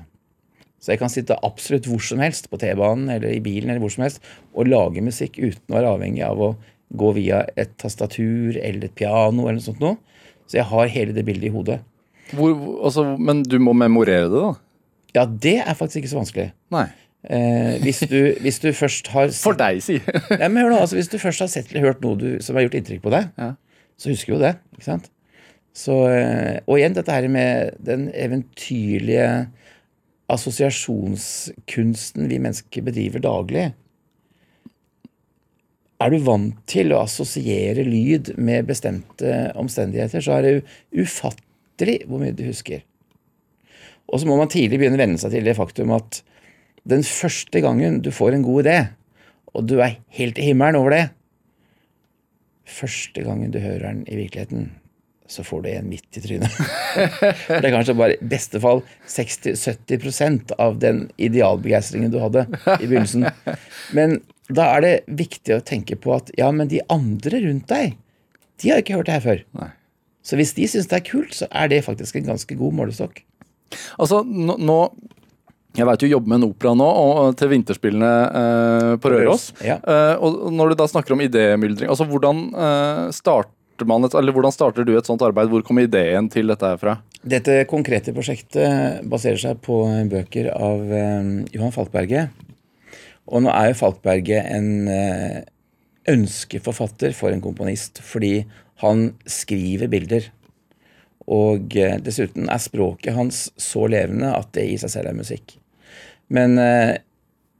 Så 0.80 0.94
jeg 0.94 1.00
kan 1.02 1.10
sitte 1.12 1.36
absolutt 1.44 1.88
hvor 1.90 2.04
som 2.06 2.20
helst, 2.24 2.50
på 2.52 2.60
T-banen 2.62 3.10
eller 3.10 3.34
i 3.34 3.42
bilen 3.44 3.70
eller 3.74 3.82
hvor 3.84 3.92
som 3.94 4.06
helst, 4.06 4.22
og 4.54 4.70
lage 4.70 5.02
musikk 5.04 5.40
uten 5.42 5.74
å 5.74 5.78
være 5.80 5.94
avhengig 5.98 6.24
av 6.28 6.40
å 6.40 6.52
gå 6.98 7.10
via 7.18 7.42
et 7.60 7.74
tastatur 7.82 8.56
eller 8.62 8.86
et 8.88 8.96
piano 8.96 9.48
eller 9.50 9.58
noe 9.60 9.66
sånt 9.66 9.82
noe. 9.84 9.98
Så 10.48 10.60
jeg 10.62 10.70
har 10.70 10.88
hele 10.94 11.16
det 11.18 11.26
bildet 11.28 11.50
i 11.50 11.52
hodet. 11.56 11.82
Hvor, 12.32 12.54
altså, 12.88 13.04
men 13.20 13.42
du 13.44 13.58
må 13.60 13.74
memorere 13.76 14.30
det, 14.32 14.40
da? 14.46 14.54
Ja, 15.18 15.26
det 15.28 15.58
er 15.66 15.76
faktisk 15.76 16.04
ikke 16.04 16.14
så 16.14 16.22
vanskelig. 16.22 16.48
Nei. 16.72 16.86
Eh, 17.28 17.76
hvis, 17.84 18.00
du, 18.08 18.20
hvis 18.44 18.60
du 18.64 18.70
først 18.78 19.10
har 19.12 19.32
sett- 19.34 19.44
For 19.44 19.58
deg, 19.60 19.82
si. 19.84 19.98
Nei, 20.38 20.48
men 20.48 20.62
hør 20.62 20.70
nå, 20.76 20.80
altså 20.86 20.96
Hvis 21.00 21.10
du 21.12 21.18
først 21.20 21.42
har 21.44 21.50
sett 21.52 21.72
eller 21.74 21.90
hørt 21.90 22.04
noe 22.06 22.16
du, 22.22 22.28
som 22.46 22.56
har 22.56 22.64
gjort 22.68 22.78
inntrykk 22.80 23.02
på 23.04 23.12
deg, 23.12 23.32
Ja. 23.42 23.50
så 24.00 24.14
husker 24.14 24.36
jo 24.36 24.40
det. 24.46 24.54
ikke 24.78 24.86
sant? 24.86 25.10
Så, 25.78 25.94
eh, 26.10 26.58
og 26.66 26.80
igjen 26.80 26.96
dette 26.98 27.14
her 27.14 27.28
med 27.30 27.76
den 27.86 28.08
eventyrlige 28.18 29.48
assosiasjonskunsten 30.34 32.28
vi 32.32 32.40
mennesker 32.42 32.86
bedriver 32.88 33.22
daglig. 33.24 33.68
Er 35.98 36.14
du 36.14 36.18
vant 36.22 36.58
til 36.70 36.94
å 36.94 37.02
assosiere 37.06 37.86
lyd 37.86 38.34
med 38.38 38.68
bestemte 38.70 39.52
omstendigheter, 39.58 40.22
så 40.22 40.38
er 40.38 40.42
det 40.46 40.66
ufattelig 40.98 42.04
hvor 42.06 42.22
mye 42.22 42.36
du 42.38 42.44
husker. 42.50 42.84
Og 44.08 44.22
så 44.22 44.30
må 44.30 44.38
man 44.40 44.52
tidlig 44.52 44.80
begynne 44.82 44.98
å 45.00 45.04
venne 45.04 45.22
seg 45.22 45.34
til 45.34 45.48
det 45.48 45.58
faktum 45.58 45.94
at 45.96 46.22
den 46.88 47.04
første 47.04 47.62
gangen 47.64 48.02
du 48.06 48.12
får 48.14 48.38
en 48.38 48.46
god 48.46 48.66
idé, 48.66 48.78
og 49.54 49.66
du 49.68 49.78
er 49.82 49.98
helt 50.20 50.38
i 50.40 50.50
himmelen 50.50 50.80
over 50.80 50.94
det 50.96 51.06
Første 52.68 53.24
gangen 53.24 53.54
du 53.54 53.62
hører 53.64 53.86
den 53.86 54.02
i 54.12 54.18
virkeligheten, 54.20 54.66
så 55.28 55.44
får 55.44 55.62
du 55.64 55.70
en 55.74 55.90
midt 55.92 56.18
i 56.20 56.24
trynet. 56.24 56.58
det 57.50 57.60
er 57.60 57.74
kanskje 57.74 57.98
bare 58.00 58.16
i 58.16 58.30
beste 58.32 58.62
fall 58.64 58.82
60-70% 59.12 60.56
av 60.64 60.80
den 60.82 61.06
idealbegeistringen 61.20 62.14
du 62.14 62.20
hadde 62.24 62.46
i 62.78 62.88
begynnelsen. 62.88 63.28
Men 63.96 64.22
da 64.48 64.70
er 64.78 64.86
det 64.86 64.94
viktig 65.20 65.58
å 65.58 65.64
tenke 65.66 65.98
på 66.00 66.16
at 66.16 66.32
ja, 66.40 66.50
men 66.56 66.72
de 66.72 66.80
andre 66.94 67.44
rundt 67.44 67.68
deg, 67.72 67.98
de 68.62 68.72
har 68.72 68.82
ikke 68.82 68.96
hørt 68.98 69.10
det 69.10 69.18
her 69.20 69.26
før. 69.26 69.44
Nei. 69.60 69.74
Så 70.28 70.40
hvis 70.40 70.56
de 70.58 70.68
syns 70.68 70.90
det 70.92 70.98
er 71.00 71.06
kult, 71.08 71.36
så 71.36 71.48
er 71.56 71.70
det 71.72 71.86
faktisk 71.86 72.18
en 72.20 72.32
ganske 72.34 72.58
god 72.60 72.76
målestokk. 72.82 73.22
Altså, 74.00 74.24
nå, 74.24 74.56
nå 74.64 74.80
Jeg 75.78 75.86
veit 75.86 76.02
du 76.02 76.08
jobber 76.08 76.32
med 76.32 76.40
en 76.40 76.48
opera 76.48 76.72
nå, 76.74 76.86
og 76.88 77.36
til 77.38 77.52
vinterspillene 77.52 78.12
eh, 78.40 78.94
på 79.04 79.12
Røros. 79.14 79.52
Ja. 79.62 79.76
Eh, 79.78 80.16
og 80.18 80.48
når 80.56 80.72
du 80.72 80.80
da 80.80 80.88
snakker 80.90 81.14
om 81.14 81.22
idémyldring, 81.22 81.92
altså 81.92 82.08
hvordan 82.10 82.48
eh, 82.50 83.04
starter 83.78 83.90
man 83.90 84.06
et, 84.06 84.16
eller 84.18 84.34
hvordan 84.34 84.54
starter 84.54 84.86
du 84.86 84.96
et 84.98 85.06
sånt 85.06 85.22
arbeid? 85.22 85.52
Hvor 85.52 85.62
kommer 85.62 85.86
ideen 85.86 86.30
til 86.34 86.50
dette 86.50 86.66
her 86.66 86.80
fra? 86.82 86.98
Dette 87.22 87.66
konkrete 87.70 88.14
prosjektet 88.16 89.06
baserer 89.06 89.38
seg 89.38 89.60
på 89.62 89.86
bøker 90.10 90.50
av 90.56 90.82
eh, 90.90 91.46
Johan 91.54 91.76
Falkberget. 91.76 92.34
Og 93.28 93.44
nå 93.44 93.52
er 93.54 93.70
jo 93.70 93.78
Falkberget 93.78 94.50
en 94.56 94.88
eh, 94.90 95.44
ønskeforfatter 96.10 97.14
for 97.14 97.30
en 97.30 97.44
komponist, 97.44 98.02
fordi 98.02 98.48
han 98.82 99.12
skriver 99.30 99.92
bilder. 99.92 100.32
Og 101.30 101.78
eh, 101.78 102.00
dessuten 102.02 102.50
er 102.50 102.64
språket 102.64 103.14
hans 103.14 103.52
så 103.62 103.86
levende 103.86 104.34
at 104.34 104.50
det 104.58 104.66
i 104.72 104.78
seg 104.82 104.96
selv 104.96 105.12
er 105.12 105.22
musikk. 105.22 105.60
Men 106.34 106.58
eh, 106.58 106.98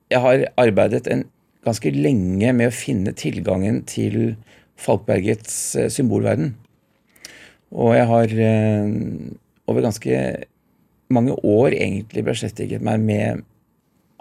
jeg 0.10 0.24
har 0.24 0.50
arbeidet 0.58 1.06
en, 1.12 1.28
ganske 1.68 1.92
lenge 1.92 2.54
med 2.56 2.70
å 2.70 2.72
finne 2.72 3.12
tilgangen 3.18 3.82
til 3.92 4.38
Falkbergets 4.78 5.76
eh, 5.76 5.90
symbolverden. 5.94 6.54
Og 7.76 7.96
jeg 7.98 8.08
har 8.10 8.38
eh, 8.48 8.94
over 9.68 9.84
ganske 9.84 10.22
mange 11.14 11.36
år 11.44 11.76
egentlig 11.76 12.24
beskjeftiget 12.28 12.84
meg 12.84 13.02
med 13.04 13.44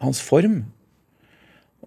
hans 0.02 0.20
form. 0.22 0.62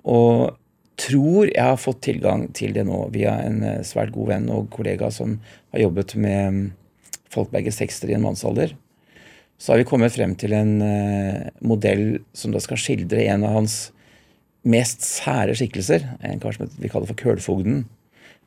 Og 0.04 0.56
tror 1.00 1.48
jeg 1.48 1.64
har 1.64 1.80
fått 1.80 2.04
tilgang 2.04 2.50
til 2.56 2.74
det 2.76 2.86
nå 2.88 3.06
via 3.14 3.38
en 3.46 3.64
eh, 3.64 3.86
svært 3.88 4.14
god 4.16 4.34
venn 4.34 4.52
og 4.54 4.70
kollega 4.74 5.12
som 5.14 5.40
har 5.74 5.88
jobbet 5.88 6.16
med 6.20 6.60
mm, 6.60 6.68
Falkbergets 7.30 7.80
tekster 7.82 8.10
i 8.10 8.18
en 8.18 8.26
mannsalder. 8.26 8.74
Så 9.60 9.74
har 9.74 9.82
vi 9.82 9.90
kommet 9.90 10.16
frem 10.16 10.32
til 10.40 10.54
en 10.56 10.78
modell 11.68 12.22
som 12.32 12.54
da 12.54 12.62
skal 12.64 12.80
skildre 12.80 13.26
en 13.28 13.44
av 13.44 13.58
hans 13.58 13.74
mest 14.64 15.04
sære 15.04 15.54
skikkelser. 15.60 16.06
En 16.24 16.40
kar 16.40 16.56
som 16.56 16.72
vi 16.80 16.90
kaller 16.92 17.10
for 17.12 17.20
Kølfogden. 17.20 17.84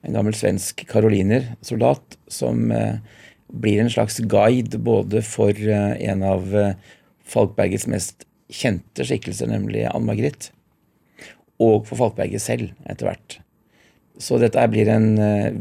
En 0.02 0.16
gammel 0.16 0.34
svensk 0.34 0.82
karolinersoldat 0.90 2.16
som 2.30 2.70
eh, 2.74 2.98
blir 3.52 3.82
en 3.82 3.90
slags 3.92 4.18
guide 4.18 4.80
både 4.82 5.22
for 5.26 5.54
eh, 5.54 5.94
en 6.08 6.24
av 6.26 6.56
eh, 6.56 6.74
Falkbergets 7.32 7.86
mest 7.90 8.26
kjente 8.52 9.06
skikkelser, 9.06 9.48
nemlig 9.48 9.86
Ann 9.88 10.04
Margrit, 10.04 10.50
og 11.62 11.86
for 11.88 12.00
Falkberget 12.00 12.42
selv 12.44 12.74
etter 12.90 13.08
hvert. 13.08 13.38
Så 14.20 14.36
dette 14.42 14.66
blir 14.68 14.90
en 14.92 15.14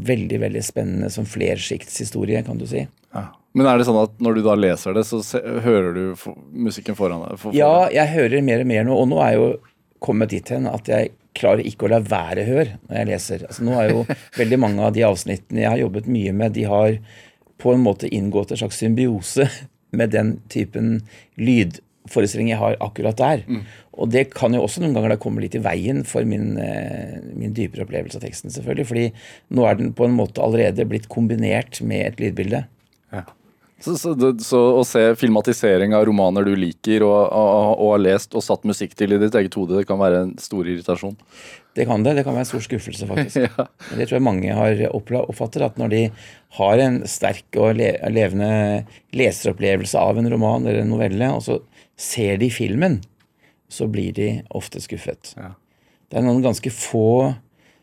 veldig 0.04 0.42
veldig 0.42 0.60
spennende 0.62 1.08
som 1.10 1.24
flersjiktshistorie, 1.24 2.42
kan 2.44 2.60
du 2.60 2.66
si. 2.68 2.82
Ja. 3.16 3.30
Men 3.56 3.68
er 3.68 3.80
det 3.80 3.86
sånn 3.88 4.00
at 4.00 4.20
når 4.20 4.36
du 4.36 4.42
da 4.44 4.58
leser 4.58 4.96
det, 4.96 5.06
så 5.08 5.22
hører 5.64 5.96
du 5.96 6.28
musikken 6.52 6.96
foran 6.98 7.24
deg? 7.24 7.38
For, 7.38 7.48
for 7.48 7.56
ja, 7.56 7.88
jeg 7.92 8.12
hører 8.12 8.44
mer 8.44 8.64
og 8.64 8.68
mer 8.68 8.86
nå, 8.88 8.96
og 8.96 9.08
nå 9.08 9.18
er 9.24 9.34
jeg 9.34 9.40
jo 9.40 9.48
kommet 10.02 10.32
dit 10.32 10.52
hen 10.52 10.68
at 10.68 10.88
jeg 10.90 11.12
klarer 11.38 11.66
ikke 11.66 11.88
å 11.88 11.92
la 11.94 12.00
være 12.04 12.46
hør 12.48 12.72
når 12.88 12.98
jeg 12.98 13.10
leser. 13.10 13.44
Altså, 13.48 13.66
nå 13.66 13.76
er 13.80 13.92
jo 13.92 14.06
veldig 14.40 14.58
mange 14.60 14.88
av 14.88 14.96
de 14.96 15.06
avsnittene 15.08 15.64
jeg 15.64 15.72
har 15.74 15.84
jobbet 15.84 16.10
mye 16.10 16.34
med, 16.36 16.56
de 16.56 16.66
har 16.70 16.98
på 17.62 17.74
en 17.74 17.84
måte 17.84 18.10
inngått 18.10 18.52
en 18.52 18.62
slags 18.64 18.80
symbiose 18.82 19.48
med 19.98 20.12
den 20.14 20.36
typen 20.52 21.02
lydforestilling 21.36 22.52
jeg 22.52 22.60
har 22.62 22.78
akkurat 22.84 23.18
der. 23.20 23.46
Mm. 23.46 23.64
Og 24.00 24.08
det 24.08 24.30
kan 24.32 24.54
jo 24.56 24.62
også 24.64 24.80
noen 24.80 24.94
ganger 24.96 25.12
da 25.12 25.20
komme 25.20 25.42
litt 25.44 25.56
i 25.58 25.62
veien 25.62 26.00
for 26.08 26.24
min, 26.28 26.56
eh, 26.60 27.18
min, 27.36 27.52
dypere 27.52 27.84
opplevelse 27.84 28.16
av 28.18 28.24
teksten, 28.24 28.52
selvfølgelig. 28.54 28.88
Fordi 28.88 29.04
nå 29.52 29.66
er 29.68 29.76
den 29.78 29.92
på 29.96 30.08
en 30.08 30.16
måte 30.16 30.40
allerede 30.44 30.88
blitt 30.88 31.10
kombinert 31.12 31.82
med 31.84 32.06
et 32.06 32.22
lydbilde. 32.22 32.64
Så, 33.82 33.96
så, 33.98 34.12
så, 34.38 34.60
å 34.78 34.82
se 34.86 35.00
filmatisering 35.18 35.94
av 35.98 36.04
romaner 36.06 36.46
du 36.46 36.52
liker 36.54 37.02
og, 37.02 37.16
og, 37.34 37.48
og, 37.72 37.88
har 37.96 38.02
lest 38.04 38.36
og 38.38 38.44
satt 38.46 38.66
musikk 38.68 38.94
til 38.98 39.16
i 39.16 39.18
ditt 39.18 39.34
eget 39.38 39.56
hode, 39.58 39.80
det 39.80 39.88
kan 39.88 39.98
være 39.98 40.20
en 40.22 40.32
stor 40.38 40.68
irritasjon? 40.68 41.16
Det 41.74 41.86
kan 41.88 42.04
det. 42.04 42.14
Det 42.18 42.24
kan 42.26 42.36
være 42.36 42.44
en 42.44 42.50
stor 42.52 42.62
skuffelse, 42.62 43.08
faktisk. 43.08 43.40
ja. 43.48 43.66
Det 43.96 44.06
tror 44.06 44.18
jeg 44.18 44.26
mange 44.26 44.54
har 44.54 44.82
oppfatter. 44.92 45.64
At 45.66 45.80
når 45.80 45.92
de 45.94 46.02
har 46.58 46.82
en 46.84 47.00
sterk 47.10 47.58
og 47.58 47.80
levende 47.80 48.52
leseropplevelse 49.16 49.98
av 49.98 50.20
en 50.20 50.30
roman 50.30 50.68
eller 50.68 50.84
en 50.84 50.92
novelle, 50.92 51.32
og 51.32 51.42
så 51.46 51.58
ser 51.98 52.38
de 52.42 52.52
filmen, 52.52 53.00
så 53.72 53.88
blir 53.90 54.12
de 54.14 54.28
ofte 54.54 54.82
skuffet. 54.84 55.32
Ja. 55.38 55.54
Det 56.12 56.20
er 56.20 56.26
noen 56.26 56.44
ganske 56.44 56.70
få 56.76 57.32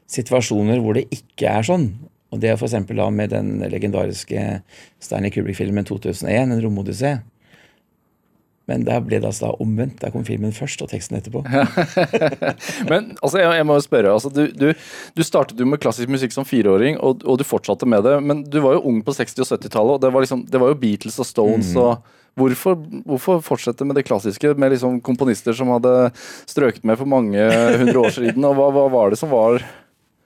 situasjoner 0.09 0.81
hvor 0.83 0.97
det 0.97 1.07
ikke 1.13 1.49
er 1.49 1.65
sånn. 1.65 1.89
Og 2.29 2.41
det 2.41 2.51
er 2.51 2.59
f.eks. 2.59 2.77
da 2.93 3.09
med 3.09 3.33
den 3.33 3.57
legendariske 3.71 4.61
Stanley 5.01 5.33
Kubrick-filmen 5.33 5.87
2001, 5.87 6.29
en 6.43 6.61
romodyssé. 6.61 7.17
Men 8.69 8.83
der 8.85 9.01
ble 9.01 9.17
det 9.17 9.25
altså 9.25 9.47
da 9.47 9.55
omvendt. 9.63 9.97
Der 10.03 10.13
kom 10.13 10.25
filmen 10.27 10.53
først, 10.53 10.83
og 10.85 10.91
teksten 10.91 11.17
etterpå. 11.17 11.41
Men 12.91 13.15
altså, 13.17 13.39
jeg, 13.41 13.49
jeg, 13.57 13.65
må 13.65 13.79
jo 13.79 13.85
spørre. 13.85 14.13
Altså, 14.13 14.29
du, 14.29 14.43
du, 14.53 14.67
du, 15.17 15.23
startet 15.25 15.59
jo 15.59 15.65
med 15.65 15.81
klassisk 15.81 16.11
musikk 16.11 16.35
som 16.35 16.45
fireåring, 16.45 16.99
og, 17.01 17.25
og, 17.25 17.39
du 17.41 17.47
fortsatte 17.47 17.89
med 17.89 18.05
det. 18.05 18.19
Men 18.21 18.45
du 18.45 18.59
var 18.61 18.77
jo 18.77 18.85
ung 18.91 19.01
på 19.05 19.15
60- 19.17 19.41
og 19.41 19.49
70-tallet, 19.55 19.95
og 19.97 20.05
det 20.05 20.13
var, 20.13 20.25
liksom, 20.25 20.45
det 20.45 20.61
var, 20.61 20.73
jo 20.73 20.81
Beatles 20.85 21.17
og 21.21 21.29
Stones. 21.29 21.73
Mm. 21.73 21.83
og 21.87 22.15
Hvorfor, 22.39 22.77
hvorfor, 23.09 23.41
fortsette 23.43 23.83
med 23.83 23.97
det 23.97 24.05
klassiske, 24.07 24.53
med 24.55 24.71
liksom 24.71 25.01
komponister 25.03 25.51
som 25.57 25.73
hadde 25.73 25.91
strøket 26.47 26.85
med 26.87 26.95
for 26.95 27.09
mange 27.09 27.41
hundre 27.81 27.99
år 27.99 28.13
siden? 28.15 28.45
og 28.47 28.53
hva, 28.55 28.69
hva 28.77 28.85
var 28.93 29.11
det 29.11 29.19
som 29.19 29.33
var 29.33 29.57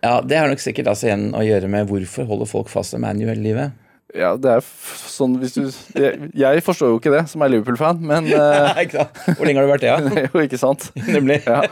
ja, 0.03 0.17
Det 0.21 0.35
har 0.39 0.51
nok 0.51 0.59
sikkert 0.59 0.89
altså 0.91 1.07
igjen 1.07 1.29
å 1.37 1.45
gjøre 1.45 1.69
med 1.71 1.87
hvorfor 1.87 2.27
holder 2.27 2.49
folk 2.49 2.71
fast 2.71 2.95
ved 2.95 3.03
manuel-livet. 3.05 3.79
Ja, 4.13 4.35
det 4.37 4.49
er 4.59 4.65
sånn 5.09 5.39
hvis 5.41 5.55
du 5.55 5.63
Jeg, 5.97 6.27
jeg 6.37 6.61
forstår 6.61 6.91
jo 6.91 6.99
ikke 6.99 7.13
det, 7.15 7.23
som 7.31 7.41
er 7.41 7.49
Liverpool-fan, 7.49 8.03
men 8.05 8.27
uh, 8.35 8.75
Hvor 8.83 9.47
lenge 9.47 9.57
har 9.57 9.65
du 9.65 9.71
vært 9.71 9.85
det, 9.85 9.89
ja? 9.89 10.27
jo 10.35 10.43
ikke 10.43 10.59
sant. 10.61 10.89
Nemlig. 11.15 11.39
Ja. 11.47 11.63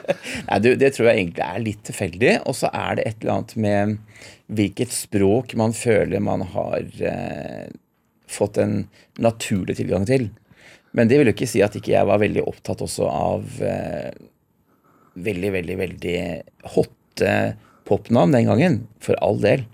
Nei, 0.48 0.60
du, 0.64 0.72
det 0.80 0.94
tror 0.96 1.12
jeg 1.12 1.22
egentlig 1.22 1.46
er 1.46 1.64
litt 1.68 1.84
tilfeldig. 1.86 2.34
Og 2.50 2.58
så 2.58 2.72
er 2.74 2.98
det 2.98 3.06
et 3.06 3.22
eller 3.22 3.36
annet 3.36 3.56
med 3.62 3.96
hvilket 4.52 4.96
språk 4.96 5.54
man 5.60 5.76
føler 5.78 6.24
man 6.24 6.48
har 6.56 6.88
uh, 7.04 7.68
fått 8.32 8.58
en 8.64 8.78
naturlig 9.22 9.78
tilgang 9.78 10.08
til. 10.10 10.32
Men 10.98 11.12
det 11.12 11.20
vil 11.20 11.30
jo 11.30 11.36
ikke 11.36 11.52
si 11.52 11.62
at 11.64 11.78
ikke 11.78 11.94
jeg 11.94 12.10
var 12.10 12.20
veldig 12.24 12.48
opptatt 12.50 12.82
også 12.84 13.06
av 13.12 13.62
uh, 13.62 14.10
veldig, 15.14 15.54
veldig, 15.60 15.78
veldig 15.86 16.18
hotte 16.74 17.36
popnavn 17.88 18.36
den 18.36 18.48
gangen, 18.50 18.80
for 19.04 19.18
all 19.24 19.40
del. 19.42 19.66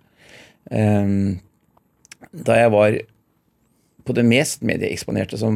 Um, 0.71 1.39
da 2.31 2.57
jeg 2.59 2.73
var 2.73 2.97
på 4.07 4.15
det 4.15 4.25
mest 4.27 4.63
medieeksponerte 4.67 5.39
som, 5.39 5.55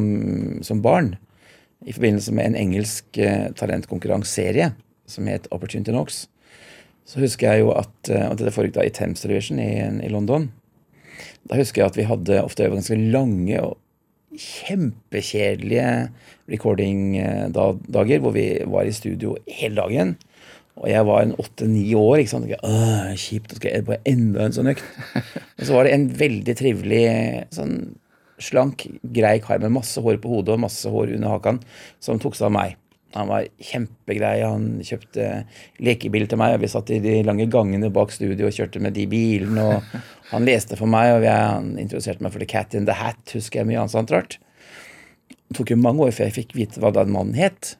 som 0.64 0.82
barn, 0.84 1.14
i 1.82 1.94
forbindelse 1.94 2.32
med 2.36 2.50
en 2.50 2.58
engelsk 2.60 3.18
uh, 3.18 3.50
talentkonkurranseserie 3.58 4.70
som 5.10 5.26
het 5.26 5.48
Opportunity 5.50 5.90
Knox, 5.90 6.26
så 7.04 7.20
husker 7.20 7.50
jeg 7.50 7.64
jo 7.64 7.72
at 7.74 8.10
og 8.12 8.36
Dette 8.38 8.52
foregikk 8.54 8.76
da 8.76 8.84
i 8.86 8.92
Thames 8.94 9.24
Television 9.24 9.58
i, 9.58 9.72
i, 10.06 10.10
London. 10.12 10.46
Da 11.50 11.58
husker 11.58 11.82
jeg 11.82 11.90
at 11.90 11.98
vi 11.98 12.06
hadde 12.06 12.42
ofte 12.44 12.68
ganske 12.70 12.98
lange 13.10 13.58
og 13.58 13.80
kjempekjedelige 14.38 15.88
recording-dager 16.48 18.14
eh, 18.16 18.22
hvor 18.22 18.32
vi 18.36 18.46
var 18.64 18.88
i 18.88 18.94
studio 18.96 19.34
hele 19.50 19.76
dagen 19.82 20.14
og 20.80 20.88
jeg 20.88 21.04
var 21.04 21.22
en 21.22 21.34
åtte-ni 21.38 21.84
år. 21.98 22.22
ikke 22.22 22.32
sant? 22.32 22.52
Åh, 22.64 23.10
kjipt, 23.20 23.56
skal 23.58 23.74
jeg 23.74 23.86
på 23.86 23.98
enda 24.08 24.46
en 24.46 24.54
sånn 24.56 24.70
økt. 24.72 24.84
Og 25.60 25.66
så 25.68 25.74
var 25.76 25.86
det 25.86 25.96
en 25.96 26.06
veldig 26.18 26.54
trivelig, 26.58 27.02
sånn 27.54 27.74
slank, 28.42 28.86
grei 29.14 29.36
kar 29.44 29.60
med 29.62 29.74
masse 29.76 30.00
hår 30.02 30.16
på 30.22 30.32
hodet 30.32 30.56
og 30.56 30.64
masse 30.64 30.90
hår 30.90 31.12
under 31.14 31.36
hakan, 31.36 31.60
som 32.02 32.18
tok 32.18 32.34
seg 32.38 32.48
av 32.48 32.56
meg. 32.56 32.78
Han 33.12 33.28
var 33.28 33.44
kjempegrei. 33.60 34.38
Han 34.40 34.80
kjøpte 34.86 35.26
lekebil 35.84 36.24
til 36.30 36.40
meg, 36.40 36.56
og 36.56 36.64
vi 36.64 36.70
satt 36.72 36.92
i 36.94 37.00
de 37.04 37.18
lange 37.26 37.44
gangene 37.52 37.92
bak 37.92 38.14
studio 38.14 38.48
og 38.48 38.56
kjørte 38.56 38.80
med 38.82 38.96
de 38.96 39.04
bilene. 39.10 39.66
og 39.68 40.00
Han 40.32 40.48
leste 40.48 40.78
for 40.80 40.88
meg, 40.88 41.18
og 41.18 41.28
han 41.28 41.74
introduserte 41.76 42.24
meg 42.24 42.32
for 42.32 42.40
The 42.40 42.48
Cat 42.48 42.72
in 42.78 42.88
the 42.88 42.96
Hat, 42.96 43.20
husker 43.36 43.60
jeg 43.60 43.68
mye 43.68 43.82
annet 43.82 43.92
sånt 43.92 44.14
rart. 44.14 44.38
Det 45.28 45.58
tok 45.58 45.74
jo 45.74 45.76
mange 45.76 46.06
år 46.06 46.14
før 46.16 46.30
jeg 46.30 46.38
fikk 46.38 46.56
vite 46.56 46.80
hva 46.80 46.94
den 46.96 47.12
mannen 47.12 47.36
het. 47.36 47.74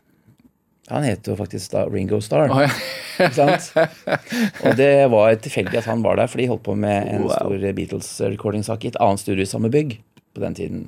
Han 0.91 1.05
het 1.07 1.28
jo 1.28 1.37
faktisk 1.39 1.72
da 1.72 1.85
Ringo 1.87 2.18
Starr. 2.20 2.51
Oh, 2.51 2.62
ja. 2.62 3.59
Og 4.66 4.74
det 4.76 4.95
var 5.12 5.37
tilfeldig 5.39 5.78
at 5.78 5.87
han 5.87 6.03
var 6.03 6.18
der, 6.18 6.30
for 6.30 6.43
de 6.43 6.49
holdt 6.51 6.64
på 6.66 6.74
med 6.74 7.07
en 7.12 7.26
wow. 7.28 7.37
stor 7.37 7.76
Beatles-recordingsak 7.76 8.87
i 8.87 8.91
et 8.91 8.99
annet 9.03 9.22
studio 9.22 9.45
i 9.45 9.49
samme 9.51 9.70
bygg 9.72 10.01
på 10.35 10.43
den 10.43 10.57
tiden. 10.59 10.87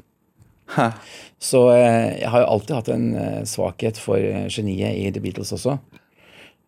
Hæ. 0.74 0.90
Så 1.38 1.68
eh, 1.74 2.22
jeg 2.22 2.30
har 2.32 2.42
jo 2.42 2.52
alltid 2.56 2.78
hatt 2.78 2.88
en 2.94 3.10
eh, 3.20 3.42
svakhet 3.48 4.00
for 4.00 4.18
eh, 4.18 4.48
geniet 4.48 4.96
i 4.98 5.10
The 5.12 5.22
Beatles 5.22 5.52
også. 5.54 5.76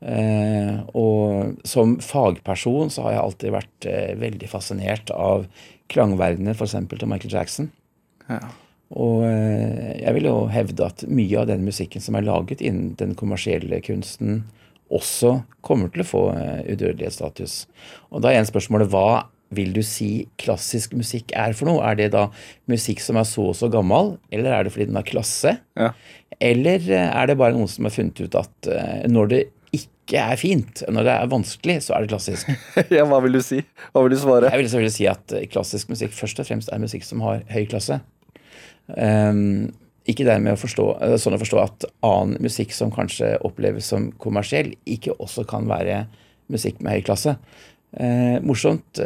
Eh, 0.04 0.76
og 0.92 1.56
som 1.66 1.96
fagperson 2.04 2.92
så 2.92 3.06
har 3.06 3.16
jeg 3.16 3.24
alltid 3.24 3.56
vært 3.56 3.88
eh, 3.88 4.12
veldig 4.20 4.50
fascinert 4.52 5.10
av 5.14 5.48
klangverdenen 5.92 6.54
f.eks. 6.54 6.76
til 6.92 7.10
Michael 7.10 7.32
Jackson. 7.32 7.72
Ja. 8.28 8.44
Og 8.94 9.24
eh, 9.26 9.96
jeg 9.98 10.14
vil 10.14 10.28
jo 10.28 10.36
hevde 10.52 10.86
at 10.86 11.06
mye 11.10 11.40
av 11.40 11.48
den 11.50 11.64
musikken 11.66 12.02
som 12.02 12.18
er 12.18 12.26
laget 12.26 12.62
innen 12.62 12.94
den 13.00 13.16
kommersielle 13.18 13.80
kunsten, 13.84 14.44
også 14.86 15.40
kommer 15.66 15.90
til 15.90 16.04
å 16.04 16.06
få 16.06 16.26
eh, 16.36 16.60
udødelighetsstatus. 16.70 17.64
Og 18.14 18.22
da 18.22 18.30
er 18.30 18.38
igjen 18.38 18.52
spørsmålet 18.52 18.92
hva 18.92 19.24
vil 19.56 19.72
du 19.74 19.82
si 19.86 20.26
klassisk 20.42 20.94
musikk 20.98 21.34
er 21.38 21.54
for 21.54 21.70
noe? 21.70 21.82
Er 21.86 21.98
det 21.98 22.12
da 22.14 22.28
musikk 22.70 23.02
som 23.02 23.18
er 23.18 23.26
så 23.26 23.48
og 23.50 23.58
så 23.58 23.70
gammel, 23.70 24.14
eller 24.34 24.54
er 24.54 24.66
det 24.66 24.74
fordi 24.74 24.88
den 24.90 24.98
har 24.98 25.06
klasse? 25.06 25.56
Ja. 25.78 25.90
Eller 26.38 26.86
eh, 26.86 27.10
er 27.10 27.30
det 27.30 27.38
bare 27.42 27.58
noen 27.58 27.70
som 27.70 27.86
har 27.86 27.94
funnet 27.94 28.22
ut 28.22 28.38
at 28.38 28.72
når 29.10 29.30
det 29.34 29.44
ikke 29.74 30.22
er 30.22 30.38
fint, 30.38 30.84
når 30.86 31.06
det 31.08 31.14
er 31.18 31.30
vanskelig, 31.30 31.80
så 31.82 31.96
er 31.96 32.04
det 32.04 32.14
klassisk? 32.14 32.50
ja, 32.94 33.02
Hva 33.10 33.18
vil 33.26 33.34
du 33.34 33.42
si? 33.42 33.64
Hva 33.90 34.06
vil 34.06 34.14
du 34.14 34.20
svare? 34.22 34.52
Jeg 34.54 34.62
vil 34.62 34.70
selvfølgelig 34.70 34.98
si 35.00 35.10
at 35.10 35.38
klassisk 35.50 35.90
musikk 35.90 36.14
først 36.14 36.42
og 36.42 36.46
fremst 36.46 36.70
er 36.70 36.82
musikk 36.82 37.06
som 37.06 37.26
har 37.26 37.42
høy 37.50 37.64
klasse. 37.66 37.98
Um, 38.94 39.72
ikke 40.06 40.26
dermed 40.26 40.54
å 40.54 40.60
forstå, 40.60 40.86
eh, 41.02 41.16
sånn 41.18 41.34
å 41.34 41.40
forstå 41.42 41.62
at 41.62 41.86
annen 42.06 42.38
musikk 42.44 42.74
som 42.74 42.92
kanskje 42.94 43.34
oppleves 43.46 43.88
som 43.90 44.12
kommersiell, 44.22 44.72
ikke 44.86 45.16
også 45.18 45.46
kan 45.50 45.66
være 45.66 46.04
musikk 46.52 46.78
med 46.80 46.94
høy 46.94 47.06
klasse. 47.08 47.36
Eh, 47.98 48.38
morsomt. 48.46 49.00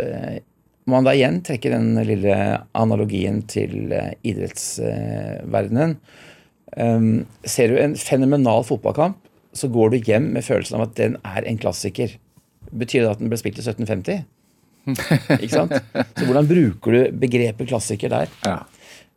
Må 0.89 0.99
man 0.99 1.07
da 1.07 1.15
igjen 1.15 1.41
trekker 1.47 1.73
den 1.73 1.95
lille 2.05 2.37
analogien 2.77 3.41
til 3.49 3.93
eh, 3.95 4.13
idrettsverdenen. 4.27 5.97
Um, 6.77 7.27
ser 7.43 7.73
du 7.73 7.81
en 7.83 7.97
fenomenal 7.99 8.63
fotballkamp, 8.67 9.17
så 9.57 9.71
går 9.73 9.91
du 9.91 9.97
hjem 10.07 10.29
med 10.37 10.45
følelsen 10.47 10.79
av 10.79 10.85
at 10.89 10.99
den 11.01 11.17
er 11.27 11.47
en 11.49 11.59
klassiker. 11.59 12.13
Betyr 12.71 13.03
det 13.03 13.15
at 13.15 13.23
den 13.23 13.33
ble 13.33 13.41
spilt 13.41 13.59
i 13.59 13.65
1750? 13.65 14.21
ikke 15.41 15.51
sant? 15.55 15.75
Så 16.17 16.29
hvordan 16.29 16.47
bruker 16.49 16.95
du 16.95 17.17
begrepet 17.25 17.73
klassiker 17.73 18.13
der? 18.13 18.31
Ja. 18.47 18.61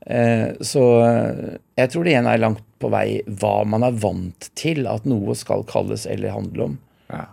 Eh, 0.06 0.50
så 0.60 0.84
eh, 1.06 1.58
jeg 1.80 1.94
tror 1.94 2.04
det 2.04 2.14
igjen 2.14 2.28
er 2.28 2.42
langt 2.42 2.64
på 2.84 2.90
vei 2.92 3.22
hva 3.40 3.62
man 3.68 3.86
er 3.88 3.96
vant 3.96 4.50
til 4.60 4.88
at 4.92 5.08
noe 5.08 5.36
skal 5.40 5.64
kalles 5.70 6.06
eller 6.10 6.36
handle 6.36 6.72
om. 6.72 6.76
Ja. 7.14 7.26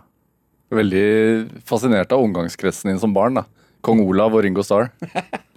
Veldig 0.71 1.07
fascinert 1.67 2.13
av 2.15 2.23
omgangskretsen 2.23 2.93
din 2.93 3.01
som 3.01 3.15
barn. 3.15 3.41
da. 3.41 3.45
Kong 3.83 3.99
Olav 4.05 4.37
og 4.37 4.45
Ringo 4.45 4.63
Starr. 4.63 4.91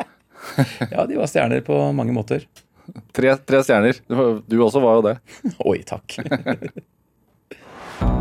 ja, 0.95 1.07
de 1.07 1.21
var 1.21 1.31
stjerner 1.31 1.62
på 1.67 1.77
mange 1.95 2.17
måter. 2.17 2.49
Tre, 3.17 3.37
tre 3.47 3.62
stjerner. 3.65 4.01
Du 4.49 4.59
også 4.65 4.83
var 4.83 4.99
jo 4.99 5.07
det. 5.11 5.15
Oi, 5.71 5.79
takk. 5.87 6.19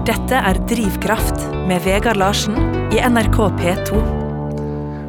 Dette 0.08 0.44
er 0.52 0.60
Drivkraft 0.70 1.48
med 1.70 1.82
Vegard 1.88 2.20
Larsen 2.20 2.60
i 2.94 3.02
NRK 3.02 3.40
P2. 3.58 4.23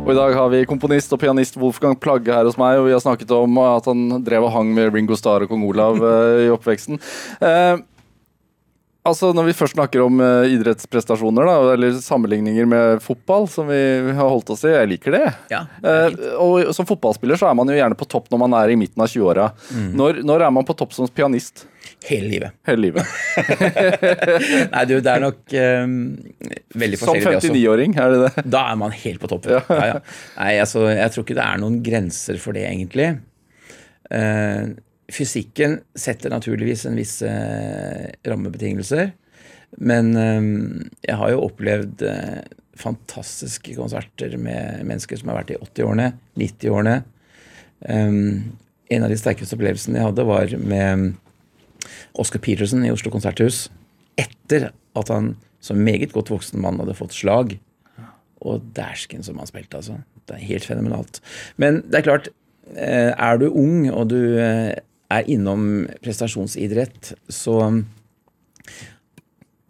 Og 0.05 0.11
I 0.13 0.19
dag 0.19 0.35
har 0.37 0.51
vi 0.53 0.67
komponist 0.69 1.15
og 1.17 1.21
pianist 1.23 1.55
Wolfgang 1.57 1.95
Plagge 1.97 2.29
her 2.29 2.45
hos 2.45 2.59
meg, 2.61 2.77
og 2.77 2.91
vi 2.91 2.93
har 2.93 3.01
snakket 3.01 3.31
om 3.33 3.57
at 3.63 3.87
han 3.89 4.19
drev 4.27 4.45
og 4.45 4.53
hang 4.53 4.75
med 4.77 4.91
Ringo 4.93 5.17
Starr 5.17 5.47
og 5.47 5.49
kong 5.49 5.63
Olav 5.65 5.97
eh, 6.05 6.43
i 6.45 6.51
oppveksten. 6.53 7.01
Eh, 7.41 7.81
altså 9.05 9.33
Når 9.37 9.49
vi 9.51 9.57
først 9.57 9.77
snakker 9.77 10.05
om 10.05 10.23
uh, 10.23 10.47
idrettsprestasjoner, 10.49 11.49
da, 11.51 11.75
eller 11.75 11.99
sammenligninger 12.01 12.69
med 12.71 13.03
fotball, 13.05 13.49
som 13.51 13.69
vi 13.69 13.81
har 14.15 14.31
holdt 14.31 14.55
oss 14.55 14.65
i, 14.65 14.73
jeg 14.73 14.93
liker 14.95 15.19
det. 15.19 15.25
Ja, 15.53 15.65
det 15.83 15.95
uh, 15.95 16.15
Eh, 16.15 16.35
og 16.41 16.75
Som 16.75 16.87
fotballspiller 16.89 17.39
så 17.41 17.49
er 17.49 17.57
man 17.59 17.71
jo 17.71 17.77
gjerne 17.77 17.99
på 17.99 18.09
topp 18.09 18.31
når 18.33 18.43
man 18.45 18.57
er 18.59 18.73
i 18.73 18.79
midten 18.79 19.03
av 19.03 19.11
20-åra. 19.11 19.51
Mm. 19.75 19.91
Når, 19.99 20.21
når 20.27 20.47
er 20.47 20.55
man 20.55 20.67
på 20.69 20.77
topp 20.79 20.95
som 20.97 21.09
pianist? 21.09 21.67
Hele 22.05 22.29
livet. 22.29 22.57
Hele 22.69 22.87
livet. 22.87 23.13
Nei, 24.75 24.85
du, 24.89 24.97
det 25.05 25.13
er 25.13 25.23
nok 25.25 25.55
um, 25.85 25.99
veldig 26.85 27.01
forskjellig, 27.01 27.25
det 27.25 27.37
også. 27.39 27.53
59-åring, 27.53 27.99
er 28.01 28.15
det 28.15 28.25
det? 28.25 28.47
Da 28.57 28.67
er 28.73 28.81
man 28.81 28.97
helt 28.97 29.23
på 29.23 29.31
toppen. 29.31 29.57
Ja. 29.57 29.79
Ja, 29.95 30.01
Nei, 30.39 30.51
altså, 30.63 30.87
jeg 30.93 31.15
tror 31.15 31.27
ikke 31.27 31.39
det 31.39 31.47
er 31.47 31.63
noen 31.63 31.79
grenser 31.85 32.41
for 32.43 32.57
det, 32.57 32.67
egentlig. 32.71 33.15
Eh, 34.13 34.75
fysikken 35.13 35.81
setter 35.99 36.33
naturligvis 36.33 36.87
en 36.89 36.97
visse 36.99 37.29
eh, 37.29 38.13
rammebetingelser. 38.29 39.13
Men 39.83 40.13
eh, 40.19 40.43
jeg 41.09 41.19
har 41.21 41.33
jo 41.33 41.47
opplevd 41.49 42.05
eh, 42.07 42.43
fantastiske 42.79 43.77
konserter 43.77 44.37
med 44.41 44.85
mennesker 44.87 45.19
som 45.19 45.31
har 45.31 45.43
vært 45.43 45.55
i 45.55 45.61
80-årene, 45.61 46.13
90-årene. 46.41 46.97
Eh, 47.89 48.21
en 48.95 49.07
av 49.07 49.11
de 49.11 49.19
sterkeste 49.19 49.59
opplevelsene 49.59 49.99
jeg 49.99 50.09
hadde, 50.11 50.29
var 50.29 50.55
med 50.61 51.13
Oscar 52.21 52.43
Peterson 52.45 52.85
i 52.87 52.93
Oslo 52.95 53.13
konserthus. 53.15 53.67
Etter 54.21 54.71
at 54.71 55.11
han 55.11 55.35
som 55.65 55.81
meget 55.81 56.13
godt 56.15 56.31
voksen 56.31 56.61
mann 56.63 56.79
hadde 56.83 56.97
fått 56.97 57.17
slag. 57.17 57.57
Og 58.45 58.65
dæsken 58.77 59.25
som 59.25 59.39
han 59.41 59.49
spilte, 59.49 59.79
altså. 59.81 60.03
Det 60.29 60.37
er 60.37 60.49
helt 60.51 60.67
fenomenalt. 60.69 61.21
Men 61.61 61.81
det 61.89 61.99
er 61.99 62.05
klart, 62.05 62.29
er 62.77 63.39
du 63.41 63.47
ung 63.49 63.87
og 63.93 64.09
du 64.13 64.21
er 65.15 65.31
innom 65.31 65.85
prestasjonsidrett, 66.03 67.15
så 67.29 67.59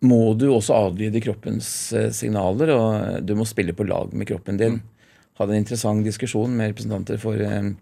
må 0.05 0.35
du 0.39 0.49
også 0.53 0.77
adlyde 0.77 1.23
kroppens 1.25 1.69
eh, 1.97 2.11
signaler, 2.15 2.73
og 2.75 3.25
du 3.27 3.35
må 3.39 3.47
spille 3.49 3.75
på 3.77 3.87
lag 3.89 4.13
med 4.17 4.29
kroppen 4.29 4.61
din. 4.61 4.79
Hadde 5.39 5.57
en 5.57 5.65
interessant 5.65 6.05
diskusjon 6.07 6.53
med 6.55 6.73
representanter 6.73 7.21
for 7.23 7.41
eh, 7.41 7.73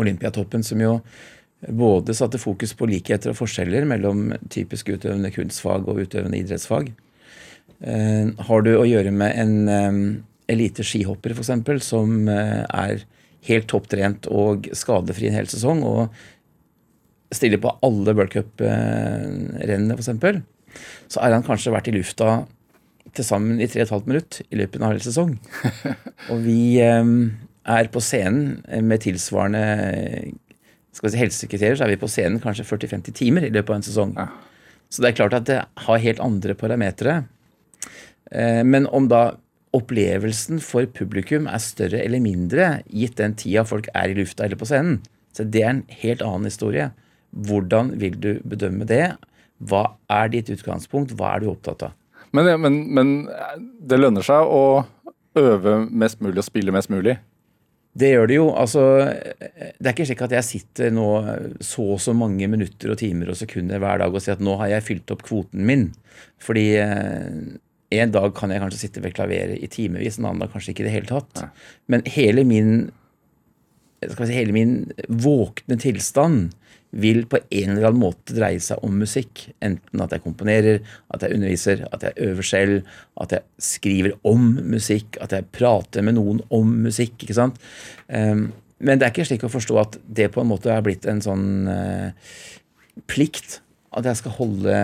Olympiatoppen, 0.00 0.64
som 0.66 0.82
jo 0.82 0.98
både 1.64 2.16
satte 2.16 2.40
fokus 2.40 2.74
på 2.76 2.88
likheter 2.90 3.32
og 3.32 3.38
forskjeller 3.38 3.86
mellom 3.88 4.34
typisk 4.52 4.90
utøvende 4.92 5.30
kunstfag 5.32 5.86
og 5.88 6.02
utøvende 6.02 6.40
idrettsfag. 6.42 6.90
Eh, 7.80 8.34
har 8.48 8.66
du 8.66 8.74
å 8.76 8.86
gjøre 8.88 9.14
med 9.14 9.38
en 9.40 10.24
elite 10.50 10.84
skihopper 10.84 11.32
f.eks., 11.32 11.54
som 11.86 12.28
er 12.28 13.06
helt 13.44 13.68
topptrent 13.68 14.26
og 14.32 14.68
skadefri 14.76 15.30
en 15.30 15.38
hel 15.38 15.48
sesong, 15.48 15.80
og 15.84 16.12
stiller 17.36 17.60
på 17.62 17.72
alle 17.84 18.14
World 18.14 18.34
Cup-rennene 18.34 19.96
f.eks., 19.98 20.44
så 21.12 21.22
er 21.22 21.36
han 21.36 21.44
kanskje 21.46 21.72
vært 21.74 21.88
i 21.90 21.94
lufta 21.94 22.44
til 23.14 23.26
sammen 23.26 23.60
i 23.62 23.68
3,5 23.70 24.08
minutt 24.10 24.40
i 24.48 24.58
løpet 24.58 24.80
av 24.80 24.88
en 24.88 24.96
hel 24.96 25.04
sesong. 25.04 25.36
Og 26.32 26.40
vi 26.42 26.80
eh, 26.82 27.12
er 27.76 27.92
på 27.94 28.02
scenen 28.02 28.58
med 28.88 29.04
tilsvarende 29.04 29.62
skal 30.94 31.10
si 31.10 31.20
helsekriterier, 31.20 31.78
så 31.78 31.86
er 31.86 31.94
vi 31.94 32.00
på 32.00 32.10
scenen 32.10 32.40
kanskje 32.42 32.66
40-50 32.68 33.16
timer 33.18 33.46
i 33.46 33.52
løpet 33.54 33.72
av 33.72 33.78
en 33.80 33.86
sesong. 33.86 34.12
Så 34.90 35.02
det 35.02 35.10
er 35.10 35.16
klart 35.18 35.38
at 35.38 35.48
det 35.48 35.62
har 35.86 36.04
helt 36.04 36.22
andre 36.22 36.54
parametere. 36.58 37.24
Eh, 38.30 38.62
Men 38.62 38.86
om 38.86 39.08
da 39.10 39.34
opplevelsen 39.74 40.60
for 40.62 40.86
publikum 40.86 41.48
er 41.50 41.62
større 41.62 41.98
eller 42.04 42.22
mindre, 42.22 42.82
gitt 42.86 43.18
den 43.18 43.34
tida 43.34 43.64
folk 43.66 43.88
er 43.94 44.12
i 44.12 44.18
lufta 44.18 44.46
eller 44.46 44.60
på 44.60 44.68
scenen, 44.70 45.00
så 45.34 45.42
det 45.42 45.64
er 45.64 45.72
en 45.72 45.86
helt 46.02 46.22
annen 46.22 46.46
historie. 46.46 46.92
Hvordan 47.34 47.92
vil 47.98 48.16
du 48.20 48.32
bedømme 48.46 48.86
det? 48.88 49.16
Hva 49.64 49.84
er 50.12 50.30
ditt 50.32 50.50
utgangspunkt? 50.54 51.14
Hva 51.18 51.34
er 51.34 51.44
du 51.44 51.50
opptatt 51.52 51.88
av? 51.88 51.94
Men, 52.34 52.50
men, 52.62 52.80
men 52.94 53.12
det 53.82 54.00
lønner 54.00 54.24
seg 54.26 54.50
å 54.50 54.82
øve 55.38 55.78
mest 55.90 56.22
mulig 56.22 56.40
og 56.40 56.46
spille 56.46 56.74
mest 56.74 56.90
mulig. 56.90 57.16
Det 57.94 58.10
gjør 58.10 58.26
det 58.26 58.38
jo. 58.40 58.46
Altså, 58.58 58.84
det 59.78 59.86
er 59.86 59.92
ikke 59.92 60.06
slik 60.08 60.24
at 60.26 60.34
jeg 60.34 60.46
sitter 60.48 60.94
nå 60.94 61.06
så 61.62 61.92
og 61.94 62.00
så 62.02 62.14
mange 62.16 62.48
minutter 62.50 62.90
og 62.90 62.98
timer 62.98 63.30
og 63.30 63.38
sekunder 63.38 63.82
hver 63.82 64.02
dag 64.02 64.14
og 64.14 64.22
sier 64.22 64.34
at 64.34 64.42
nå 64.42 64.56
har 64.58 64.72
jeg 64.72 64.86
fylt 64.88 65.14
opp 65.14 65.22
kvoten 65.26 65.62
min. 65.68 65.86
Fordi 66.42 66.66
eh, 66.82 67.38
en 67.94 68.14
dag 68.14 68.34
kan 68.34 68.50
jeg 68.50 68.64
kanskje 68.64 68.80
sitte 68.82 69.04
ved 69.04 69.14
klaveret 69.14 69.62
i 69.62 69.70
timevis, 69.70 70.18
en 70.18 70.26
annen 70.26 70.42
dag 70.42 70.50
kanskje 70.50 70.74
ikke 70.74 70.82
i 70.82 70.88
det 70.88 70.96
hele 70.96 71.10
tatt. 71.10 71.44
Men 71.86 72.02
hele 72.10 72.42
min, 72.48 72.74
skal 74.02 74.26
si, 74.26 74.34
hele 74.34 74.56
min 74.56 74.76
våkne 75.06 75.78
tilstand 75.78 76.50
vil 76.94 77.24
på 77.30 77.40
en 77.42 77.74
eller 77.74 77.88
annen 77.88 78.02
måte 78.02 78.36
dreie 78.36 78.62
seg 78.62 78.82
om 78.86 78.94
musikk. 79.02 79.46
Enten 79.64 80.02
at 80.04 80.14
jeg 80.14 80.24
komponerer, 80.24 80.82
at 81.14 81.24
jeg 81.24 81.36
underviser, 81.36 81.84
at 81.90 82.06
jeg 82.06 82.28
øver 82.28 82.46
selv, 82.46 82.92
at 83.20 83.34
jeg 83.34 83.66
skriver 83.70 84.14
om 84.30 84.52
musikk, 84.74 85.18
at 85.24 85.34
jeg 85.34 85.48
prater 85.54 86.06
med 86.06 86.18
noen 86.18 86.42
om 86.54 86.70
musikk. 86.86 87.16
ikke 87.22 87.36
sant? 87.36 87.58
Um, 88.08 88.52
men 88.84 89.00
det 89.00 89.06
er 89.06 89.14
ikke 89.14 89.26
slik 89.28 89.46
å 89.46 89.52
forstå 89.52 89.80
at 89.80 89.98
det 90.06 90.30
på 90.34 90.42
en 90.42 90.50
måte 90.50 90.72
er 90.72 90.84
blitt 90.84 91.06
en 91.10 91.22
sånn 91.24 91.48
uh, 91.70 92.36
plikt. 93.10 93.60
At 93.94 94.06
jeg 94.10 94.18
skal 94.18 94.36
holde 94.38 94.76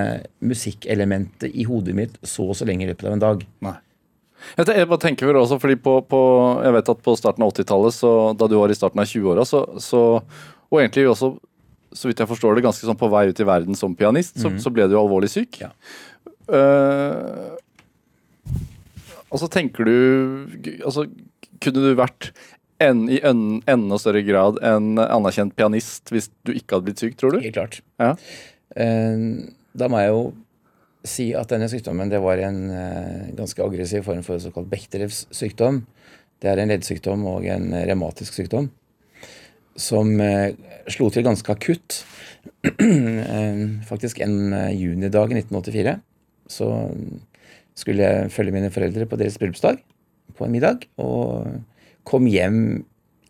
musikkelementet 0.46 1.50
i 1.50 1.66
hodet 1.66 1.96
mitt 1.98 2.18
så 2.22 2.50
og 2.50 2.58
så 2.58 2.66
lenge 2.68 2.86
i 2.86 2.90
løpet 2.90 3.08
av 3.08 3.16
en 3.16 3.24
dag. 3.24 3.46
Nei. 3.66 3.76
Jeg, 4.56 4.86
bare 4.88 5.02
tenker 5.02 5.28
vel 5.28 5.36
også, 5.40 5.58
fordi 5.60 5.76
på, 5.82 5.98
på, 6.08 6.20
jeg 6.64 6.74
vet 6.74 6.90
at 6.94 7.02
på 7.04 7.14
starten 7.18 7.44
av 7.44 7.52
80-tallet, 7.52 7.98
da 8.40 8.48
du 8.48 8.56
var 8.56 8.72
i 8.72 8.76
starten 8.78 9.02
av 9.02 9.10
20-åra, 9.10 9.44
så, 9.44 9.60
så, 9.82 10.00
og 10.70 10.80
egentlig 10.80 11.04
også, 11.10 11.34
så 11.92 12.10
vidt 12.10 12.22
jeg 12.22 12.30
forstår 12.30 12.56
det, 12.56 12.64
ganske 12.66 12.86
sånn 12.86 12.98
på 12.98 13.10
vei 13.10 13.26
ut 13.30 13.42
i 13.42 13.46
verden 13.48 13.78
som 13.78 13.96
pianist, 13.98 14.38
så, 14.40 14.52
så 14.62 14.72
ble 14.74 14.86
du 14.90 14.96
alvorlig 14.98 15.30
syk. 15.32 15.60
Ja. 15.62 15.72
Uh, 16.50 17.56
og 19.30 19.38
så 19.38 19.46
tenker 19.46 19.86
du 19.86 19.94
altså, 20.82 21.04
Kunne 21.62 21.84
du 21.84 21.92
vært 21.94 22.32
en, 22.82 23.04
i 23.12 23.20
en, 23.26 23.60
enda 23.70 23.98
større 24.00 24.24
grad 24.26 24.58
en 24.66 24.98
anerkjent 24.98 25.54
pianist 25.54 26.10
hvis 26.10 26.30
du 26.48 26.54
ikke 26.56 26.76
hadde 26.76 26.88
blitt 26.88 27.02
syk, 27.02 27.18
tror 27.20 27.36
du? 27.36 27.42
Helt 27.44 27.54
klart. 27.58 27.80
Ja. 28.00 28.14
Eh, 28.74 29.26
Da 29.78 29.86
må 29.92 30.00
jeg 30.00 30.10
jo 30.10 30.22
si 31.06 31.28
at 31.36 31.52
denne 31.52 31.68
sykdommen 31.70 32.10
det 32.10 32.18
var 32.24 32.40
en 32.42 32.58
eh, 32.74 33.28
ganske 33.38 33.62
aggressiv 33.62 34.02
form 34.08 34.24
for 34.26 34.40
såkalt 34.42 34.68
Bechdrevs 34.72 35.26
sykdom. 35.36 35.84
Det 36.40 36.50
er 36.50 36.64
en 36.64 36.72
leddsykdom 36.72 37.22
og 37.28 37.46
en 37.52 37.70
revmatisk 37.86 38.40
sykdom 38.40 38.70
som 39.76 40.10
eh, 40.20 40.52
slo 40.90 41.10
til 41.14 41.24
ganske 41.26 41.52
akutt. 41.54 42.00
Eh, 42.80 43.58
Faktisk 43.88 44.20
en 44.24 44.52
eh, 44.52 44.70
junidag 44.76 45.32
i 45.32 45.38
1984 45.40 45.98
så 46.50 46.66
skulle 47.78 48.02
jeg 48.04 48.30
følge 48.34 48.52
mine 48.54 48.70
foreldre 48.72 49.06
på 49.08 49.16
deres 49.20 49.36
bryllupsdag 49.40 49.78
på 50.36 50.46
en 50.46 50.52
middag, 50.54 50.86
og 51.00 51.46
kom 52.08 52.26
hjem 52.28 52.56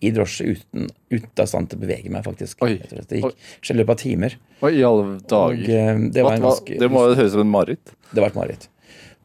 i 0.01 0.11
drosje 0.17 0.47
uten, 0.55 0.87
uten 1.13 1.43
av 1.43 1.49
stand 1.51 1.69
til 1.69 1.77
å 1.79 1.83
bevege 1.83 2.11
meg, 2.13 2.23
faktisk. 2.25 2.63
Oi. 2.65 2.79
Det 2.81 3.21
gikk 3.21 3.71
i 3.71 3.77
løpet 3.77 3.93
av 3.93 4.01
timer. 4.01 4.37
Oi, 4.65 4.73
i 4.79 4.85
alle 4.87 5.19
dager. 5.29 5.61
Og, 5.61 6.07
det 6.15 6.25
var 6.25 6.39
en 6.39 6.45
Hva- 6.47 6.55
ganske 6.55 6.79
det 6.81 6.89
må 6.95 7.03
høres 7.11 7.33
ut 7.33 7.37
som 7.37 7.43
en 7.45 7.53
mareritt. 7.53 7.93
det 8.15 8.23
var 8.25 8.33
et 8.33 8.39
mareritt. 8.41 8.69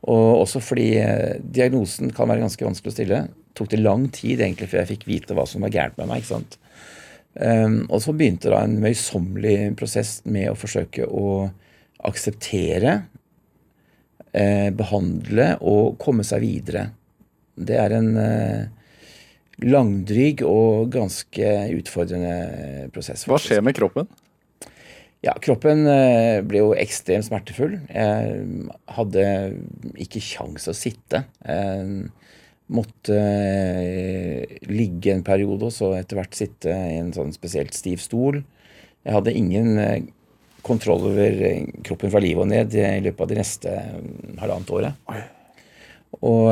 Og 0.05 0.41
også 0.43 0.59
fordi 0.61 0.89
diagnosen 1.55 2.11
kan 2.13 2.27
være 2.29 2.43
ganske 2.43 2.67
vanskelig 2.67 2.91
å 2.91 2.97
stille. 2.97 3.21
Tok 3.55 3.71
det 3.71 3.79
lang 3.85 4.09
tid 4.13 4.41
egentlig 4.43 4.67
før 4.73 4.81
jeg 4.83 4.91
fikk 4.97 5.07
vite 5.07 5.37
hva 5.37 5.47
som 5.47 5.63
var 5.63 5.71
gærent 5.73 5.97
med 6.01 6.11
meg. 6.11 6.21
ikke 6.25 6.33
sant? 6.35 6.57
Um, 7.35 7.81
og 7.91 7.99
så 7.99 8.13
begynte 8.15 8.51
da 8.53 8.61
en 8.63 8.77
møysommelig 8.79 9.73
prosess 9.79 10.21
med 10.23 10.47
å 10.53 10.57
forsøke 10.59 11.03
å 11.03 11.49
akseptere, 12.05 12.93
eh, 14.35 14.69
behandle 14.75 15.55
og 15.63 15.97
komme 16.01 16.25
seg 16.27 16.43
videre. 16.43 16.89
Det 17.55 17.77
er 17.79 17.95
en 17.95 18.11
eh, 18.19 18.67
langdryg 19.63 20.43
og 20.47 20.91
ganske 20.95 21.51
utfordrende 21.77 22.89
prosess. 22.95 23.25
Hva 23.29 23.39
skjer 23.41 23.63
med 23.65 23.77
kroppen? 23.77 24.09
Ja, 25.25 25.33
kroppen 25.41 25.87
eh, 25.89 26.43
ble 26.45 26.61
jo 26.61 26.73
ekstremt 26.77 27.25
smertefull. 27.25 27.79
Jeg 27.89 28.67
hadde 28.97 29.25
ikke 30.03 30.21
kjangs 30.21 30.67
å 30.69 30.75
sitte. 30.77 31.23
Jeg 31.47 32.11
måtte 32.73 33.15
eh, 33.15 34.57
ligge 34.71 35.13
en 35.13 35.23
periode 35.25 35.67
og 35.67 35.73
så 35.73 35.91
etter 35.99 36.17
hvert 36.17 36.37
sitte 36.37 36.71
i 36.73 36.97
en 36.97 37.13
sånn 37.13 37.33
spesielt 37.35 37.75
stiv 37.77 38.01
stol. 38.01 38.41
Jeg 39.05 39.13
hadde 39.13 39.35
ingen 39.37 39.77
eh, 39.77 40.07
kontroll 40.65 41.05
over 41.11 41.41
eh, 41.45 41.67
kroppen 41.85 42.13
fra 42.13 42.21
livet 42.23 42.41
og 42.41 42.49
ned 42.49 42.73
i 42.73 43.03
løpet 43.05 43.21
av 43.21 43.29
de 43.29 43.37
neste 43.37 43.75
eh, 43.75 43.99
halvannet 44.41 44.73
året. 44.73 45.11
Og 46.25 46.49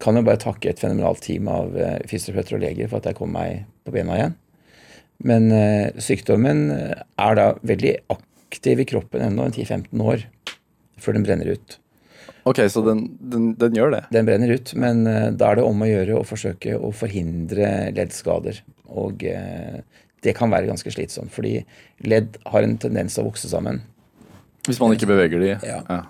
kan 0.00 0.16
jo 0.16 0.24
bare 0.24 0.40
takke 0.40 0.70
et 0.70 0.80
fenomenalt 0.80 1.22
team 1.24 1.48
av 1.48 1.72
fysioterapeuter 2.08 2.58
og 2.58 2.62
leger 2.62 2.90
for 2.90 3.00
at 3.00 3.08
jeg 3.08 3.16
kom 3.18 3.32
meg 3.32 3.64
på 3.84 3.94
bena 3.94 4.18
igjen. 4.18 4.34
Men 5.24 5.48
sykdommen 6.00 6.60
er 6.70 7.38
da 7.38 7.46
veldig 7.64 7.94
aktiv 8.12 8.80
i 8.84 8.86
kroppen 8.88 9.24
ennå 9.24 9.48
en 9.48 9.56
10-15 9.56 10.04
år 10.04 10.26
før 11.00 11.16
den 11.16 11.24
brenner 11.24 11.52
ut. 11.56 11.78
Ok, 12.50 12.58
så 12.72 12.82
den, 12.82 13.04
den, 13.20 13.50
den 13.60 13.76
gjør 13.78 13.92
det. 13.94 14.04
Den 14.10 14.26
brenner 14.26 14.50
ut, 14.50 14.72
men 14.78 15.04
eh, 15.06 15.28
da 15.38 15.52
er 15.52 15.60
det 15.60 15.66
om 15.68 15.84
å 15.84 15.88
gjøre 15.88 16.16
å 16.18 16.26
forsøke 16.26 16.74
å 16.74 16.90
forhindre 16.96 17.90
leddskader. 17.94 18.58
Og 18.90 19.22
eh, 19.28 19.82
det 20.24 20.34
kan 20.36 20.50
være 20.50 20.66
ganske 20.70 20.90
slitsomt, 20.90 21.30
fordi 21.34 21.60
ledd 22.02 22.40
har 22.50 22.66
en 22.66 22.74
tendens 22.82 23.14
til 23.14 23.22
å 23.22 23.28
vokse 23.28 23.50
sammen. 23.52 23.82
Hvis 24.66 24.80
man 24.82 24.96
ikke 24.96 25.08
beveger 25.12 25.44
de. 25.44 25.52
Ja. 25.62 26.00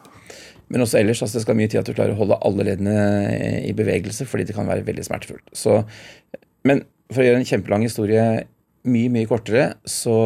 Men 0.72 0.86
også 0.86 1.00
ellers, 1.02 1.20
altså 1.20 1.38
det 1.38 1.44
skal 1.44 1.58
mye 1.58 1.70
til 1.70 1.82
at 1.82 1.90
du 1.90 1.92
klarer 1.92 2.14
å 2.14 2.22
holde 2.22 2.40
alle 2.46 2.66
leddene 2.70 2.96
eh, 3.34 3.60
i 3.68 3.76
bevegelse, 3.76 4.24
fordi 4.30 4.48
det 4.48 4.56
kan 4.56 4.70
være 4.70 4.86
veldig 4.86 5.04
smertefullt. 5.10 5.44
Så, 5.52 5.82
men 6.66 6.86
for 7.10 7.20
å 7.20 7.28
gjøre 7.28 7.42
en 7.42 7.48
kjempelang 7.52 7.84
historie 7.84 8.24
mye, 8.88 9.12
mye 9.12 9.28
kortere, 9.28 9.74
så 9.84 10.16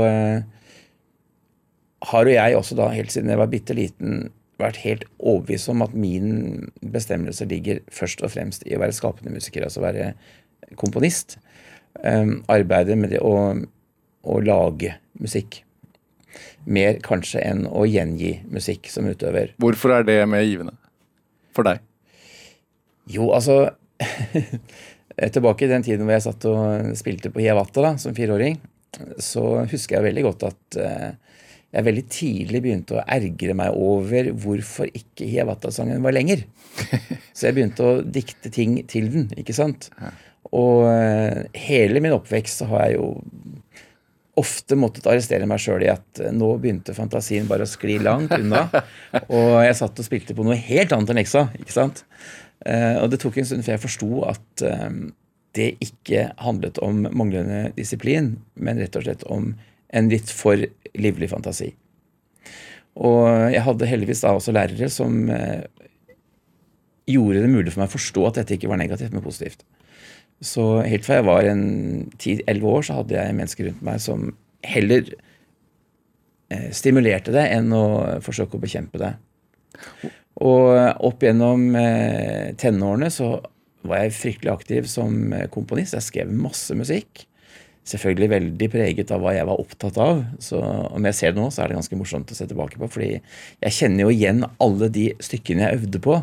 har 2.05 2.29
jo 2.29 2.35
jeg 2.37 2.57
også 2.59 2.77
da, 2.79 2.91
helt 2.95 3.11
siden 3.11 3.33
jeg 3.33 3.41
var 3.41 3.51
bitte 3.51 3.75
liten, 3.75 4.27
vært 4.61 4.81
helt 4.85 5.05
overbevist 5.19 5.71
om 5.73 5.83
at 5.85 5.95
min 5.99 6.69
bestemmelse 6.95 7.47
ligger 7.51 7.83
først 7.93 8.23
og 8.25 8.33
fremst 8.35 8.67
i 8.69 8.77
å 8.77 8.83
være 8.83 8.97
skapende 8.97 9.35
musiker, 9.35 9.67
altså 9.67 9.83
være 9.85 10.13
komponist. 10.81 11.39
Um, 12.03 12.43
arbeide 12.51 12.97
med 12.99 13.15
det 13.15 13.23
å, 13.23 13.35
å 14.25 14.39
lage 14.43 14.97
musikk. 15.23 15.63
Mer 16.65 16.99
kanskje 17.05 17.43
enn 17.45 17.65
å 17.69 17.85
gjengi 17.87 18.39
musikk 18.51 18.89
som 18.91 19.07
utøver. 19.11 19.53
Hvorfor 19.63 19.99
er 19.99 20.07
det 20.07 20.19
mer 20.31 20.47
givende 20.47 20.75
for 21.55 21.67
deg? 21.69 21.83
Jo, 23.11 23.31
altså 23.37 23.75
Tilbake 25.15 25.67
i 25.67 25.71
den 25.71 25.85
tiden 25.87 26.03
hvor 26.03 26.17
jeg 26.17 26.25
satt 26.25 26.45
og 26.51 26.95
spilte 26.99 27.31
på 27.31 27.45
Hiawatha 27.45 27.85
da, 27.85 27.91
som 28.03 28.17
fireåring, 28.17 28.57
så 29.23 29.63
husker 29.71 30.01
jeg 30.01 30.07
veldig 30.09 30.25
godt 30.27 30.47
at 30.49 30.79
uh, 30.83 31.34
jeg 31.75 31.87
veldig 31.89 32.05
tidlig 32.13 32.61
begynte 32.63 32.99
å 32.99 33.05
ergre 33.17 33.55
meg 33.59 33.75
over 33.75 34.31
hvorfor 34.45 34.91
ikke 34.95 35.27
Hiawatha-sangen 35.27 36.05
var 36.05 36.15
lenger. 36.15 36.45
Så 37.35 37.49
jeg 37.49 37.57
begynte 37.57 37.87
å 37.87 37.97
dikte 38.03 38.53
ting 38.55 38.77
til 38.91 39.11
den, 39.11 39.27
ikke 39.41 39.57
sant. 39.57 39.89
Og 40.55 40.85
uh, 40.87 41.41
hele 41.59 42.03
min 42.05 42.15
oppvekst 42.15 42.63
så 42.63 42.69
har 42.71 42.85
jeg 42.87 43.01
jo 43.01 43.09
ofte 44.39 44.77
måttet 44.79 45.07
arrestere 45.11 45.47
meg 45.51 45.63
sjøl 45.63 45.83
i 45.83 45.91
at 45.91 46.23
uh, 46.23 46.31
nå 46.35 46.53
begynte 46.63 46.95
fantasien 46.95 47.49
bare 47.51 47.67
å 47.67 47.71
skli 47.71 47.99
langt 48.03 48.35
unna. 48.37 48.69
og 49.35 49.59
jeg 49.67 49.81
satt 49.81 49.99
og 49.99 50.07
spilte 50.07 50.37
på 50.37 50.47
noe 50.47 50.59
helt 50.59 50.95
annet 50.95 51.11
enn 51.11 51.23
leksa, 51.25 51.49
ikke 51.59 51.75
sant. 51.75 52.05
Uh, 52.63 53.03
og 53.03 53.11
det 53.11 53.19
tok 53.25 53.41
en 53.41 53.51
stund 53.51 53.67
før 53.67 53.79
jeg 53.79 53.87
forsto 53.89 54.25
at 54.31 54.67
det 55.55 55.69
ikke 55.83 56.29
handlet 56.43 56.79
om 56.83 57.05
manglende 57.15 57.69
disiplin, 57.77 58.37
men 58.55 58.79
rett 58.83 58.97
og 58.99 59.07
slett 59.07 59.27
om 59.31 59.53
en 59.95 60.11
litt 60.11 60.31
for 60.33 60.61
livlig 60.95 61.31
fantasi. 61.31 61.73
Og 62.95 63.27
jeg 63.51 63.63
hadde 63.67 63.91
heldigvis 63.91 64.23
da 64.23 64.35
også 64.37 64.55
lærere 64.55 64.89
som 64.93 65.27
eh, 65.33 65.67
gjorde 67.11 67.43
det 67.43 67.51
mulig 67.51 67.73
for 67.73 67.83
meg 67.83 67.91
å 67.91 67.97
forstå 67.97 68.27
at 68.29 68.41
dette 68.41 68.57
ikke 68.57 68.71
var 68.71 68.81
negativt, 68.81 69.15
men 69.15 69.25
positivt. 69.25 69.65
Så 70.45 70.85
helt 70.87 71.07
fra 71.07 71.19
jeg 71.19 71.27
var 71.27 71.49
en 71.49 71.65
10-11 72.19 72.69
år, 72.71 72.87
så 72.87 72.99
hadde 73.01 73.19
jeg 73.19 73.39
mennesker 73.39 73.69
rundt 73.69 73.87
meg 73.87 74.03
som 74.03 74.29
heller 74.65 75.11
eh, 76.55 76.71
stimulerte 76.75 77.35
det 77.35 77.49
enn 77.57 77.75
å 77.75 77.87
forsøke 78.25 78.59
å 78.59 78.63
bekjempe 78.63 79.03
det. 79.03 79.15
Og 80.45 80.71
opp 81.07 81.23
gjennom 81.23 81.67
eh, 81.79 82.55
tenårene 82.59 83.11
så 83.15 83.37
var 83.85 84.05
jeg 84.05 84.17
fryktelig 84.17 84.55
aktiv 84.55 84.87
som 84.89 85.35
komponist. 85.53 85.97
Jeg 85.99 86.07
skrev 86.07 86.31
masse 86.33 86.75
musikk 86.79 87.27
selvfølgelig 87.85 88.31
veldig 88.33 88.69
preget 88.73 89.11
av 89.13 89.25
hva 89.25 89.35
jeg 89.37 89.49
var 89.49 89.61
opptatt 89.61 89.99
av. 90.01 90.23
Så 90.43 90.61
om 90.61 91.11
jeg 91.11 91.19
ser 91.19 91.35
det 91.35 91.43
nå, 91.43 91.51
så 91.53 91.65
er 91.65 91.71
det 91.71 91.81
ganske 91.81 91.99
morsomt 92.01 92.33
å 92.33 92.39
se 92.39 92.47
tilbake 92.49 92.81
på. 92.81 92.89
fordi 92.89 93.11
jeg 93.19 93.77
kjenner 93.79 94.07
jo 94.07 94.15
igjen 94.15 94.47
alle 94.63 94.89
de 94.93 95.11
stykkene 95.25 95.69
jeg 95.69 95.83
øvde 95.83 96.03
på 96.05 96.23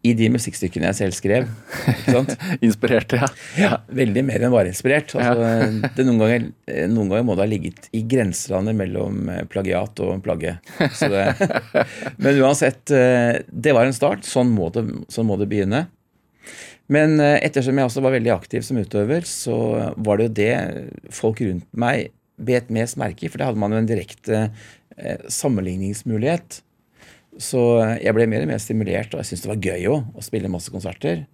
i 0.00 0.14
de 0.16 0.30
musikkstykkene 0.32 0.88
jeg 0.88 0.96
selv 0.96 1.16
skrev. 1.16 1.48
ikke 1.92 2.14
sant? 2.14 2.32
Inspirerte, 2.66 3.20
ja. 3.20 3.28
ja. 3.60 3.70
Veldig 4.00 4.24
mer 4.30 4.46
enn 4.46 4.54
bare 4.54 4.72
inspirert. 4.72 5.12
Altså, 5.12 5.90
det 5.96 6.06
noen, 6.06 6.20
ganger, 6.22 6.46
noen 6.88 7.12
ganger 7.12 7.26
må 7.28 7.36
det 7.36 7.44
ha 7.44 7.50
ligget 7.50 7.90
i 7.96 8.02
grenselandet 8.08 8.78
mellom 8.78 9.28
eh, 9.28 9.42
plagiat 9.50 10.00
og 10.04 10.22
plagge. 10.24 10.56
Det, 10.80 11.26
men 12.22 12.40
uansett, 12.40 12.82
eh, 12.96 13.42
det 13.44 13.76
var 13.76 13.88
en 13.88 13.96
start. 13.96 14.24
Sånn 14.28 14.52
må 14.56 14.70
det, 14.72 14.86
sånn 15.12 15.28
må 15.28 15.36
det 15.40 15.50
begynne. 15.52 15.84
Men 16.90 17.20
eh, 17.22 17.38
ettersom 17.46 17.78
jeg 17.78 17.86
også 17.86 18.02
var 18.04 18.16
veldig 18.16 18.32
aktiv 18.34 18.64
som 18.66 18.80
utøver, 18.80 19.26
så 19.28 19.56
var 19.96 20.18
det 20.18 20.28
jo 20.28 20.34
det 20.40 20.54
folk 21.14 21.42
rundt 21.44 21.68
meg 21.70 22.10
bet 22.40 22.70
mest 22.72 22.98
merke 23.00 23.26
i, 23.26 23.30
for 23.30 23.40
da 23.40 23.50
hadde 23.50 23.60
man 23.60 23.74
jo 23.74 23.82
en 23.82 23.88
direkte 23.88 24.40
eh, 24.96 25.28
sammenligningsmulighet. 25.30 26.62
Så 27.40 27.60
jeg 28.00 28.14
ble 28.16 28.26
mer 28.28 28.42
og 28.42 28.50
mer 28.50 28.62
stimulert, 28.62 29.14
og 29.14 29.22
jeg 29.22 29.30
syntes 29.30 29.44
det 29.44 29.52
var 29.52 29.68
gøy 29.70 29.86
òg 29.92 30.18
å 30.18 30.24
spille 30.24 30.50
masse 30.50 30.72
konserter. 30.74 31.24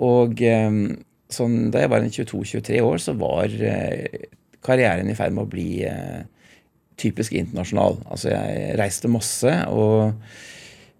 Og 0.00 0.40
eh, 0.40 0.80
sånn, 1.34 1.58
da 1.74 1.84
jeg 1.84 1.92
var 1.92 2.08
22-23 2.08 2.80
år, 2.86 2.98
så 3.02 3.16
var 3.20 3.52
karrieren 4.66 5.10
i 5.10 5.18
ferd 5.18 5.34
med 5.34 5.44
å 5.44 5.50
bli 5.50 5.70
typisk 6.96 7.34
internasjonal. 7.36 7.98
Altså 8.08 8.30
jeg 8.32 8.76
reiste 8.80 9.10
masse 9.12 9.52
og 9.68 10.14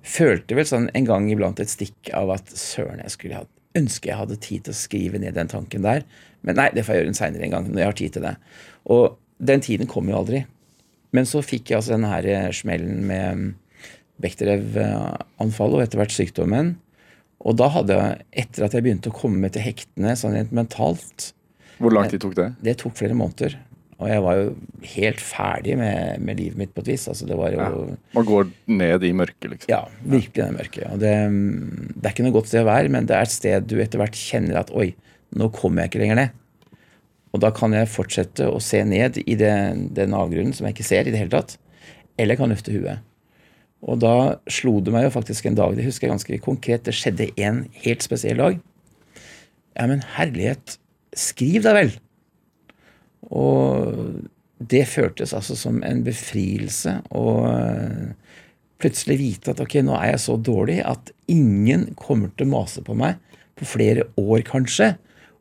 følte 0.07 0.59
vel 0.59 0.67
sånn 0.69 0.91
en 0.95 1.07
gang 1.09 1.31
iblant 1.33 1.63
et 1.63 1.71
stikk 1.71 2.11
av 2.15 2.35
at 2.37 2.51
søren, 2.53 3.01
jeg 3.03 3.15
skulle 3.15 3.41
hatt 3.41 3.56
ønsker 3.79 4.12
jeg 4.12 4.20
hadde 4.22 4.41
tid 4.43 4.66
til 4.66 4.74
å 4.74 4.79
skrive 4.79 5.20
ned 5.22 5.37
den 5.37 5.51
tanken 5.53 5.85
der. 5.87 6.07
Men 6.47 6.59
nei, 6.61 6.70
det 6.74 6.85
får 6.87 6.95
jeg 6.95 7.03
gjøre 7.03 7.12
en 7.12 7.18
seinere 7.18 7.47
en 7.47 7.55
gang. 7.57 7.68
når 7.70 7.83
jeg 7.83 7.91
har 7.91 8.01
tid 8.01 8.16
til 8.16 8.27
det. 8.27 8.35
Og 8.93 9.16
den 9.51 9.64
tiden 9.64 9.91
kom 9.91 10.09
jo 10.11 10.18
aldri. 10.20 10.45
Men 11.16 11.29
så 11.29 11.43
fikk 11.45 11.70
jeg 11.70 11.81
altså 11.81 11.95
denne 11.95 12.11
her 12.11 12.27
eh, 12.31 12.51
smellen 12.55 13.05
med 13.09 13.41
mm, 13.41 13.47
Bechterew-anfallet 14.22 15.79
og 15.79 15.85
etter 15.85 16.01
hvert 16.01 16.14
sykdommen. 16.14 16.74
Og 17.47 17.57
da 17.61 17.68
hadde 17.72 17.97
jeg, 17.99 18.27
etter 18.45 18.66
at 18.66 18.77
jeg 18.77 18.87
begynte 18.87 19.12
å 19.12 19.16
komme 19.16 19.51
til 19.53 19.64
hektene 19.66 20.14
sånn 20.16 20.35
rent 20.39 20.55
mentalt 20.57 21.31
Hvor 21.77 21.93
lang 21.93 22.09
tid 22.09 22.22
tok 22.24 22.37
det? 22.39 22.49
Det 22.64 22.79
tok 22.81 22.97
flere 22.97 23.16
måneder. 23.18 23.59
Og 23.97 24.11
jeg 24.11 24.23
var 24.27 24.37
jo 24.37 24.49
helt 24.93 25.21
ferdig 25.25 25.77
med, 25.81 26.21
med 26.21 26.41
livet 26.41 26.61
mitt 26.61 26.73
på 26.77 26.83
et 26.85 26.91
vis. 26.93 27.07
Altså, 27.09 27.25
det 27.29 27.37
var 27.39 27.55
jo 27.55 27.61
ja. 27.63 27.69
Man 28.13 28.27
går 28.29 28.51
ned 28.69 29.07
i 29.09 29.13
mørket, 29.17 29.49
liksom. 29.55 29.71
Ja, 29.73 29.87
virkelig 30.05 30.43
ned 30.43 30.53
i 30.53 30.57
mørket. 30.59 30.85
Og 30.91 31.01
det, 31.01 31.13
det, 31.95 32.03
er 32.03 32.13
ikke 32.13 32.27
noe 32.27 32.37
godt 32.37 32.51
sted 32.51 32.67
å 32.67 32.69
være, 32.69 32.93
men 32.93 33.09
det 33.09 33.17
er 33.17 33.25
et 33.25 33.33
sted 33.33 33.71
du 33.71 33.79
etter 33.81 34.03
hvert 34.03 34.19
kjenner 34.21 34.61
at 34.61 34.73
oi, 34.77 34.91
nå 35.37 35.49
kommer 35.57 35.85
jeg 35.85 35.95
ikke 35.95 36.05
lenger 36.05 36.21
ned. 36.21 36.37
Og 37.33 37.43
da 37.45 37.53
kan 37.57 37.73
jeg 37.77 37.93
fortsette 37.93 38.49
å 38.49 38.61
se 38.65 38.83
ned 38.85 39.19
i 39.25 39.37
den, 39.41 39.89
den 39.97 40.17
avgrunnen 40.17 40.53
som 40.57 40.69
jeg 40.69 40.77
ikke 40.77 40.91
ser 40.93 41.09
i 41.09 41.13
det 41.15 41.25
hele 41.25 41.33
tatt. 41.33 41.57
Eller 42.17 42.37
jeg 42.37 42.45
kan 42.45 42.53
løfte 42.53 42.77
huet. 42.77 43.05
Og 43.87 44.01
da 44.01 44.15
slo 44.51 44.79
det 44.85 44.93
meg 44.93 45.07
jo 45.07 45.13
faktisk 45.15 45.49
en 45.49 45.57
dag, 45.57 45.77
det 45.77 45.85
husker 45.87 46.09
jeg 46.09 46.15
ganske 46.15 46.45
konkret, 46.45 46.85
det 46.85 46.97
skjedde 46.97 47.33
en 47.45 47.65
helt 47.85 48.05
spesiell 48.05 48.41
dag. 48.41 48.61
Ja, 49.77 49.89
men 49.89 50.05
herlighet, 50.17 50.79
skriv 51.17 51.65
da 51.65 51.77
vel! 51.77 51.97
Og 53.35 54.27
det 54.59 54.85
føltes 54.89 55.35
altså 55.37 55.57
som 55.59 55.83
en 55.85 56.03
befrielse 56.07 56.99
å 57.14 57.27
eh, 57.51 58.12
plutselig 58.81 59.18
vite 59.20 59.53
at 59.53 59.61
ok, 59.62 59.81
nå 59.85 59.97
er 59.99 60.14
jeg 60.14 60.22
så 60.27 60.37
dårlig 60.41 60.79
at 60.85 61.12
ingen 61.33 61.91
kommer 61.99 62.33
til 62.37 62.49
å 62.49 62.55
mase 62.57 62.85
på 62.85 62.97
meg 62.97 63.20
på 63.57 63.68
flere 63.68 64.05
år, 64.20 64.43
kanskje, 64.45 64.95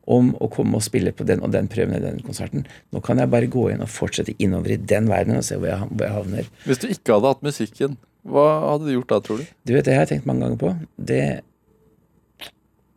om 0.06 0.30
å 0.40 0.46
komme 0.52 0.78
og 0.78 0.84
spille 0.86 1.10
på 1.12 1.26
den 1.26 1.42
og 1.44 1.50
den 1.52 1.66
prøven 1.68 1.98
i 1.98 2.02
den 2.04 2.20
konserten. 2.24 2.62
Nå 2.94 3.02
kan 3.04 3.18
jeg 3.20 3.28
bare 3.32 3.50
gå 3.50 3.66
inn 3.72 3.82
og 3.84 3.90
fortsette 3.90 4.36
innover 4.38 4.76
i 4.76 4.78
den 4.80 5.10
verdenen 5.10 5.42
og 5.42 5.46
se 5.48 5.58
hvor 5.58 5.68
jeg, 5.68 5.88
hvor 5.90 6.06
jeg 6.06 6.14
havner. 6.14 6.50
Hvis 6.64 6.80
du 6.80 6.86
ikke 6.88 7.16
hadde 7.16 7.32
hatt 7.34 7.44
musikken, 7.44 7.96
hva 8.26 8.46
hadde 8.62 8.88
du 8.88 8.94
gjort 8.94 9.12
da, 9.12 9.18
tror 9.22 9.42
du? 9.42 9.50
Du 9.66 9.74
vet, 9.74 9.84
Det 9.84 9.94
har 9.94 10.06
jeg 10.06 10.14
tenkt 10.14 10.30
mange 10.30 10.46
ganger 10.46 10.62
på. 10.62 10.72
Det 11.10 11.24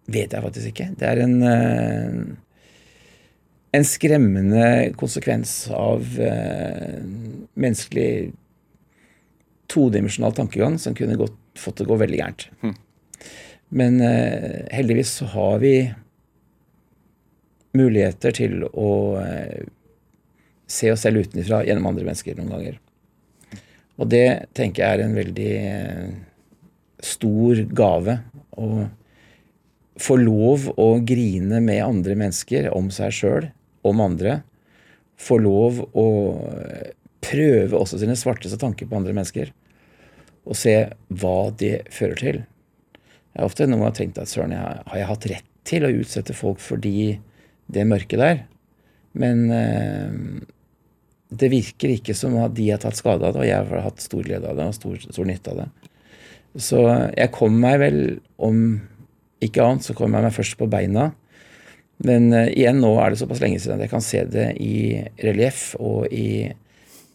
vet 0.10 0.34
jeg 0.34 0.46
faktisk 0.46 0.72
ikke. 0.72 0.88
Det 1.02 1.10
er 1.10 1.24
en 1.26 1.36
uh, 1.44 2.38
en 3.72 3.86
skremmende 3.86 4.94
konsekvens 4.98 5.70
av 5.74 6.06
eh, 6.22 7.00
menneskelig 7.54 8.32
todimensjonal 9.70 10.34
tankegang 10.34 10.80
som 10.82 10.96
kunne 10.98 11.18
gått, 11.20 11.38
fått 11.58 11.78
det 11.78 11.86
å 11.86 11.92
gå 11.92 12.00
veldig 12.02 12.22
gærent. 12.22 12.48
Mm. 12.66 12.76
Men 13.70 14.00
eh, 14.02 14.66
heldigvis 14.74 15.12
så 15.20 15.30
har 15.36 15.60
vi 15.62 15.74
muligheter 17.78 18.34
til 18.34 18.64
å 18.66 18.92
eh, 19.22 19.68
se 20.70 20.90
oss 20.94 21.06
selv 21.06 21.22
utenfra 21.26 21.62
gjennom 21.68 21.92
andre 21.92 22.08
mennesker 22.08 22.38
noen 22.40 22.56
ganger. 22.56 22.80
Og 24.00 24.10
det 24.10 24.26
tenker 24.58 24.82
jeg 24.82 24.98
er 24.98 25.06
en 25.06 25.18
veldig 25.18 25.52
eh, 25.60 26.10
stor 27.06 27.62
gave. 27.76 28.18
Å 28.58 28.88
få 30.00 30.18
lov 30.18 30.70
å 30.80 30.90
grine 31.06 31.62
med 31.62 31.84
andre 31.84 32.18
mennesker 32.18 32.72
om 32.74 32.90
seg 32.96 33.14
sjøl 33.14 33.50
om 33.92 34.04
andre, 34.04 34.40
får 35.20 35.42
lov 35.44 35.82
å 35.98 36.08
prøve 37.24 37.78
også 37.78 38.00
sine 38.02 38.16
svarteste 38.18 38.60
tanker 38.62 38.88
på 38.88 39.00
andre 39.00 39.16
mennesker. 39.16 39.52
Og 40.50 40.58
se 40.58 40.76
hva 41.22 41.50
det 41.60 41.90
fører 41.94 42.22
til. 42.22 42.40
Jeg 43.34 43.42
har 43.42 43.50
ofte 43.50 43.68
noen 43.68 43.84
ganger 43.84 43.98
tenkt 44.00 44.22
at 44.22 44.32
søren, 44.32 44.56
har 44.56 44.96
jeg 44.98 45.10
hatt 45.10 45.28
rett 45.34 45.50
til 45.68 45.86
å 45.86 45.92
utsette 46.00 46.34
folk 46.38 46.62
fordi 46.64 47.20
det 47.70 47.86
mørket 47.86 48.24
der? 48.24 48.40
Men 49.20 49.44
eh, 49.54 50.16
det 51.30 51.52
virker 51.54 51.94
ikke 51.94 52.16
som 52.18 52.38
at 52.42 52.56
de 52.58 52.70
har 52.72 52.82
tatt 52.82 52.98
skade 52.98 53.26
av 53.26 53.36
det, 53.36 53.44
og 53.44 53.50
jeg 53.50 53.70
har 53.70 53.86
hatt 53.86 54.02
stor 54.02 54.26
glede 54.26 54.50
av 54.50 54.58
det 54.58 54.70
og 54.72 54.78
stor, 54.78 54.98
stor 55.04 55.30
nytte 55.30 55.54
av 55.54 55.62
det. 55.62 55.70
Så 56.60 56.82
jeg 56.88 57.30
kom 57.36 57.60
meg 57.62 57.78
vel, 57.84 58.00
om 58.42 58.80
ikke 59.44 59.64
annet, 59.64 59.86
så 59.86 59.94
kom 59.98 60.16
jeg 60.16 60.26
meg 60.26 60.34
først 60.36 60.58
på 60.60 60.68
beina. 60.72 61.12
Men 62.06 62.32
uh, 62.32 62.48
igjen, 62.48 62.80
nå 62.80 62.94
er 63.02 63.12
det 63.12 63.20
såpass 63.22 63.42
lenge 63.44 63.60
siden 63.60 63.78
at 63.78 63.88
jeg 63.88 63.94
kan 63.94 64.06
se 64.06 64.24
det 64.32 64.50
i 64.64 65.02
relieff 65.26 65.74
og 65.80 66.08
i 66.16 66.52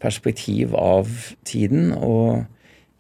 perspektiv 0.03 0.75
av 0.77 1.09
tiden. 1.49 1.93
Og 1.97 2.45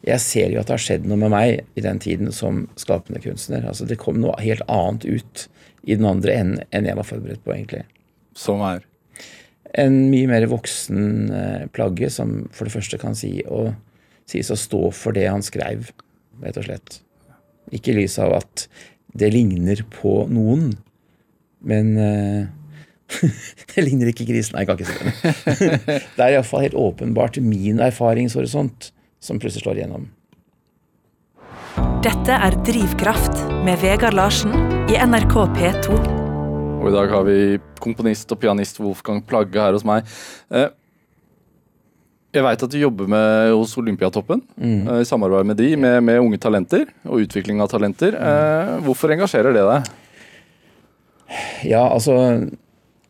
jeg 0.05 0.22
ser 0.24 0.55
jo 0.55 0.61
at 0.61 0.70
det 0.70 0.76
har 0.78 0.85
skjedd 0.87 1.09
noe 1.09 1.20
med 1.20 1.32
meg 1.35 1.76
i 1.76 1.85
den 1.85 2.01
tiden 2.01 2.32
som 2.32 2.64
skapende 2.80 3.20
kunstner. 3.24 3.66
Altså 3.68 3.89
Det 3.89 4.01
kom 4.01 4.20
noe 4.22 4.37
helt 4.41 4.64
annet 4.72 5.05
ut 5.05 5.47
i 5.85 5.97
den 5.99 6.09
andre 6.09 6.39
enden 6.41 6.64
enn 6.72 6.89
jeg 6.89 6.97
var 6.97 7.09
forberedt 7.09 7.45
på, 7.45 7.53
egentlig. 7.57 7.85
Som 8.37 8.64
er? 8.64 8.85
En 9.76 10.07
mye 10.09 10.28
mer 10.30 10.47
voksen 10.49 11.32
uh, 11.35 11.64
plagge 11.74 12.09
som 12.12 12.45
for 12.55 12.68
det 12.68 12.76
første 12.76 13.01
kan 13.01 13.16
si 13.18 13.37
å, 13.45 13.66
sies 14.30 14.53
å 14.55 14.59
stå 14.59 14.87
for 14.95 15.16
det 15.16 15.26
han 15.28 15.45
skrev, 15.45 15.91
rett 16.45 16.61
og 16.61 16.68
slett. 16.68 17.01
Ikke 17.74 17.93
i 17.93 17.99
lys 18.01 18.16
av 18.22 18.37
at 18.39 18.66
det 19.18 19.32
ligner 19.35 19.82
på 19.93 20.24
noen, 20.32 20.72
men 21.65 21.95
uh, 21.97 22.45
det 23.75 23.85
ligner 23.85 24.11
ikke 24.12 24.27
grisen. 24.29 24.57
Nei, 24.57 24.65
jeg 24.65 24.71
kan 24.71 24.79
ikke 24.79 24.91
si 24.91 24.99
det. 25.01 25.99
det 26.17 26.25
er 26.27 26.37
iallfall 26.37 26.65
helt 26.67 26.77
åpenbart 26.79 27.41
min 27.45 27.81
erfaringshorisont 27.85 28.91
som 29.25 29.41
plutselig 29.41 29.65
slår 29.65 29.81
igjennom. 29.83 30.09
Dette 32.05 32.37
er 32.37 32.55
Drivkraft 32.67 33.39
med 33.65 33.81
Vegard 33.81 34.15
Larsen 34.17 34.53
i 34.93 34.99
NRK 35.01 35.35
P2. 35.57 35.97
Og 36.85 36.91
i 36.91 36.95
dag 36.95 37.09
har 37.15 37.25
vi 37.25 37.37
komponist 37.81 38.33
og 38.35 38.41
pianist 38.43 38.81
Wolfgang 38.83 39.23
Plagge 39.25 39.57
her 39.61 39.73
hos 39.73 39.87
meg. 39.89 40.05
Eh, 40.53 40.69
jeg 42.35 42.45
veit 42.45 42.65
at 42.67 42.73
du 42.73 42.77
jobber 42.81 43.09
med 43.09 43.53
hos 43.55 43.73
Olympiatoppen, 43.81 44.43
Mm. 44.59 45.01
i 45.01 45.07
samarbeid 45.07 45.47
med 45.47 45.57
de, 45.57 45.69
med, 45.77 46.03
med 46.03 46.19
unge 46.21 46.39
talenter 46.43 46.85
og 47.07 47.23
utvikling 47.25 47.61
av 47.62 47.71
talenter. 47.71 48.17
Mm. 48.19 48.83
Hvorfor 48.85 49.15
engasjerer 49.15 49.55
det 49.55 49.62
deg? 49.65 49.93
Ja, 51.64 51.87
altså 51.89 52.16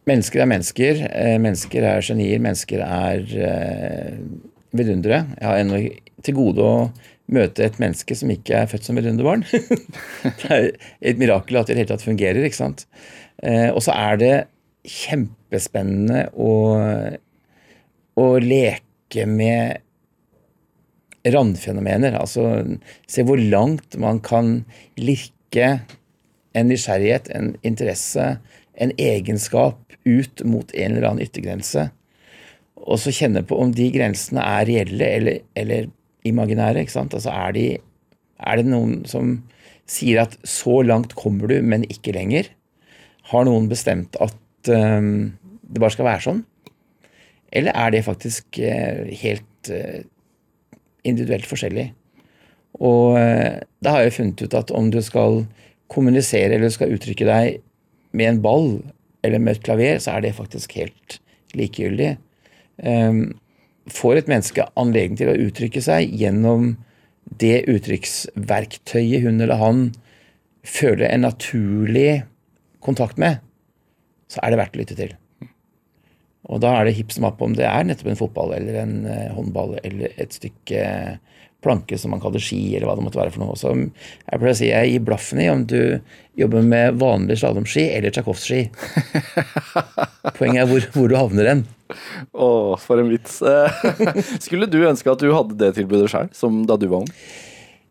Mennesker 0.04 0.42
er 0.42 0.48
mennesker. 0.50 0.98
Eh, 1.08 1.38
mennesker 1.40 1.84
er 1.88 2.04
genier. 2.04 2.40
Mennesker 2.44 2.82
er 2.84 3.22
eh, 3.40 4.18
vidundere. 4.76 5.22
Jeg 5.38 5.48
har 5.48 5.60
ennå 5.62 5.80
til 6.24 6.36
gode 6.36 6.64
å 6.64 6.74
møte 7.32 7.64
et 7.64 7.78
menneske 7.80 8.16
som 8.18 8.28
ikke 8.32 8.58
er 8.58 8.68
født 8.68 8.84
som 8.84 9.00
vidunderbarn. 9.00 9.46
det 10.42 10.50
er 10.52 10.68
et 11.00 11.20
mirakel 11.20 11.56
at 11.56 11.70
det 11.70 11.72
i 11.72 11.78
det 11.78 11.84
hele 11.86 11.92
tatt 11.94 12.04
fungerer. 12.04 12.44
ikke 12.44 12.60
sant? 12.60 12.84
Eh, 13.40 13.70
og 13.70 13.80
så 13.86 13.96
er 13.96 14.20
det 14.20 14.34
kjempespennende 14.84 16.26
å, 16.36 16.52
å 18.20 18.26
leke 18.44 19.24
med 19.24 19.80
randfenomener. 21.32 22.18
Altså 22.20 22.44
se 23.08 23.24
hvor 23.24 23.40
langt 23.40 23.96
man 24.00 24.20
kan 24.24 24.58
lirke 25.00 25.78
en 26.54 26.70
nysgjerrighet, 26.70 27.30
en 27.34 27.54
interesse, 27.66 28.28
en 28.74 28.92
egenskap 29.00 29.80
ut 30.04 30.44
mot 30.46 30.70
en 30.74 30.96
eller 30.96 31.08
annen 31.08 31.24
yttergrense. 31.24 31.88
Og 32.84 33.00
så 33.00 33.12
kjenne 33.14 33.44
på 33.46 33.58
om 33.60 33.72
de 33.74 33.88
grensene 33.94 34.44
er 34.44 34.68
reelle 34.68 35.10
eller, 35.18 35.42
eller 35.56 35.88
imaginære. 36.28 36.84
ikke 36.84 36.96
sant? 36.96 37.14
Altså 37.16 37.32
er, 37.32 37.54
de, 37.56 37.66
er 38.38 38.60
det 38.60 38.66
noen 38.68 39.02
som 39.08 39.38
sier 39.88 40.24
at 40.24 40.36
så 40.48 40.80
langt 40.84 41.16
kommer 41.18 41.50
du, 41.50 41.58
men 41.62 41.86
ikke 41.88 42.14
lenger? 42.16 42.50
Har 43.30 43.46
noen 43.48 43.70
bestemt 43.70 44.18
at 44.20 44.70
um, 44.72 45.32
det 45.64 45.80
bare 45.80 45.94
skal 45.94 46.08
være 46.08 46.24
sånn? 46.26 46.42
Eller 47.54 47.76
er 47.78 47.92
det 47.94 48.06
faktisk 48.06 48.58
uh, 48.60 49.04
helt 49.22 49.70
uh, 49.70 50.00
individuelt 51.06 51.48
forskjellig? 51.48 51.88
Og 52.84 53.16
uh, 53.16 53.60
da 53.84 53.96
har 53.96 54.04
jeg 54.04 54.16
funnet 54.18 54.44
ut 54.44 54.58
at 54.58 54.72
om 54.74 54.90
du 54.92 55.00
skal 55.04 55.44
kommunisere 55.92 56.56
eller 56.56 56.72
skal 56.72 56.94
uttrykke 56.94 57.26
deg 57.28 57.60
med 58.14 58.30
en 58.30 58.42
ball 58.44 58.68
eller 59.24 59.40
med 59.40 59.56
et 59.56 59.64
klaver, 59.64 59.98
så 60.02 60.14
er 60.14 60.24
det 60.24 60.36
faktisk 60.36 60.76
helt 60.78 61.18
likegyldig. 61.56 62.14
Um, 62.84 63.34
får 63.90 64.20
et 64.20 64.30
menneske 64.30 64.66
anledning 64.80 65.18
til 65.20 65.30
å 65.30 65.38
uttrykke 65.46 65.82
seg 65.84 66.12
gjennom 66.18 66.74
det 67.40 67.64
uttrykksverktøyet 67.70 69.24
hun 69.24 69.40
eller 69.40 69.60
han 69.60 69.84
føler 70.64 71.08
en 71.08 71.26
naturlig 71.26 72.24
kontakt 72.84 73.20
med, 73.20 73.40
så 74.32 74.40
er 74.42 74.52
det 74.52 74.60
verdt 74.60 74.76
å 74.76 74.82
lytte 74.82 74.98
til. 74.98 75.14
Og 76.52 76.60
da 76.60 76.74
er 76.76 76.88
det 76.88 76.96
hipp 76.98 77.12
som 77.14 77.24
happ 77.24 77.40
om 77.44 77.54
det 77.56 77.64
er 77.68 77.86
nettopp 77.88 78.10
en 78.12 78.20
fotball 78.20 78.52
eller 78.56 78.82
en 78.82 78.96
eh, 79.08 79.32
håndball 79.32 79.78
eller 79.80 80.12
et 80.20 80.34
stykke 80.36 80.82
planke 81.64 81.98
som 82.00 82.12
man 82.14 82.22
kaller 82.22 82.42
ski, 82.42 82.60
eller 82.74 82.88
hva 82.88 82.98
det 82.98 83.06
måtte 83.06 83.20
være 83.20 83.32
for 83.34 83.44
noe. 83.44 83.56
Så 83.58 83.72
jeg 83.74 84.40
pleier 84.40 84.52
å 84.52 84.58
si 84.58 84.70
jeg 84.70 84.92
gir 84.92 85.06
blaffen 85.06 85.40
i 85.42 85.48
om 85.52 85.64
du 85.68 85.80
jobber 86.38 86.66
med 86.66 86.98
vanlig 87.00 87.38
slalåmski 87.40 87.86
eller 87.94 88.14
Tsjajkovskij. 88.14 88.68
Poenget 90.38 90.64
er 90.64 90.70
hvor, 90.70 90.86
hvor 90.94 91.10
du 91.10 91.16
havner 91.18 91.50
hen. 91.50 91.64
Å, 92.32 92.48
for 92.80 93.00
en 93.00 93.10
vits. 93.12 93.40
Skulle 94.46 94.70
du 94.70 94.80
ønske 94.84 95.10
at 95.12 95.22
du 95.22 95.32
hadde 95.34 95.58
det 95.60 95.74
tilbudet 95.78 96.10
sjøl, 96.12 96.30
som 96.36 96.64
da 96.68 96.78
du 96.80 96.88
var 96.90 97.04
ung? 97.04 97.12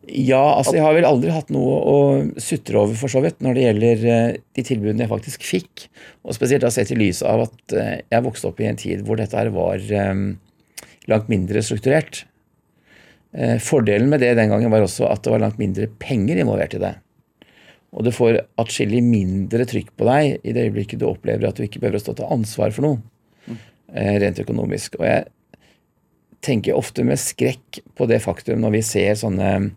Ja, 0.03 0.41
altså 0.57 0.75
jeg 0.75 0.83
har 0.83 0.95
vel 0.97 1.07
aldri 1.07 1.31
hatt 1.31 1.51
noe 1.53 1.75
å 1.87 1.97
sutre 2.41 2.81
over 2.81 2.97
for 2.99 3.11
så 3.11 3.21
vidt 3.23 3.39
når 3.43 3.55
det 3.55 3.63
gjelder 3.63 4.01
eh, 4.11 4.33
de 4.51 4.65
tilbudene 4.67 5.05
jeg 5.05 5.11
faktisk 5.13 5.45
fikk. 5.47 5.85
Og 6.27 6.35
spesielt 6.35 6.65
da 6.65 6.71
sett 6.75 6.91
i 6.91 6.97
lys 6.99 7.21
av 7.23 7.45
at 7.45 7.75
eh, 7.79 8.01
jeg 8.11 8.25
vokste 8.25 8.49
opp 8.49 8.59
i 8.59 8.67
en 8.67 8.79
tid 8.79 9.05
hvor 9.07 9.21
dette 9.21 9.37
her 9.39 9.53
var 9.55 9.79
eh, 9.79 10.25
langt 11.07 11.31
mindre 11.31 11.63
strukturert. 11.63 12.25
Eh, 13.33 13.57
Fordelen 13.57 14.09
med 14.09 14.21
det 14.21 14.35
den 14.37 14.49
gangen 14.49 14.71
var 14.71 14.85
også 14.85 15.07
at 15.09 15.23
det 15.25 15.33
var 15.33 15.41
langt 15.41 15.59
mindre 15.61 15.87
penger 16.01 16.37
involvert 16.37 16.75
i 16.77 16.81
det. 16.83 16.93
Og 17.93 18.05
du 18.05 18.11
får 18.13 18.39
atskillig 18.61 19.03
mindre 19.05 19.65
trykk 19.69 19.91
på 19.97 20.07
deg 20.09 20.45
i 20.45 20.53
det 20.53 20.67
øyeblikket 20.67 21.01
du 21.01 21.07
opplever 21.09 21.49
at 21.49 21.57
du 21.57 21.65
ikke 21.65 21.81
behøver 21.81 21.99
å 21.99 22.03
stå 22.05 22.17
til 22.17 22.33
ansvar 22.33 22.73
for 22.73 22.85
noe, 22.85 23.57
eh, 23.93 24.17
rent 24.21 24.41
økonomisk. 24.41 24.99
Og 24.99 25.05
jeg 25.09 25.25
tenker 26.43 26.77
ofte 26.77 27.05
med 27.05 27.21
skrekk 27.21 27.81
på 27.95 28.07
det 28.09 28.21
faktum 28.21 28.61
når 28.61 28.77
vi 28.77 28.81
ser 28.85 29.13
sånne 29.17 29.71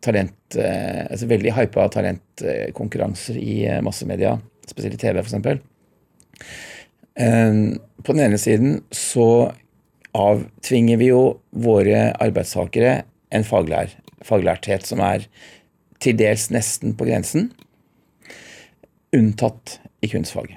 talent, 0.00 0.56
eh, 0.56 1.04
altså 1.10 1.28
veldig 1.28 1.52
hypa 1.56 1.88
talentkonkurranser 1.92 3.40
i 3.40 3.56
massemedia, 3.82 4.36
spesielt 4.68 4.94
i 4.94 5.02
TV 5.02 5.20
f.eks. 5.20 5.34
På 7.16 8.12
den 8.12 8.22
ene 8.22 8.38
siden 8.38 8.82
så 8.92 9.50
avtvinger 10.16 11.00
vi 11.00 11.10
jo 11.10 11.22
våre 11.52 12.10
arbeidstakere 12.22 13.02
en 13.34 13.46
faglær, 13.46 13.92
faglærthet 14.24 14.86
som 14.88 15.02
er 15.04 15.26
til 16.02 16.16
dels 16.18 16.48
nesten 16.52 16.94
på 16.96 17.08
grensen, 17.08 17.50
unntatt 19.16 19.78
i 20.04 20.10
kunstfag. 20.12 20.56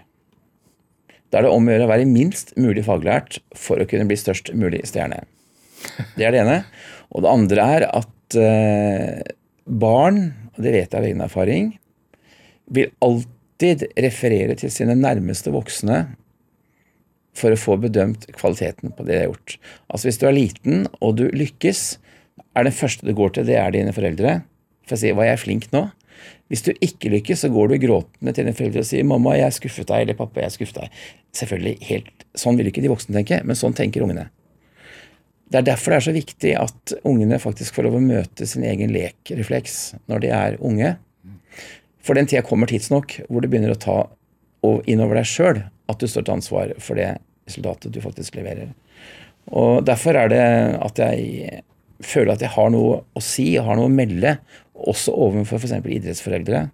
Da 1.29 1.39
er 1.39 1.45
det 1.45 1.53
om 1.53 1.67
å 1.67 1.73
gjøre 1.73 1.85
å 1.85 1.91
være 1.91 2.09
minst 2.09 2.55
mulig 2.57 2.83
faglært 2.87 3.39
for 3.57 3.79
å 3.79 3.87
kunne 3.89 4.07
bli 4.09 4.17
størst 4.17 4.51
mulig 4.57 4.81
stjerne. 4.89 5.21
Det 6.17 6.25
er 6.25 6.33
det 6.33 6.41
ene. 6.41 6.61
Og 7.13 7.23
det 7.23 7.33
andre 7.33 7.67
er 7.75 7.85
at 7.87 8.37
eh, 8.37 9.19
barn, 9.65 10.23
og 10.55 10.63
det 10.65 10.73
vet 10.73 10.89
jeg 10.89 10.97
av 10.97 11.05
egen 11.07 11.23
erfaring, 11.25 11.69
vil 12.69 12.91
alltid 13.05 13.87
referere 13.97 14.57
til 14.59 14.73
sine 14.73 14.97
nærmeste 14.97 15.53
voksne 15.53 16.03
for 17.37 17.53
å 17.53 17.59
få 17.59 17.77
bedømt 17.81 18.27
kvaliteten 18.35 18.93
på 18.95 19.05
det 19.05 19.13
de 19.13 19.21
har 19.23 19.29
gjort. 19.29 19.57
Altså 19.87 20.09
Hvis 20.09 20.19
du 20.21 20.27
er 20.27 20.35
liten 20.35 20.87
og 20.99 21.17
du 21.19 21.27
lykkes, 21.29 21.83
er 22.57 22.65
det 22.65 22.75
første 22.75 23.07
du 23.07 23.13
går 23.15 23.35
til, 23.35 23.47
det 23.47 23.57
er 23.59 23.71
dine 23.75 23.93
foreldre. 23.95 24.41
For 24.87 24.97
å 24.97 24.99
si 24.99 25.11
'var 25.11 25.29
jeg 25.29 25.39
flink 25.39 25.71
nå'? 25.71 25.91
Hvis 26.49 26.65
du 26.65 26.73
ikke 26.81 27.11
lykkes, 27.13 27.45
så 27.45 27.49
går 27.53 27.69
du 27.69 27.87
gråtende 27.87 28.33
til 28.33 28.43
dine 28.43 28.55
foreldre 28.57 28.79
og 28.79 28.89
sier 28.89 29.03
'mamma, 29.03 29.37
jeg 29.37 29.53
skuffet 29.53 29.87
deg', 29.87 30.01
eller 30.01 30.13
'pappa, 30.13 30.41
jeg 30.41 30.51
skuffet 30.51 30.81
deg'. 30.81 30.89
Selvfølgelig, 31.33 31.77
helt, 31.83 32.11
Sånn 32.35 32.57
vil 32.57 32.67
ikke 32.67 32.81
de 32.81 32.89
voksne 32.89 33.15
tenke, 33.15 33.43
men 33.43 33.55
sånn 33.55 33.73
tenker 33.73 34.01
ungene. 34.01 34.29
Det 35.49 35.57
er 35.57 35.65
derfor 35.73 35.91
det 35.91 35.97
er 35.97 36.11
så 36.11 36.13
viktig 36.13 36.51
at 36.61 36.93
ungene 37.03 37.39
faktisk 37.39 37.73
får 37.73 37.83
lov 37.83 37.95
å 37.95 38.05
møte 38.05 38.45
sin 38.45 38.63
egen 38.63 38.93
lekrefleks 38.93 39.95
når 40.07 40.19
de 40.19 40.27
er 40.27 40.57
unge. 40.61 40.97
For 42.05 42.13
den 42.13 42.29
tida 42.29 42.43
kommer 42.45 42.67
tidsnok 42.67 43.21
hvor 43.27 43.41
du 43.41 43.47
begynner 43.47 43.73
å 43.73 43.79
ta 43.81 43.97
inn 44.85 45.01
over 45.01 45.15
deg 45.15 45.25
sjøl 45.25 45.63
at 45.89 45.99
du 45.99 46.07
står 46.09 46.27
til 46.27 46.37
ansvar 46.37 46.75
for 46.83 46.99
det 46.99 47.15
resultatet 47.49 47.93
du 47.93 48.01
faktisk 48.03 48.37
leverer. 48.37 48.71
Og 49.49 49.81
Derfor 49.87 50.17
er 50.19 50.29
det 50.31 50.45
at 50.77 51.01
jeg 51.01 51.63
føler 52.05 52.35
at 52.35 52.43
jeg 52.45 52.53
har 52.53 52.69
noe 52.73 53.01
å 53.17 53.23
si, 53.23 53.51
og 53.59 53.67
har 53.67 53.79
noe 53.79 53.89
å 53.89 53.93
melde, 53.93 54.37
også 54.79 55.15
overfor 55.25 55.59
f.eks. 55.59 55.75
idrettsforeldre, 55.81 56.67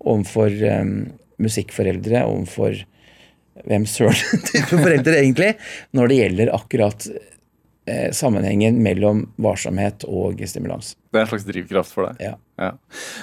overfor 0.00 0.54
um, 0.80 0.94
musikkforeldre, 1.42 2.22
overfor 2.24 2.78
hvem 3.68 3.84
søren 3.90 4.44
type 4.48 4.78
foreldre 4.78 5.18
egentlig, 5.18 5.52
når 5.96 6.08
det 6.08 6.20
gjelder 6.22 6.54
akkurat 6.56 7.08
sammenhengen 8.14 8.76
mellom 8.84 9.24
varsomhet 9.42 10.04
og 10.06 10.38
stimulans. 10.46 10.92
Det 11.12 11.18
er 11.18 11.24
en 11.26 11.30
slags 11.32 11.44
drivkraft 11.48 11.92
for 11.92 12.06
deg? 12.08 12.20
Ja. 12.24 12.36
Ja. 12.62 12.68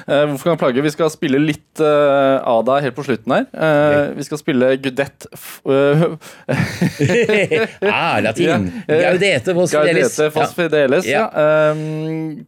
Eh, 0.10 0.24
hvorfor 0.28 0.44
kan 0.44 0.54
jeg 0.54 0.60
plage? 0.62 0.84
Vi 0.84 0.92
skal 0.94 1.12
spille 1.14 1.40
litt 1.42 1.82
eh, 1.84 2.36
av 2.52 2.64
deg 2.68 2.84
helt 2.86 2.98
på 2.98 3.06
slutten 3.08 3.34
her. 3.34 3.46
Eh, 3.54 4.00
vi 4.18 4.26
skal 4.28 4.42
spille 4.42 4.72
Gudette 4.84 5.30
eh, 5.32 6.04
ah, 7.94 8.20
latin! 8.26 8.68
Gaudete 8.90 9.56
vos 9.58 9.74
fidelis. 9.74 10.18
Gaudete 10.18 10.30
Foss 10.36 11.08
Ja. 11.08 11.24
Ja. 11.30 11.74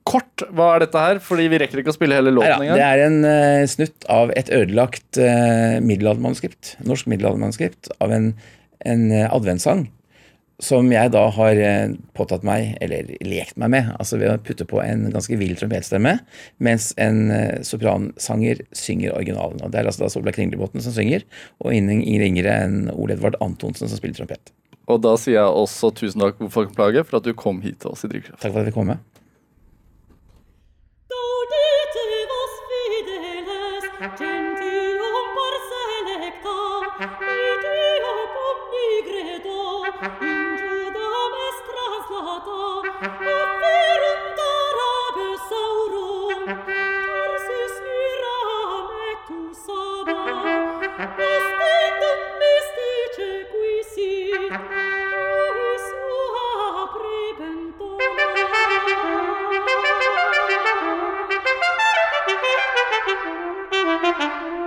Kort, 0.07 0.45
hva 0.49 0.73
er 0.75 0.85
dette 0.85 1.05
her? 1.05 1.21
Fordi 1.23 1.47
vi 1.53 1.61
rekker 1.63 1.83
ikke 1.83 1.93
å 1.93 1.97
spille 1.97 2.17
hele 2.17 2.33
låten 2.35 2.65
engang. 2.65 2.77
det 2.81 2.89
er 2.89 3.05
en 3.05 3.19
eh, 3.29 3.63
snutt 3.71 4.09
av 4.11 4.33
et 4.35 4.51
ødelagt 4.51 5.21
middelaldermanuskript. 5.21 6.75
Norsk 6.85 7.09
middelaldermanuskript 7.11 7.93
av 8.01 8.13
en, 8.17 8.33
en 8.85 9.09
eh, 9.15 9.29
adventssang. 9.31 9.87
Som 10.61 10.91
jeg 10.93 11.09
da 11.13 11.23
har 11.33 11.57
eh, 11.57 11.93
påtatt 12.17 12.45
meg, 12.45 12.75
eller 12.85 13.09
lekt 13.25 13.57
meg 13.61 13.71
med, 13.73 13.91
altså 13.97 14.19
ved 14.21 14.29
å 14.29 14.39
putte 14.45 14.67
på 14.69 14.77
en 14.83 15.07
ganske 15.09 15.37
vill 15.39 15.55
trompetstemme, 15.57 16.19
mens 16.61 16.91
en 17.01 17.21
eh, 17.33 17.61
sopransanger 17.65 18.61
synger 18.77 19.15
originalen. 19.15 19.63
Og 19.65 19.73
Det 19.73 19.81
er 19.81 19.89
altså 19.89 20.05
da 20.05 20.11
Solveig 20.13 20.37
Kringlebotn 20.37 20.83
som 20.85 20.93
synger, 20.93 21.25
og 21.65 21.73
ingen 21.73 22.05
ringere 22.21 22.59
enn 22.67 22.81
Ole 22.93 23.17
Edvard 23.17 23.39
Antonsen 23.41 23.89
som 23.89 23.97
spiller 23.97 24.21
trompet. 24.21 24.53
Og 24.91 25.01
da 25.01 25.15
sier 25.19 25.39
jeg 25.39 25.61
også 25.63 25.91
tusen 25.97 26.21
takk 26.21 26.41
for, 26.53 26.69
plage, 26.75 27.05
for 27.07 27.21
at 27.21 27.25
du 27.25 27.33
kom 27.37 27.63
hit 27.65 27.81
til 27.81 27.95
oss 27.95 28.05
i 28.05 28.11
Drivkraft. 28.11 28.41
Takk 28.41 28.51
for 28.51 28.59
at 28.59 28.65
jeg 28.65 28.71
fikk 28.71 28.81
komme. 28.83 29.01
thank 64.17 64.41
you. 64.41 64.60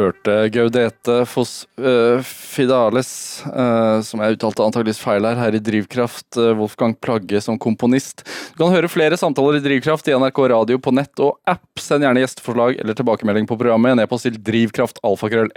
Hørte 0.00 0.36
Gaudete 0.54 1.16
Foss 1.28 1.64
uh, 1.80 2.20
Fidales, 2.24 3.10
uh, 3.46 4.00
som 4.06 4.22
jeg 4.22 4.36
uttalte 4.36 4.64
antageligvis 4.64 5.02
feil 5.02 5.26
her, 5.28 5.38
her 5.40 5.56
i 5.56 5.62
Drivkraft. 5.62 6.28
Uh, 6.38 6.52
Wolfgang 6.58 6.96
Plagge 7.02 7.42
som 7.44 7.58
komponist. 7.60 8.24
Du 8.54 8.62
kan 8.62 8.74
høre 8.74 8.90
flere 8.92 9.18
samtaler 9.20 9.60
i 9.60 9.64
Drivkraft 9.64 10.08
i 10.10 10.16
NRK 10.16 10.42
radio 10.54 10.80
på 10.82 10.94
nett 10.96 11.22
og 11.22 11.36
app. 11.50 11.68
Send 11.80 12.06
gjerne 12.06 12.24
gjesteforslag 12.24 12.80
eller 12.80 12.98
tilbakemelding 12.98 13.50
på 13.50 13.58
programmet. 13.60 13.94
En 13.94 14.04
e-post 14.06 14.28
til 14.28 14.40
drivkraftalfakrøll 14.50 15.52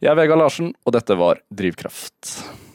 Jeg 0.00 0.10
er 0.10 0.18
Vegard 0.18 0.44
Larsen, 0.44 0.74
og 0.86 0.96
dette 0.96 1.18
var 1.18 1.42
Drivkraft. 1.50 2.69